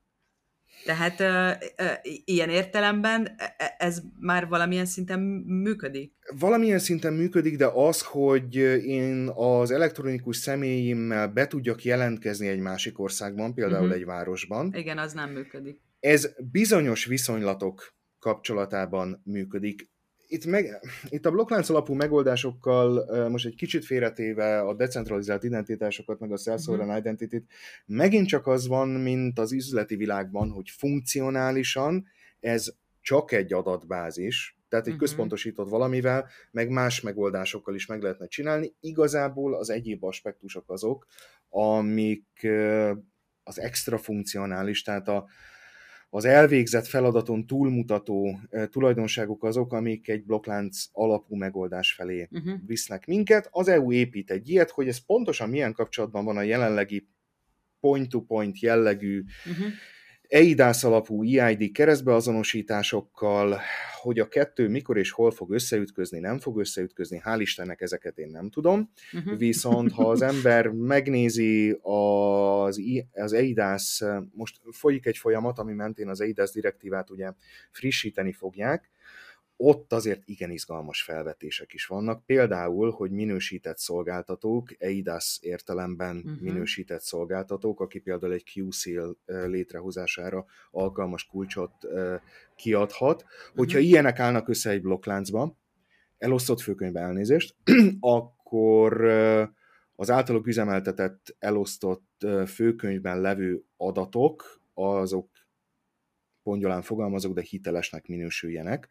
Tehát 0.86 1.20
uh, 1.20 1.86
uh, 1.86 2.12
ilyen 2.26 2.50
értelemben 2.50 3.36
e, 3.38 3.56
e, 3.58 3.76
ez 3.78 4.02
már 4.20 4.48
valamilyen 4.48 4.86
szinten 4.86 5.20
működik? 5.46 6.14
Valamilyen 6.40 6.80
szinten 6.80 7.14
működik, 7.14 7.58
de 7.58 7.66
az, 7.66 8.02
hogy 8.02 8.56
én 8.86 9.30
az 9.36 9.72
elektronikus 9.72 10.38
személyimmel 10.38 11.28
be 11.28 11.48
tudjak 11.48 11.84
jelentkezni 11.84 12.48
egy 12.48 12.60
másik 12.60 13.00
országban, 13.00 13.54
például 13.54 13.82
uh-huh. 13.82 13.98
egy 13.98 14.06
városban. 14.06 14.74
Igen, 14.76 14.98
az 14.98 15.14
nem 15.14 15.30
működik. 15.30 15.80
Ez 16.00 16.30
bizonyos 16.52 17.06
viszonylatok 17.06 17.94
kapcsolatában 18.20 19.22
működik 19.26 19.90
itt, 20.32 20.46
meg, 20.46 20.80
itt 21.10 21.26
a 21.26 21.32
blokklánc 21.32 21.70
alapú 21.70 21.94
megoldásokkal 21.94 23.06
most 23.30 23.46
egy 23.46 23.56
kicsit 23.56 23.86
félretéve 23.86 24.60
a 24.60 24.74
decentralizált 24.74 25.44
identitásokat, 25.44 26.20
meg 26.20 26.32
a 26.32 26.38
self-sovereign 26.38 26.90
uh-huh. 26.90 27.06
identity 27.06 27.46
megint 27.86 28.28
csak 28.28 28.48
az 28.48 28.68
van, 28.68 28.90
mint 28.90 29.40
az 29.40 29.52
üzleti 29.52 29.96
világban, 29.96 30.50
hogy 30.50 30.70
funkcionálisan 30.70 32.06
ez 32.40 32.74
csak 33.02 33.32
egy 33.32 33.54
adatbázis, 33.54 34.58
tehát 34.70 34.86
egy 34.86 34.94
uh-huh. 34.94 35.08
központosított 35.08 35.70
valamivel, 35.70 36.28
meg 36.52 36.70
más 36.70 37.02
megoldásokkal 37.02 37.76
is 37.76 37.86
meg 37.86 38.02
lehetne 38.02 38.28
csinálni. 38.28 38.74
Igazából 38.80 39.56
az 39.56 39.70
egyéb 39.70 40.04
aspektusok 40.04 40.72
azok, 40.72 41.08
amik 41.50 42.48
az 43.44 43.60
extra 43.60 43.98
funkcionális, 43.98 44.82
tehát 44.82 45.08
a, 45.08 45.26
az 46.10 46.26
elvégzett 46.26 46.86
feladaton 46.86 47.48
túlmutató 47.48 48.40
tulajdonságok 48.70 49.44
azok, 49.44 49.74
amik 49.74 50.08
egy 50.08 50.24
blokklánc 50.24 50.86
alapú 50.92 51.36
megoldás 51.36 51.94
felé 51.94 52.28
uh-huh. 52.32 52.54
visznek 52.66 53.06
minket. 53.06 53.48
Az 53.52 53.68
EU 53.68 53.92
épít 53.92 54.32
egy 54.32 54.50
ilyet, 54.50 54.70
hogy 54.70 54.88
ez 54.88 55.06
pontosan 55.06 55.50
milyen 55.50 55.74
kapcsolatban 55.74 56.26
van 56.26 56.38
a 56.38 56.42
jelenlegi 56.42 57.08
point-to-point 57.80 58.60
jellegű 58.60 59.24
uh-huh 59.46 59.68
EIDAS 60.30 60.84
alapú 60.84 61.24
EID 61.24 61.72
keresztbeazonosításokkal, 61.72 63.60
hogy 64.02 64.20
a 64.20 64.28
kettő 64.28 64.68
mikor 64.68 64.98
és 64.98 65.12
hol 65.12 65.32
fog 65.32 65.52
összeütközni, 65.52 66.20
nem 66.20 66.40
fog 66.40 66.60
összeütközni, 66.60 67.22
hál' 67.26 67.38
Istennek 67.40 67.82
ezeket 67.82 68.18
én 68.18 68.30
nem 68.30 68.50
tudom, 68.50 68.92
uh-huh. 69.14 69.38
viszont 69.38 69.92
ha 69.92 70.10
az 70.10 70.22
ember 70.22 70.68
megnézi 70.68 71.80
az, 71.82 72.82
az 73.12 73.34
EIDAS, 73.34 74.04
most 74.32 74.60
folyik 74.72 75.06
egy 75.06 75.18
folyamat, 75.18 75.60
ami 75.60 75.74
mentén 75.74 76.08
az 76.08 76.22
EIDAS 76.22 76.52
direktívát 76.52 77.10
ugye 77.10 77.32
frissíteni 77.72 78.32
fogják, 78.32 78.90
ott 79.62 79.94
azért 79.94 80.22
igen 80.26 80.52
izgalmas 80.52 81.04
felvetések 81.04 81.74
is 81.74 81.86
vannak, 81.86 82.26
például, 82.26 82.92
hogy 82.92 83.12
minősített 83.12 83.78
szolgáltatók, 83.78 84.76
EIDAS 84.78 85.40
értelemben 85.42 86.18
uh-huh. 86.18 86.40
minősített 86.40 87.02
szolgáltatók, 87.02 87.80
aki 87.80 88.00
például 88.00 88.34
egy 88.34 88.52
QSEAL 88.56 89.18
létrehozására 89.26 90.46
alkalmas 90.72 91.26
kulcsot 91.26 91.74
kiadhat, 92.56 93.26
hogyha 93.56 93.78
uh-huh. 93.78 93.92
ilyenek 93.92 94.20
állnak 94.20 94.48
össze 94.48 94.70
egy 94.70 94.82
blokkláncba, 94.82 95.58
elosztott 96.18 96.62
főkönyv 96.62 96.96
elnézést, 96.96 97.56
akkor 98.00 99.04
az 99.96 100.10
általuk 100.10 100.48
üzemeltetett, 100.48 101.36
elosztott 101.40 102.26
főkönyvben 102.48 103.22
levő 103.22 103.64
adatok, 103.78 104.62
azok 104.74 105.30
pongyolán 106.44 106.82
fogalmazok, 106.82 107.34
de 107.34 107.42
hitelesnek 107.42 108.08
minősüljenek, 108.08 108.88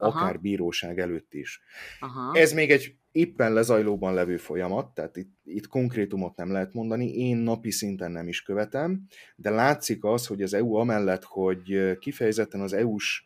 Aha. 0.00 0.20
akár 0.20 0.40
bíróság 0.40 0.98
előtt 0.98 1.34
is. 1.34 1.60
Aha. 2.00 2.38
Ez 2.38 2.52
még 2.52 2.70
egy 2.70 2.94
éppen 3.12 3.52
lezajlóban 3.52 4.14
levő 4.14 4.36
folyamat, 4.36 4.94
tehát 4.94 5.16
itt, 5.16 5.32
itt 5.44 5.66
konkrétumot 5.66 6.36
nem 6.36 6.52
lehet 6.52 6.72
mondani, 6.72 7.16
én 7.16 7.36
napi 7.36 7.70
szinten 7.70 8.10
nem 8.10 8.28
is 8.28 8.42
követem, 8.42 9.06
de 9.36 9.50
látszik 9.50 10.04
az, 10.04 10.26
hogy 10.26 10.42
az 10.42 10.54
EU 10.54 10.74
amellett, 10.74 11.24
hogy 11.24 11.98
kifejezetten 11.98 12.60
az 12.60 12.72
EU-s 12.72 13.24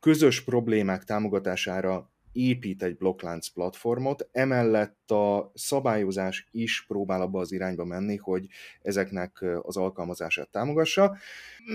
közös 0.00 0.44
problémák 0.44 1.04
támogatására 1.04 2.10
épít 2.38 2.82
egy 2.82 2.96
blokklánc 2.96 3.48
platformot, 3.48 4.28
emellett 4.32 5.10
a 5.10 5.50
szabályozás 5.54 6.48
is 6.50 6.84
próbál 6.86 7.20
abba 7.20 7.40
az 7.40 7.52
irányba 7.52 7.84
menni, 7.84 8.16
hogy 8.16 8.46
ezeknek 8.82 9.44
az 9.62 9.76
alkalmazását 9.76 10.48
támogassa. 10.48 11.16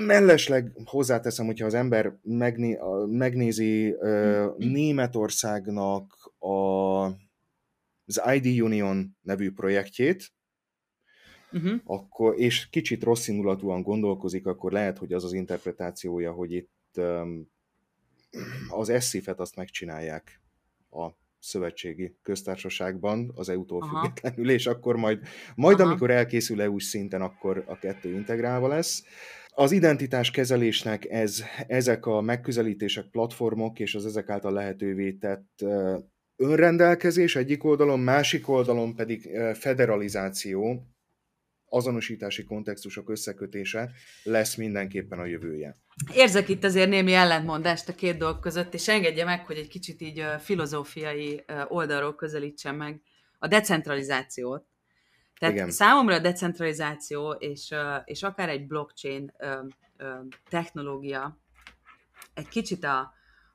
Mellesleg 0.06 0.72
hozzáteszem, 0.86 1.46
hogyha 1.46 1.66
az 1.66 1.74
ember 1.74 2.14
megné, 2.22 2.80
megnézi 3.08 3.96
Németországnak 4.58 6.32
a, 6.40 7.04
az 8.06 8.22
ID 8.34 8.62
Union 8.62 9.18
nevű 9.22 9.52
projektjét, 9.52 10.32
uh-huh. 11.52 11.80
akkor, 11.84 12.40
és 12.40 12.70
kicsit 12.70 13.04
rossz 13.04 13.28
indulatúan 13.28 13.82
gondolkozik, 13.82 14.46
akkor 14.46 14.72
lehet, 14.72 14.98
hogy 14.98 15.14
az 15.14 15.24
az 15.24 15.34
interpretációja, 15.34 16.32
hogy 16.32 16.52
itt 16.52 16.72
um, 16.98 17.52
az 18.70 18.90
eszifet 18.90 19.40
azt 19.40 19.56
megcsinálják 19.56 20.43
a 20.94 21.18
szövetségi 21.40 22.16
köztársaságban 22.22 23.32
az 23.36 23.50
EU-tól 23.50 23.82
Aha. 23.82 24.00
függetlenül, 24.00 24.52
és 24.52 24.68
akkor 24.68 24.96
majd, 24.96 25.20
majd 25.56 25.80
amikor 25.80 26.12
elkészül 26.12 26.62
EU-s 26.62 26.84
szinten, 26.84 27.22
akkor 27.22 27.64
a 27.68 27.80
kettő 27.80 28.14
integrálva 28.14 28.68
lesz. 28.68 29.04
Az 29.56 29.72
identitás 29.72 30.32
kezelésnek 30.32 31.06
ez, 31.06 31.44
ezek 31.68 32.06
a 32.06 32.22
megközelítések, 32.22 33.06
platformok 33.06 33.80
és 33.80 33.96
az 33.96 34.06
ezek 34.06 34.30
által 34.30 34.54
lehetővé 34.54 35.12
tett 35.12 35.64
önrendelkezés 36.36 37.36
egyik 37.36 37.64
oldalon, 37.64 38.00
másik 38.00 38.50
oldalon 38.50 38.96
pedig 38.96 39.30
federalizáció, 39.54 40.88
azonosítási 41.74 42.44
kontextusok 42.44 43.10
összekötése 43.10 43.92
lesz 44.24 44.56
mindenképpen 44.56 45.20
a 45.20 45.26
jövője. 45.26 45.78
Érzek 46.14 46.50
itt 46.50 46.64
azért 46.64 46.90
némi 46.90 47.14
ellentmondást 47.14 47.90
a 47.90 47.96
két 47.96 48.18
dolog 48.18 48.40
között, 48.40 48.74
és 48.74 48.88
engedje 48.88 49.26
meg, 49.26 49.46
hogy 49.46 49.58
egy 49.58 49.68
kicsit 49.68 50.02
így 50.02 50.26
filozófiai 50.40 51.44
oldalról 51.68 52.16
közelítsem 52.16 52.76
meg 52.76 53.02
a 53.40 53.48
decentralizációt. 53.48 54.66
Tehát 55.40 55.56
Igen. 55.56 55.72
számomra 55.72 56.16
a 56.16 56.20
decentralizáció 56.20 57.32
és, 57.32 57.74
és 58.06 58.24
akár 58.24 58.50
egy 58.50 58.68
blockchain 58.68 59.34
technológia 60.50 61.42
egy 62.34 62.48
kicsit 62.48 62.84
a, 62.84 63.14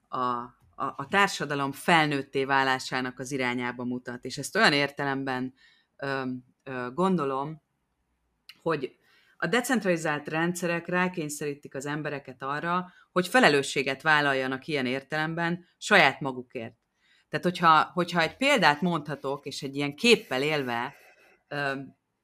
a, 0.08 0.18
a, 0.18 0.94
a 0.96 1.06
társadalom 1.10 1.72
felnőtté 1.72 2.44
válásának 2.44 3.18
az 3.18 3.32
irányába 3.32 3.84
mutat. 3.84 4.24
És 4.24 4.38
ezt 4.38 4.56
olyan 4.56 4.72
értelemben 4.72 5.54
ö, 5.96 6.22
ö, 6.62 6.88
gondolom, 6.94 7.62
hogy 8.68 8.96
a 9.36 9.46
decentralizált 9.46 10.28
rendszerek 10.28 10.86
rákényszerítik 10.86 11.74
az 11.74 11.86
embereket 11.86 12.42
arra, 12.42 12.92
hogy 13.12 13.28
felelősséget 13.28 14.02
vállaljanak 14.02 14.66
ilyen 14.66 14.86
értelemben 14.86 15.66
saját 15.78 16.20
magukért. 16.20 16.74
Tehát, 17.28 17.44
hogyha, 17.44 17.90
hogyha 17.92 18.20
egy 18.20 18.36
példát 18.36 18.80
mondhatok, 18.80 19.46
és 19.46 19.62
egy 19.62 19.76
ilyen 19.76 19.96
képpel 19.96 20.42
élve, 20.42 20.94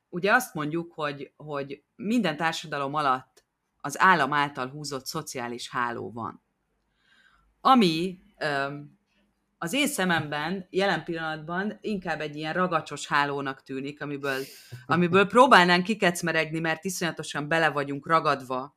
ugye 0.08 0.32
azt 0.32 0.54
mondjuk, 0.54 0.92
hogy, 0.92 1.32
hogy 1.36 1.82
minden 1.96 2.36
társadalom 2.36 2.94
alatt 2.94 3.44
az 3.76 4.00
állam 4.00 4.32
által 4.32 4.68
húzott 4.68 5.06
szociális 5.06 5.70
háló 5.70 6.12
van. 6.12 6.42
Ami 7.60 8.18
az 9.64 9.72
én 9.72 9.86
szememben 9.86 10.66
jelen 10.70 11.04
pillanatban 11.04 11.78
inkább 11.80 12.20
egy 12.20 12.36
ilyen 12.36 12.52
ragacsos 12.52 13.06
hálónak 13.06 13.62
tűnik, 13.62 14.02
amiből, 14.02 14.42
amiből 14.86 15.26
próbálnánk 15.26 15.84
kikecmeregni, 15.84 16.58
mert 16.58 16.84
iszonyatosan 16.84 17.48
bele 17.48 17.70
vagyunk 17.70 18.06
ragadva. 18.06 18.76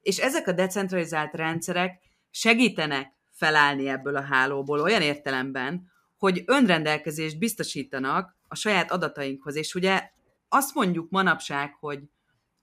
És 0.00 0.18
ezek 0.18 0.46
a 0.46 0.52
decentralizált 0.52 1.34
rendszerek 1.34 2.02
segítenek 2.30 3.12
felállni 3.30 3.88
ebből 3.88 4.16
a 4.16 4.22
hálóból 4.22 4.80
olyan 4.80 5.02
értelemben, 5.02 5.90
hogy 6.18 6.42
önrendelkezést 6.46 7.38
biztosítanak 7.38 8.36
a 8.48 8.54
saját 8.54 8.90
adatainkhoz. 8.90 9.56
És 9.56 9.74
ugye 9.74 10.10
azt 10.48 10.74
mondjuk 10.74 11.10
manapság, 11.10 11.74
hogy, 11.74 12.00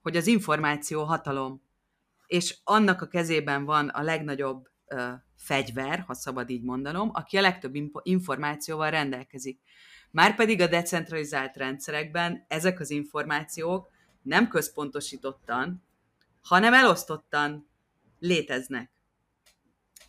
hogy 0.02 0.16
az 0.16 0.26
információ 0.26 1.04
hatalom, 1.04 1.62
és 2.26 2.58
annak 2.64 3.02
a 3.02 3.06
kezében 3.06 3.64
van 3.64 3.88
a 3.88 4.02
legnagyobb 4.02 4.68
fegyver, 5.38 6.04
ha 6.06 6.14
szabad 6.14 6.50
így 6.50 6.62
mondanom, 6.62 7.10
aki 7.12 7.36
a 7.36 7.40
legtöbb 7.40 7.74
információval 8.02 8.90
rendelkezik. 8.90 9.60
Márpedig 10.10 10.60
a 10.60 10.66
decentralizált 10.66 11.56
rendszerekben 11.56 12.44
ezek 12.48 12.80
az 12.80 12.90
információk 12.90 13.90
nem 14.22 14.48
központosítottan, 14.48 15.82
hanem 16.42 16.74
elosztottan 16.74 17.68
léteznek. 18.18 18.90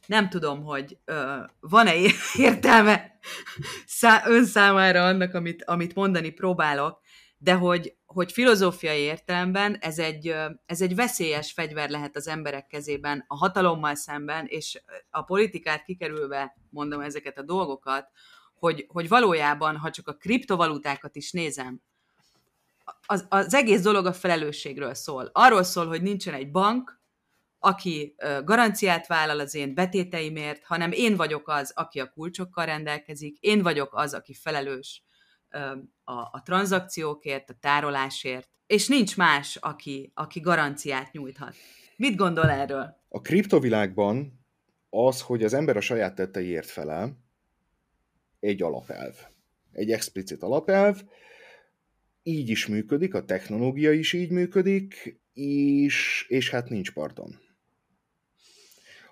nem 0.06 0.30
tudom, 0.30 0.64
hogy 0.64 0.98
ö, 1.06 1.38
van-e 1.60 1.94
értelme 2.36 3.20
szá- 3.86 4.26
ön 4.26 4.46
számára 4.46 5.06
annak, 5.06 5.34
amit, 5.34 5.64
amit 5.64 5.96
mondani 5.96 6.30
próbálok, 6.30 7.02
de 7.42 7.54
hogy, 7.54 7.96
hogy 8.06 8.32
filozófiai 8.32 9.00
értelemben 9.00 9.76
ez 9.76 10.00
egy, 10.00 10.36
ez 10.66 10.82
egy 10.82 10.96
veszélyes 10.96 11.52
fegyver 11.52 11.90
lehet 11.90 12.16
az 12.16 12.28
emberek 12.28 12.68
kezében 12.68 13.24
a 13.28 13.36
hatalommal 13.36 13.96
szemben, 13.96 14.46
és 14.46 14.82
a 15.10 15.22
politikát 15.22 15.84
kikerülve 15.84 16.58
mondom 16.70 17.02
ezeket 17.02 17.38
a 17.38 17.44
dolgokat, 17.44 18.10
hogy, 18.60 18.86
hogy 18.88 19.08
valójában, 19.08 19.78
ha 19.78 19.92
csak 19.92 20.08
a 20.08 20.14
kriptovalutákat 20.14 21.16
is 21.16 21.32
nézem, 21.32 21.82
az, 23.06 23.26
az 23.30 23.54
egész 23.54 23.82
dolog 23.82 24.06
a 24.06 24.14
felelősségről 24.14 24.94
szól. 24.94 25.30
Arról 25.34 25.64
szól, 25.64 25.88
hogy 25.88 26.02
nincsen 26.02 26.34
egy 26.34 26.52
bank, 26.52 27.00
aki 27.60 28.16
garanciát 28.44 29.08
vállal 29.08 29.40
az 29.40 29.56
én 29.56 29.74
betéteimért, 29.74 30.64
hanem 30.64 30.92
én 30.92 31.16
vagyok 31.16 31.48
az, 31.48 31.72
aki 31.76 32.00
a 32.00 32.10
kulcsokkal 32.10 32.66
rendelkezik, 32.66 33.38
én 33.40 33.62
vagyok 33.62 33.94
az, 33.94 34.14
aki 34.14 34.34
felelős 34.34 35.04
a, 36.04 36.12
a 36.14 36.42
tranzakciókért, 36.44 37.50
a 37.50 37.58
tárolásért, 37.60 38.50
és 38.68 38.88
nincs 38.88 39.18
más, 39.18 39.56
aki, 39.56 40.12
aki 40.14 40.40
garanciát 40.40 41.12
nyújthat. 41.12 41.56
Mit 41.96 42.16
gondol 42.16 42.50
erről? 42.50 42.98
A 43.10 43.22
kriptovilágban 43.22 44.40
az, 44.90 45.22
hogy 45.22 45.44
az 45.44 45.54
ember 45.54 45.78
a 45.78 45.82
saját 45.82 46.16
tetteiért 46.16 46.70
felel, 46.70 47.18
egy 48.40 48.62
alapelv. 48.62 49.16
Egy 49.72 49.92
explicit 49.92 50.44
alapelv, 50.44 51.02
így 52.24 52.50
is 52.50 52.68
működik, 52.68 53.14
a 53.14 53.26
technológia 53.26 53.92
is 53.92 54.14
így 54.14 54.32
működik, 54.32 55.20
és, 55.34 56.26
és 56.28 56.50
hát 56.50 56.70
nincs 56.70 56.92
pardon. 56.92 57.40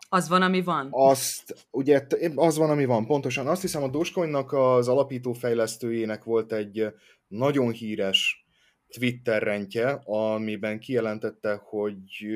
Az 0.10 0.28
van, 0.28 0.42
ami 0.42 0.62
van? 0.62 0.88
Azt, 0.92 1.68
ugye, 1.72 2.06
az 2.36 2.58
van, 2.58 2.70
ami 2.70 2.86
van, 2.86 3.06
pontosan. 3.06 3.48
Azt 3.48 3.62
hiszem, 3.62 3.84
a 3.84 3.90
Dogecoinnak 3.90 4.54
az 4.54 4.88
alapító 4.88 5.34
fejlesztőjének 5.34 6.24
volt 6.24 6.54
egy 6.54 6.94
nagyon 7.28 7.72
híres 7.72 8.46
Twitter 8.88 9.44
rendje, 9.44 9.90
amiben 10.04 10.80
kijelentette, 10.80 11.62
hogy 11.64 12.28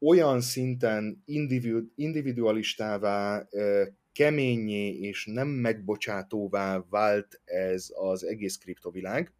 olyan 0.00 0.40
szinten 0.40 1.22
individualistává, 1.94 3.48
keményé 4.12 4.88
és 4.98 5.26
nem 5.26 5.48
megbocsátóvá 5.48 6.84
vált 6.88 7.40
ez 7.44 7.86
az 7.94 8.24
egész 8.24 8.56
kriptovilág, 8.56 9.32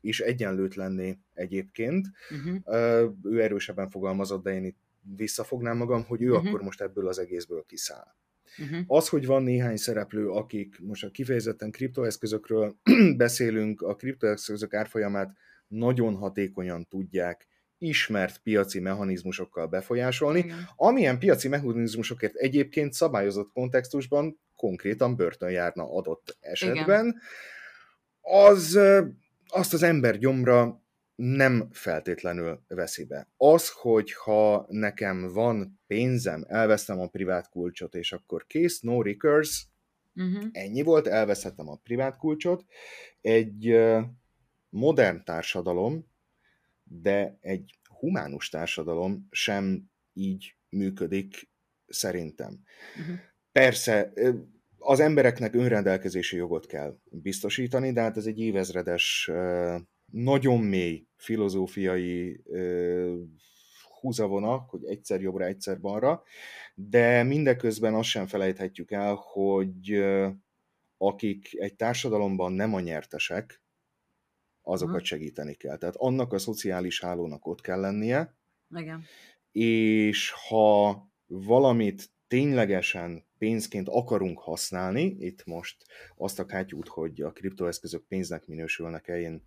és 0.00 0.20
egyenlőtlenné 0.20 1.18
egyébként. 1.34 2.06
Uh-huh. 2.30 3.14
Ő 3.22 3.42
erősebben 3.42 3.90
fogalmazott, 3.90 4.42
de 4.42 4.52
én 4.52 4.64
itt 4.64 4.78
visszafognám 5.16 5.76
magam, 5.76 6.04
hogy 6.04 6.22
ő 6.22 6.30
uh-huh. 6.30 6.46
akkor 6.46 6.62
most 6.62 6.80
ebből 6.80 7.08
az 7.08 7.18
egészből 7.18 7.64
kiszáll. 7.66 8.14
Uh-huh. 8.58 8.84
Az, 8.86 9.08
hogy 9.08 9.26
van 9.26 9.42
néhány 9.42 9.76
szereplő, 9.76 10.28
akik 10.28 10.80
most 10.80 11.04
a 11.04 11.10
kifejezetten 11.10 11.70
kriptoeszközökről 11.70 12.76
beszélünk, 13.16 13.82
a 13.82 13.94
kriptoeszközök 13.94 14.74
árfolyamát 14.74 15.36
nagyon 15.66 16.14
hatékonyan 16.14 16.86
tudják 16.88 17.48
ismert 17.78 18.38
piaci 18.38 18.80
mechanizmusokkal 18.80 19.66
befolyásolni, 19.66 20.38
Igen. 20.38 20.68
amilyen 20.76 21.18
piaci 21.18 21.48
mechanizmusokért 21.48 22.34
egyébként 22.34 22.92
szabályozott 22.92 23.52
kontextusban 23.52 24.40
konkrétan 24.56 25.16
börtön 25.16 25.50
járna 25.50 25.94
adott 25.94 26.36
esetben, 26.40 27.06
Igen. 27.06 27.20
az 28.20 28.78
azt 29.46 29.72
az 29.72 29.82
ember 29.82 30.18
gyomra 30.18 30.83
nem 31.14 31.68
feltétlenül 31.72 32.64
veszi 32.68 33.04
be. 33.04 33.28
Az, 33.36 33.70
hogy 33.70 34.12
ha 34.12 34.66
nekem 34.68 35.32
van 35.32 35.80
pénzem, 35.86 36.44
elvesztem 36.48 37.00
a 37.00 37.08
privát 37.08 37.48
kulcsot, 37.48 37.94
és 37.94 38.12
akkor 38.12 38.46
kész, 38.46 38.80
no 38.80 39.02
recurse, 39.02 39.62
uh-huh. 40.14 40.44
ennyi 40.52 40.82
volt, 40.82 41.06
elveszhettem 41.06 41.68
a 41.68 41.76
privát 41.76 42.16
kulcsot. 42.16 42.64
Egy 43.20 43.76
modern 44.68 45.24
társadalom, 45.24 46.06
de 46.82 47.38
egy 47.40 47.78
humánus 47.98 48.48
társadalom 48.48 49.26
sem 49.30 49.90
így 50.12 50.56
működik 50.68 51.50
szerintem. 51.86 52.60
Uh-huh. 53.00 53.16
Persze, 53.52 54.12
az 54.78 55.00
embereknek 55.00 55.54
önrendelkezési 55.54 56.36
jogot 56.36 56.66
kell 56.66 56.98
biztosítani, 57.10 57.92
de 57.92 58.00
hát 58.00 58.16
ez 58.16 58.26
egy 58.26 58.40
évezredes 58.40 59.30
nagyon 60.14 60.60
mély 60.60 61.06
filozófiai 61.16 62.40
ö, 62.44 63.22
húzavonak, 64.00 64.70
hogy 64.70 64.84
egyszer 64.84 65.20
jobbra, 65.20 65.44
egyszer 65.44 65.80
balra, 65.80 66.22
de 66.74 67.22
mindeközben 67.22 67.94
azt 67.94 68.08
sem 68.08 68.26
felejthetjük 68.26 68.90
el, 68.90 69.14
hogy 69.14 69.92
ö, 69.92 70.28
akik 70.96 71.48
egy 71.60 71.74
társadalomban 71.74 72.52
nem 72.52 72.74
a 72.74 72.80
nyertesek, 72.80 73.62
azokat 74.62 75.04
segíteni 75.04 75.54
kell. 75.54 75.76
Tehát 75.76 75.96
annak 75.96 76.32
a 76.32 76.38
szociális 76.38 77.00
hálónak 77.00 77.46
ott 77.46 77.60
kell 77.60 77.80
lennie, 77.80 78.36
Igen. 78.76 79.04
és 79.52 80.30
ha 80.48 81.02
valamit 81.26 82.10
ténylegesen 82.26 83.24
pénzként 83.44 83.88
akarunk 83.88 84.38
használni, 84.38 85.16
itt 85.18 85.44
most 85.44 85.76
azt 86.16 86.38
a 86.38 86.46
kátyút, 86.46 86.88
hogy 86.88 87.22
a 87.22 87.32
kriptoeszközök 87.32 88.04
pénznek 88.08 88.46
minősülnek-e, 88.46 89.18
én 89.18 89.42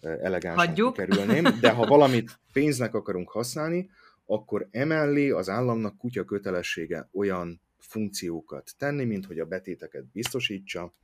elegánsan 0.00 0.92
kerülném, 0.92 1.44
de 1.60 1.70
ha 1.70 1.86
valamit 1.86 2.38
pénznek 2.52 2.94
akarunk 2.94 3.30
használni, 3.30 3.90
akkor 4.26 4.68
emellé 4.70 5.30
az 5.30 5.48
államnak 5.48 5.96
kutya 5.96 6.24
kötelessége 6.24 7.08
olyan 7.12 7.60
funkciókat 7.78 8.70
tenni, 8.78 9.04
mint 9.04 9.26
hogy 9.26 9.38
a 9.38 9.46
betéteket 9.46 10.06
biztosítsa, 10.06 10.94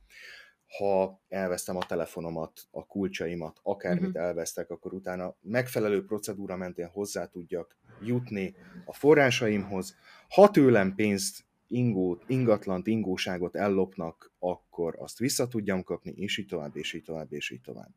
ha 0.77 1.21
elvesztem 1.27 1.77
a 1.77 1.85
telefonomat, 1.85 2.67
a 2.71 2.85
kulcsaimat, 2.85 3.59
akármit 3.63 4.07
uh-huh. 4.07 4.23
elvesztek, 4.23 4.69
akkor 4.69 4.93
utána 4.93 5.35
megfelelő 5.41 6.05
procedúra 6.05 6.57
mentén 6.57 6.87
hozzá 6.87 7.25
tudjak 7.25 7.77
jutni 8.01 8.55
a 8.85 8.93
forrásaimhoz. 8.93 9.95
Ha 10.29 10.49
tőlem 10.49 10.95
pénzt, 10.95 11.46
ingót, 11.67 12.23
ingatlant, 12.27 12.87
ingóságot 12.87 13.55
ellopnak, 13.55 14.31
akkor 14.39 14.95
azt 14.99 15.19
vissza 15.19 15.47
tudjam 15.47 15.83
kapni, 15.83 16.11
és 16.15 16.37
így 16.37 16.47
tovább, 16.47 16.75
és 16.75 16.93
így 16.93 17.03
tovább, 17.03 17.33
és 17.33 17.49
így 17.49 17.61
tovább. 17.61 17.91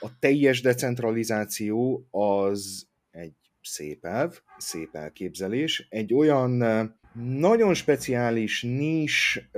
A 0.00 0.18
teljes 0.18 0.60
decentralizáció 0.60 2.06
az 2.10 2.86
egy 3.10 3.34
szép 3.62 4.04
elv, 4.04 4.40
szép 4.58 4.94
elképzelés, 4.94 5.86
egy 5.90 6.14
olyan 6.14 6.62
nagyon 7.14 7.74
speciális, 7.74 8.62
nis, 8.62 9.48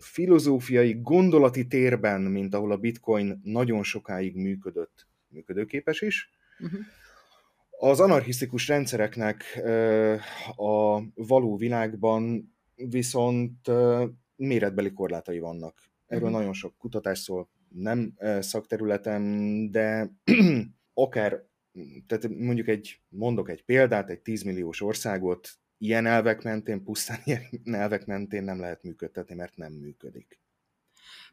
filozófiai, 0.00 0.98
gondolati 1.02 1.66
térben, 1.66 2.20
mint 2.20 2.54
ahol 2.54 2.72
a 2.72 2.76
bitcoin 2.76 3.40
nagyon 3.44 3.82
sokáig 3.82 4.36
működött, 4.36 5.06
működőképes 5.28 6.00
is. 6.00 6.30
Uh-huh. 6.58 6.80
Az 7.80 8.00
anarchisztikus 8.00 8.68
rendszereknek 8.68 9.60
a 10.56 11.02
való 11.14 11.56
világban 11.56 12.52
viszont 12.74 13.70
méretbeli 14.36 14.92
korlátai 14.92 15.38
vannak. 15.38 15.90
Erről 16.06 16.22
uh-huh. 16.22 16.38
nagyon 16.38 16.54
sok 16.54 16.76
kutatás 16.78 17.18
szól, 17.18 17.48
nem 17.68 18.14
szakterületem, 18.40 19.22
de 19.70 20.10
akár, 20.94 21.44
tehát 22.06 22.28
mondjuk 22.28 22.68
egy, 22.68 23.00
mondok 23.08 23.50
egy 23.50 23.64
példát, 23.64 24.10
egy 24.10 24.20
10 24.20 24.42
milliós 24.42 24.82
országot 24.82 25.48
ilyen 25.78 26.06
elvek 26.06 26.42
mentén, 26.42 26.84
pusztán 26.84 27.18
ilyen 27.24 27.42
elvek 27.64 28.06
mentén 28.06 28.42
nem 28.42 28.60
lehet 28.60 28.82
működtetni, 28.82 29.34
mert 29.34 29.56
nem 29.56 29.72
működik. 29.72 30.40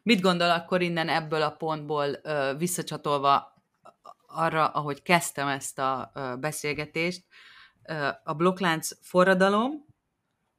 Mit 0.02 0.20
gondol 0.20 0.50
akkor 0.50 0.82
innen 0.82 1.08
ebből 1.08 1.42
a 1.42 1.50
pontból 1.50 2.20
visszacsatolva 2.58 3.55
arra, 4.36 4.66
ahogy 4.66 5.02
kezdtem 5.02 5.48
ezt 5.48 5.78
a 5.78 6.12
beszélgetést, 6.40 7.24
a 8.24 8.34
blokklánc 8.34 8.88
forradalom, 9.00 9.86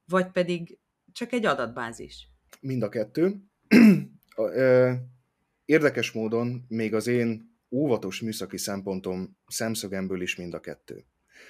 vagy 0.04 0.30
pedig 0.30 0.78
csak 1.12 1.32
egy 1.32 1.46
adatbázis? 1.46 2.28
Mind 2.60 2.82
a 2.82 2.88
kettő. 2.88 3.36
Érdekes 5.64 6.12
módon 6.12 6.64
még 6.68 6.94
az 6.94 7.06
én 7.06 7.56
óvatos 7.70 8.20
műszaki 8.20 8.56
szempontom 8.56 9.36
szemszögemből 9.46 10.22
is 10.22 10.36
mind 10.36 10.54
a 10.54 10.60
kettő. 10.60 10.94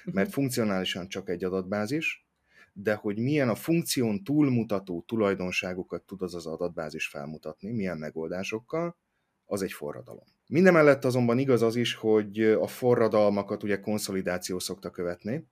Mhm. 0.05 0.15
Mert 0.15 0.33
funkcionálisan 0.33 1.09
csak 1.09 1.29
egy 1.29 1.45
adatbázis, 1.45 2.27
de 2.73 2.95
hogy 2.95 3.19
milyen 3.19 3.49
a 3.49 3.55
funkción 3.55 4.25
túlmutató 4.25 5.03
tulajdonságokat 5.07 6.03
tud 6.03 6.23
az 6.23 6.35
az 6.35 6.47
adatbázis 6.47 7.07
felmutatni, 7.07 7.71
milyen 7.71 7.99
megoldásokkal, 7.99 8.97
az 9.45 9.63
egy 9.63 9.73
forradalom. 9.73 10.27
Mindemellett 10.51 11.05
azonban 11.05 11.39
igaz 11.39 11.63
az 11.63 11.77
is, 11.77 11.95
hogy 11.95 12.43
a 12.43 12.67
forradalmakat 12.67 13.63
ugye 13.63 13.81
konszolidáció 13.81 14.59
szokta 14.59 14.91
követni. 14.91 15.47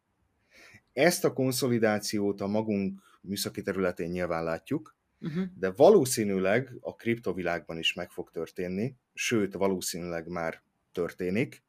Ezt 0.92 1.24
a 1.24 1.32
konszolidációt 1.32 2.40
a 2.40 2.47
magunk 2.47 3.01
műszaki 3.20 3.62
területén 3.62 4.09
nyilván 4.09 4.44
látjuk, 4.44 4.97
uh-huh. 5.20 5.44
de 5.59 5.70
valószínűleg 5.70 6.76
a 6.80 6.94
kriptovilágban 6.94 7.78
is 7.78 7.92
meg 7.92 8.11
fog 8.11 8.30
történni, 8.30 8.94
sőt, 9.14 9.55
valószínűleg 9.55 10.26
már 10.26 10.62
történik, 10.92 11.62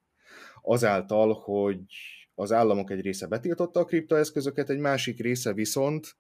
azáltal, 0.61 1.33
hogy 1.33 1.81
az 2.35 2.51
államok 2.51 2.91
egy 2.91 3.01
része 3.01 3.27
betiltotta 3.27 3.79
a 3.79 3.85
kriptoeszközöket, 3.85 4.69
egy 4.69 4.79
másik 4.79 5.19
része 5.19 5.53
viszont 5.53 6.15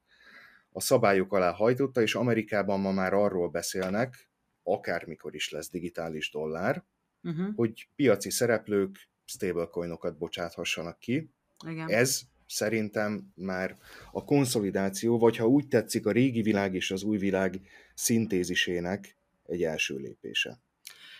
a 0.71 0.81
szabályok 0.81 1.33
alá 1.33 1.51
hajtotta, 1.51 2.01
és 2.01 2.15
Amerikában 2.15 2.79
ma 2.79 2.91
már 2.91 3.13
arról 3.13 3.49
beszélnek, 3.49 4.29
akármikor 4.63 5.35
is 5.35 5.49
lesz 5.49 5.69
digitális 5.69 6.31
dollár, 6.31 6.83
uh-huh. 7.27 7.55
hogy 7.55 7.87
piaci 7.95 8.29
szereplők 8.29 9.09
stablecoinokat 9.25 10.17
bocsáthassanak 10.17 10.99
ki. 10.99 11.29
Igen. 11.67 11.89
Ez 11.89 12.21
szerintem 12.45 13.31
már 13.35 13.77
a 14.11 14.23
konszolidáció, 14.23 15.17
vagy 15.17 15.37
ha 15.37 15.47
úgy 15.47 15.67
tetszik, 15.67 16.05
a 16.05 16.11
régi 16.11 16.41
világ 16.41 16.75
és 16.75 16.91
az 16.91 17.03
új 17.03 17.17
világ 17.17 17.61
szintézisének 17.93 19.17
egy 19.45 19.63
első 19.63 19.95
lépése. 19.95 20.59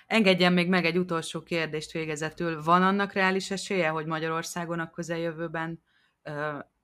Engedjen 0.08 0.54
még 0.54 0.68
meg 0.68 0.86
egy 0.86 0.98
utolsó 0.98 1.44
kérdést 1.44 1.92
végezetül. 1.92 2.64
Van 2.64 2.84
annak 2.84 3.14
reális 3.14 3.52
esélye, 3.52 3.88
hogy 3.88 4.06
Magyarországon 4.06 4.80
a 4.80 4.90
közeljövőben 4.90 5.84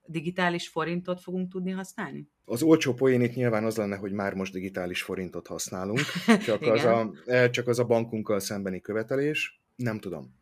digitális 0.06 0.68
forintot 0.68 1.22
fogunk 1.22 1.52
tudni 1.52 1.72
használni? 1.72 2.28
Az 2.46 2.62
olcsó 2.62 2.94
poén 2.94 3.22
itt 3.22 3.36
nyilván 3.36 3.64
az 3.64 3.76
lenne, 3.76 3.96
hogy 3.96 4.12
már 4.12 4.34
most 4.34 4.54
digitális 4.54 5.02
forintot 5.02 5.48
használunk, 5.48 6.00
csak, 6.46 6.62
az, 6.62 6.84
a, 6.84 7.14
e, 7.26 7.50
csak 7.50 7.68
az 7.68 7.80
a 7.80 7.86
bankunkkal 7.86 8.40
szembeni 8.40 8.82
követelés. 8.82 9.62
Nem 9.76 10.00
tudom. 10.00 10.36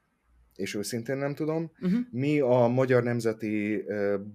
És 0.55 0.75
őszintén 0.75 1.17
nem 1.17 1.35
tudom. 1.35 1.71
Uh-huh. 1.81 1.99
Mi 2.11 2.39
a 2.39 2.67
Magyar 2.67 3.03
Nemzeti 3.03 3.83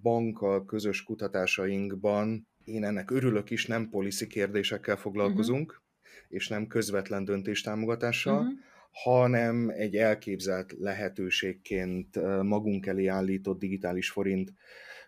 Bankkal 0.03 0.64
közös 0.64 1.03
kutatásainkban, 1.03 2.49
én 2.64 2.85
ennek 2.85 3.11
örülök 3.11 3.51
is, 3.51 3.66
nem 3.66 3.89
policy 3.89 4.27
kérdésekkel 4.27 4.97
foglalkozunk, 4.97 5.70
uh-huh 5.70 5.85
és 6.29 6.49
nem 6.49 6.66
közvetlen 6.66 7.24
döntéstámogatással, 7.24 8.39
uh-huh. 8.39 8.59
hanem 8.91 9.68
egy 9.68 9.97
elképzelt 9.97 10.72
lehetőségként 10.79 12.43
magunk 12.43 12.87
elé 12.87 13.07
állított 13.07 13.59
digitális 13.59 14.11
forint 14.11 14.53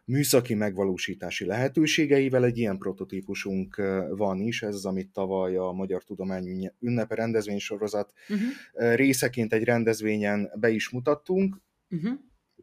műszaki 0.08 0.54
megvalósítási 0.54 1.44
lehetőségeivel. 1.44 2.44
Egy 2.44 2.58
ilyen 2.58 2.78
prototípusunk 2.78 3.76
van 4.10 4.40
is, 4.40 4.62
ez 4.62 4.74
az, 4.74 4.86
amit 4.86 5.12
tavaly 5.12 5.56
a 5.56 5.72
Magyar 5.72 6.02
Tudomány 6.02 6.70
Ünnepe 6.80 7.14
rendezvénysorozat 7.14 8.12
uh-huh. 8.28 8.94
részeként 8.94 9.52
egy 9.52 9.64
rendezvényen 9.64 10.50
be 10.54 10.70
is 10.70 10.90
mutattunk. 10.90 11.60
Uh-huh. 11.90 12.18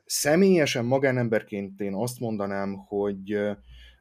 Személyesen 0.06 0.86
magánemberként 0.86 1.82
én 1.82 1.94
azt 1.94 2.20
mondanám, 2.20 2.74
hogy 2.74 3.40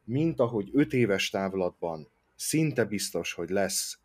mint 0.05 0.41
ahogy 0.41 0.71
öt 0.73 0.93
éves 0.93 1.31
távlatban 1.31 2.09
szinte 2.37 2.85
biztos, 2.85 3.33
hogy 3.33 3.51
lesz 3.51 3.99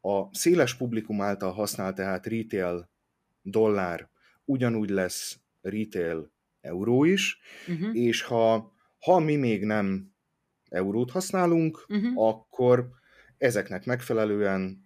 a 0.00 0.34
széles 0.34 0.76
publikum 0.76 1.20
által 1.20 1.52
használt, 1.52 1.94
tehát 1.94 2.26
retail 2.26 2.88
dollár 3.42 4.08
ugyanúgy 4.44 4.90
lesz 4.90 5.38
retail 5.62 6.30
euró 6.66 7.04
is, 7.04 7.38
uh-huh. 7.68 7.96
és 7.96 8.22
ha, 8.22 8.74
ha 8.98 9.18
mi 9.18 9.36
még 9.36 9.64
nem 9.64 10.14
eurót 10.68 11.10
használunk, 11.10 11.84
uh-huh. 11.88 12.26
akkor 12.28 12.88
ezeknek 13.38 13.84
megfelelően 13.84 14.84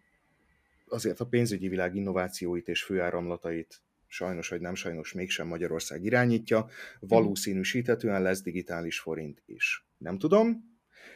azért 0.87 1.21
a 1.21 1.27
pénzügyi 1.27 1.69
világ 1.69 1.95
innovációit 1.95 2.69
és 2.69 2.83
főáramlatait 2.83 3.83
sajnos 4.07 4.49
vagy 4.49 4.61
nem 4.61 4.75
sajnos 4.75 5.13
mégsem 5.13 5.47
Magyarország 5.47 6.05
irányítja, 6.05 6.69
valószínűsíthetően 7.01 8.23
lesz 8.23 8.43
digitális 8.43 8.99
forint 8.99 9.43
is. 9.47 9.87
Nem 9.99 10.19
tudom, 10.19 10.65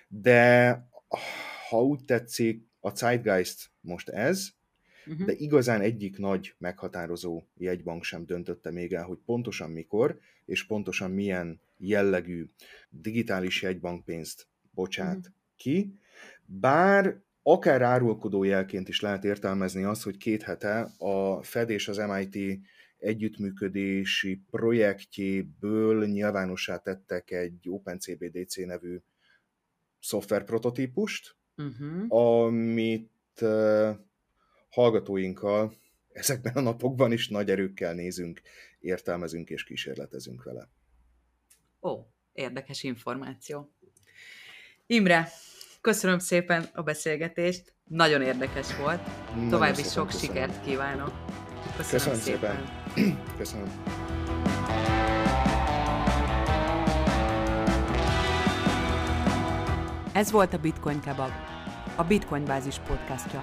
de 0.09 0.71
ha 1.69 1.83
úgy 1.83 2.05
tetszik, 2.05 2.69
a 2.81 2.95
Zeitgeist 2.95 3.71
most 3.81 4.09
ez, 4.09 4.49
uh-huh. 5.07 5.27
de 5.27 5.33
igazán 5.33 5.81
egyik 5.81 6.19
nagy 6.19 6.55
meghatározó 6.59 7.43
jegybank 7.57 8.05
sem 8.05 8.25
döntötte 8.25 8.71
még 8.71 8.93
el, 8.93 9.05
hogy 9.05 9.19
pontosan 9.25 9.71
mikor, 9.71 10.19
és 10.45 10.67
pontosan 10.67 11.11
milyen 11.11 11.61
jellegű 11.77 12.47
digitális 12.91 13.63
jegybankpénzt 13.63 14.47
bocsát 14.71 15.17
uh-huh. 15.17 15.35
ki, 15.57 15.99
bár 16.47 17.23
akár 17.43 17.83
árulkodó 17.83 18.45
jelként 18.45 18.89
is 18.89 19.01
lehet 19.01 19.25
értelmezni 19.25 19.83
azt, 19.83 20.03
hogy 20.03 20.17
két 20.17 20.43
hete 20.43 20.91
a 20.99 21.43
Fed 21.43 21.71
és 21.71 21.89
az 21.89 21.97
MIT 21.97 22.61
együttműködési 22.99 24.43
projektjéből 24.51 26.07
nyilvánossá 26.07 26.77
tettek 26.77 27.31
egy 27.31 27.69
OpenCBDC 27.69 28.57
nevű 28.57 28.99
szoftverprototípust, 30.01 31.37
uh-huh. 31.57 32.19
amit 32.19 33.45
hallgatóinkkal 34.75 35.73
ezekben 36.13 36.55
a 36.55 36.61
napokban 36.61 37.13
is 37.13 37.29
nagy 37.29 37.51
erőkkel 37.51 37.95
nézünk, 37.95 38.41
értelmezünk 38.81 39.51
és 39.51 39.65
kísérletezünk 39.65 40.43
vele. 40.43 40.69
Ó, 41.83 42.07
érdekes 42.33 42.83
információ. 42.83 43.71
Imre, 44.87 45.29
köszönöm 45.81 46.19
szépen 46.19 46.69
a 46.73 46.83
beszélgetést, 46.83 47.75
nagyon 47.85 48.23
érdekes 48.23 48.77
volt. 48.77 49.01
Nagyon 49.35 49.49
További 49.49 49.83
sok 49.83 50.07
köszönöm. 50.07 50.11
sikert 50.11 50.65
kívánok. 50.65 51.13
Köszönöm, 51.77 52.17
köszönöm 52.17 52.19
szépen. 52.19 52.67
szépen. 52.95 53.25
köszönöm. 53.39 53.83
Ez 60.13 60.31
volt 60.31 60.53
a 60.53 60.59
Bitcoin 60.59 61.01
Kebab, 61.01 61.33
a 61.97 62.05
Bitcoin 62.05 62.45
Bázis 62.45 62.79
podcastja. 62.79 63.43